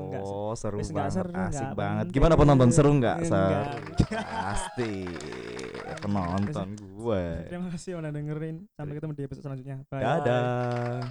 Enggak 0.10 0.26
Seru 0.58 0.82
nggak 0.82 0.98
banget, 0.98 1.14
seru, 1.14 1.30
asik 1.38 1.70
banget. 1.78 2.06
Gimana 2.10 2.34
penonton 2.34 2.70
seru 2.74 2.92
nggak? 2.98 3.18
Seru. 3.22 3.62
Pasti. 4.18 4.94
Penonton 6.00 6.70
gue. 6.80 7.26
terima 7.50 7.68
kasih 7.74 8.00
udah 8.00 8.12
dengerin 8.14 8.66
sampai 8.78 8.94
ketemu 8.98 9.14
di 9.14 9.24
episode 9.26 9.44
selanjutnya 9.46 9.78
bye 9.92 10.00
Dadah. 10.00 11.02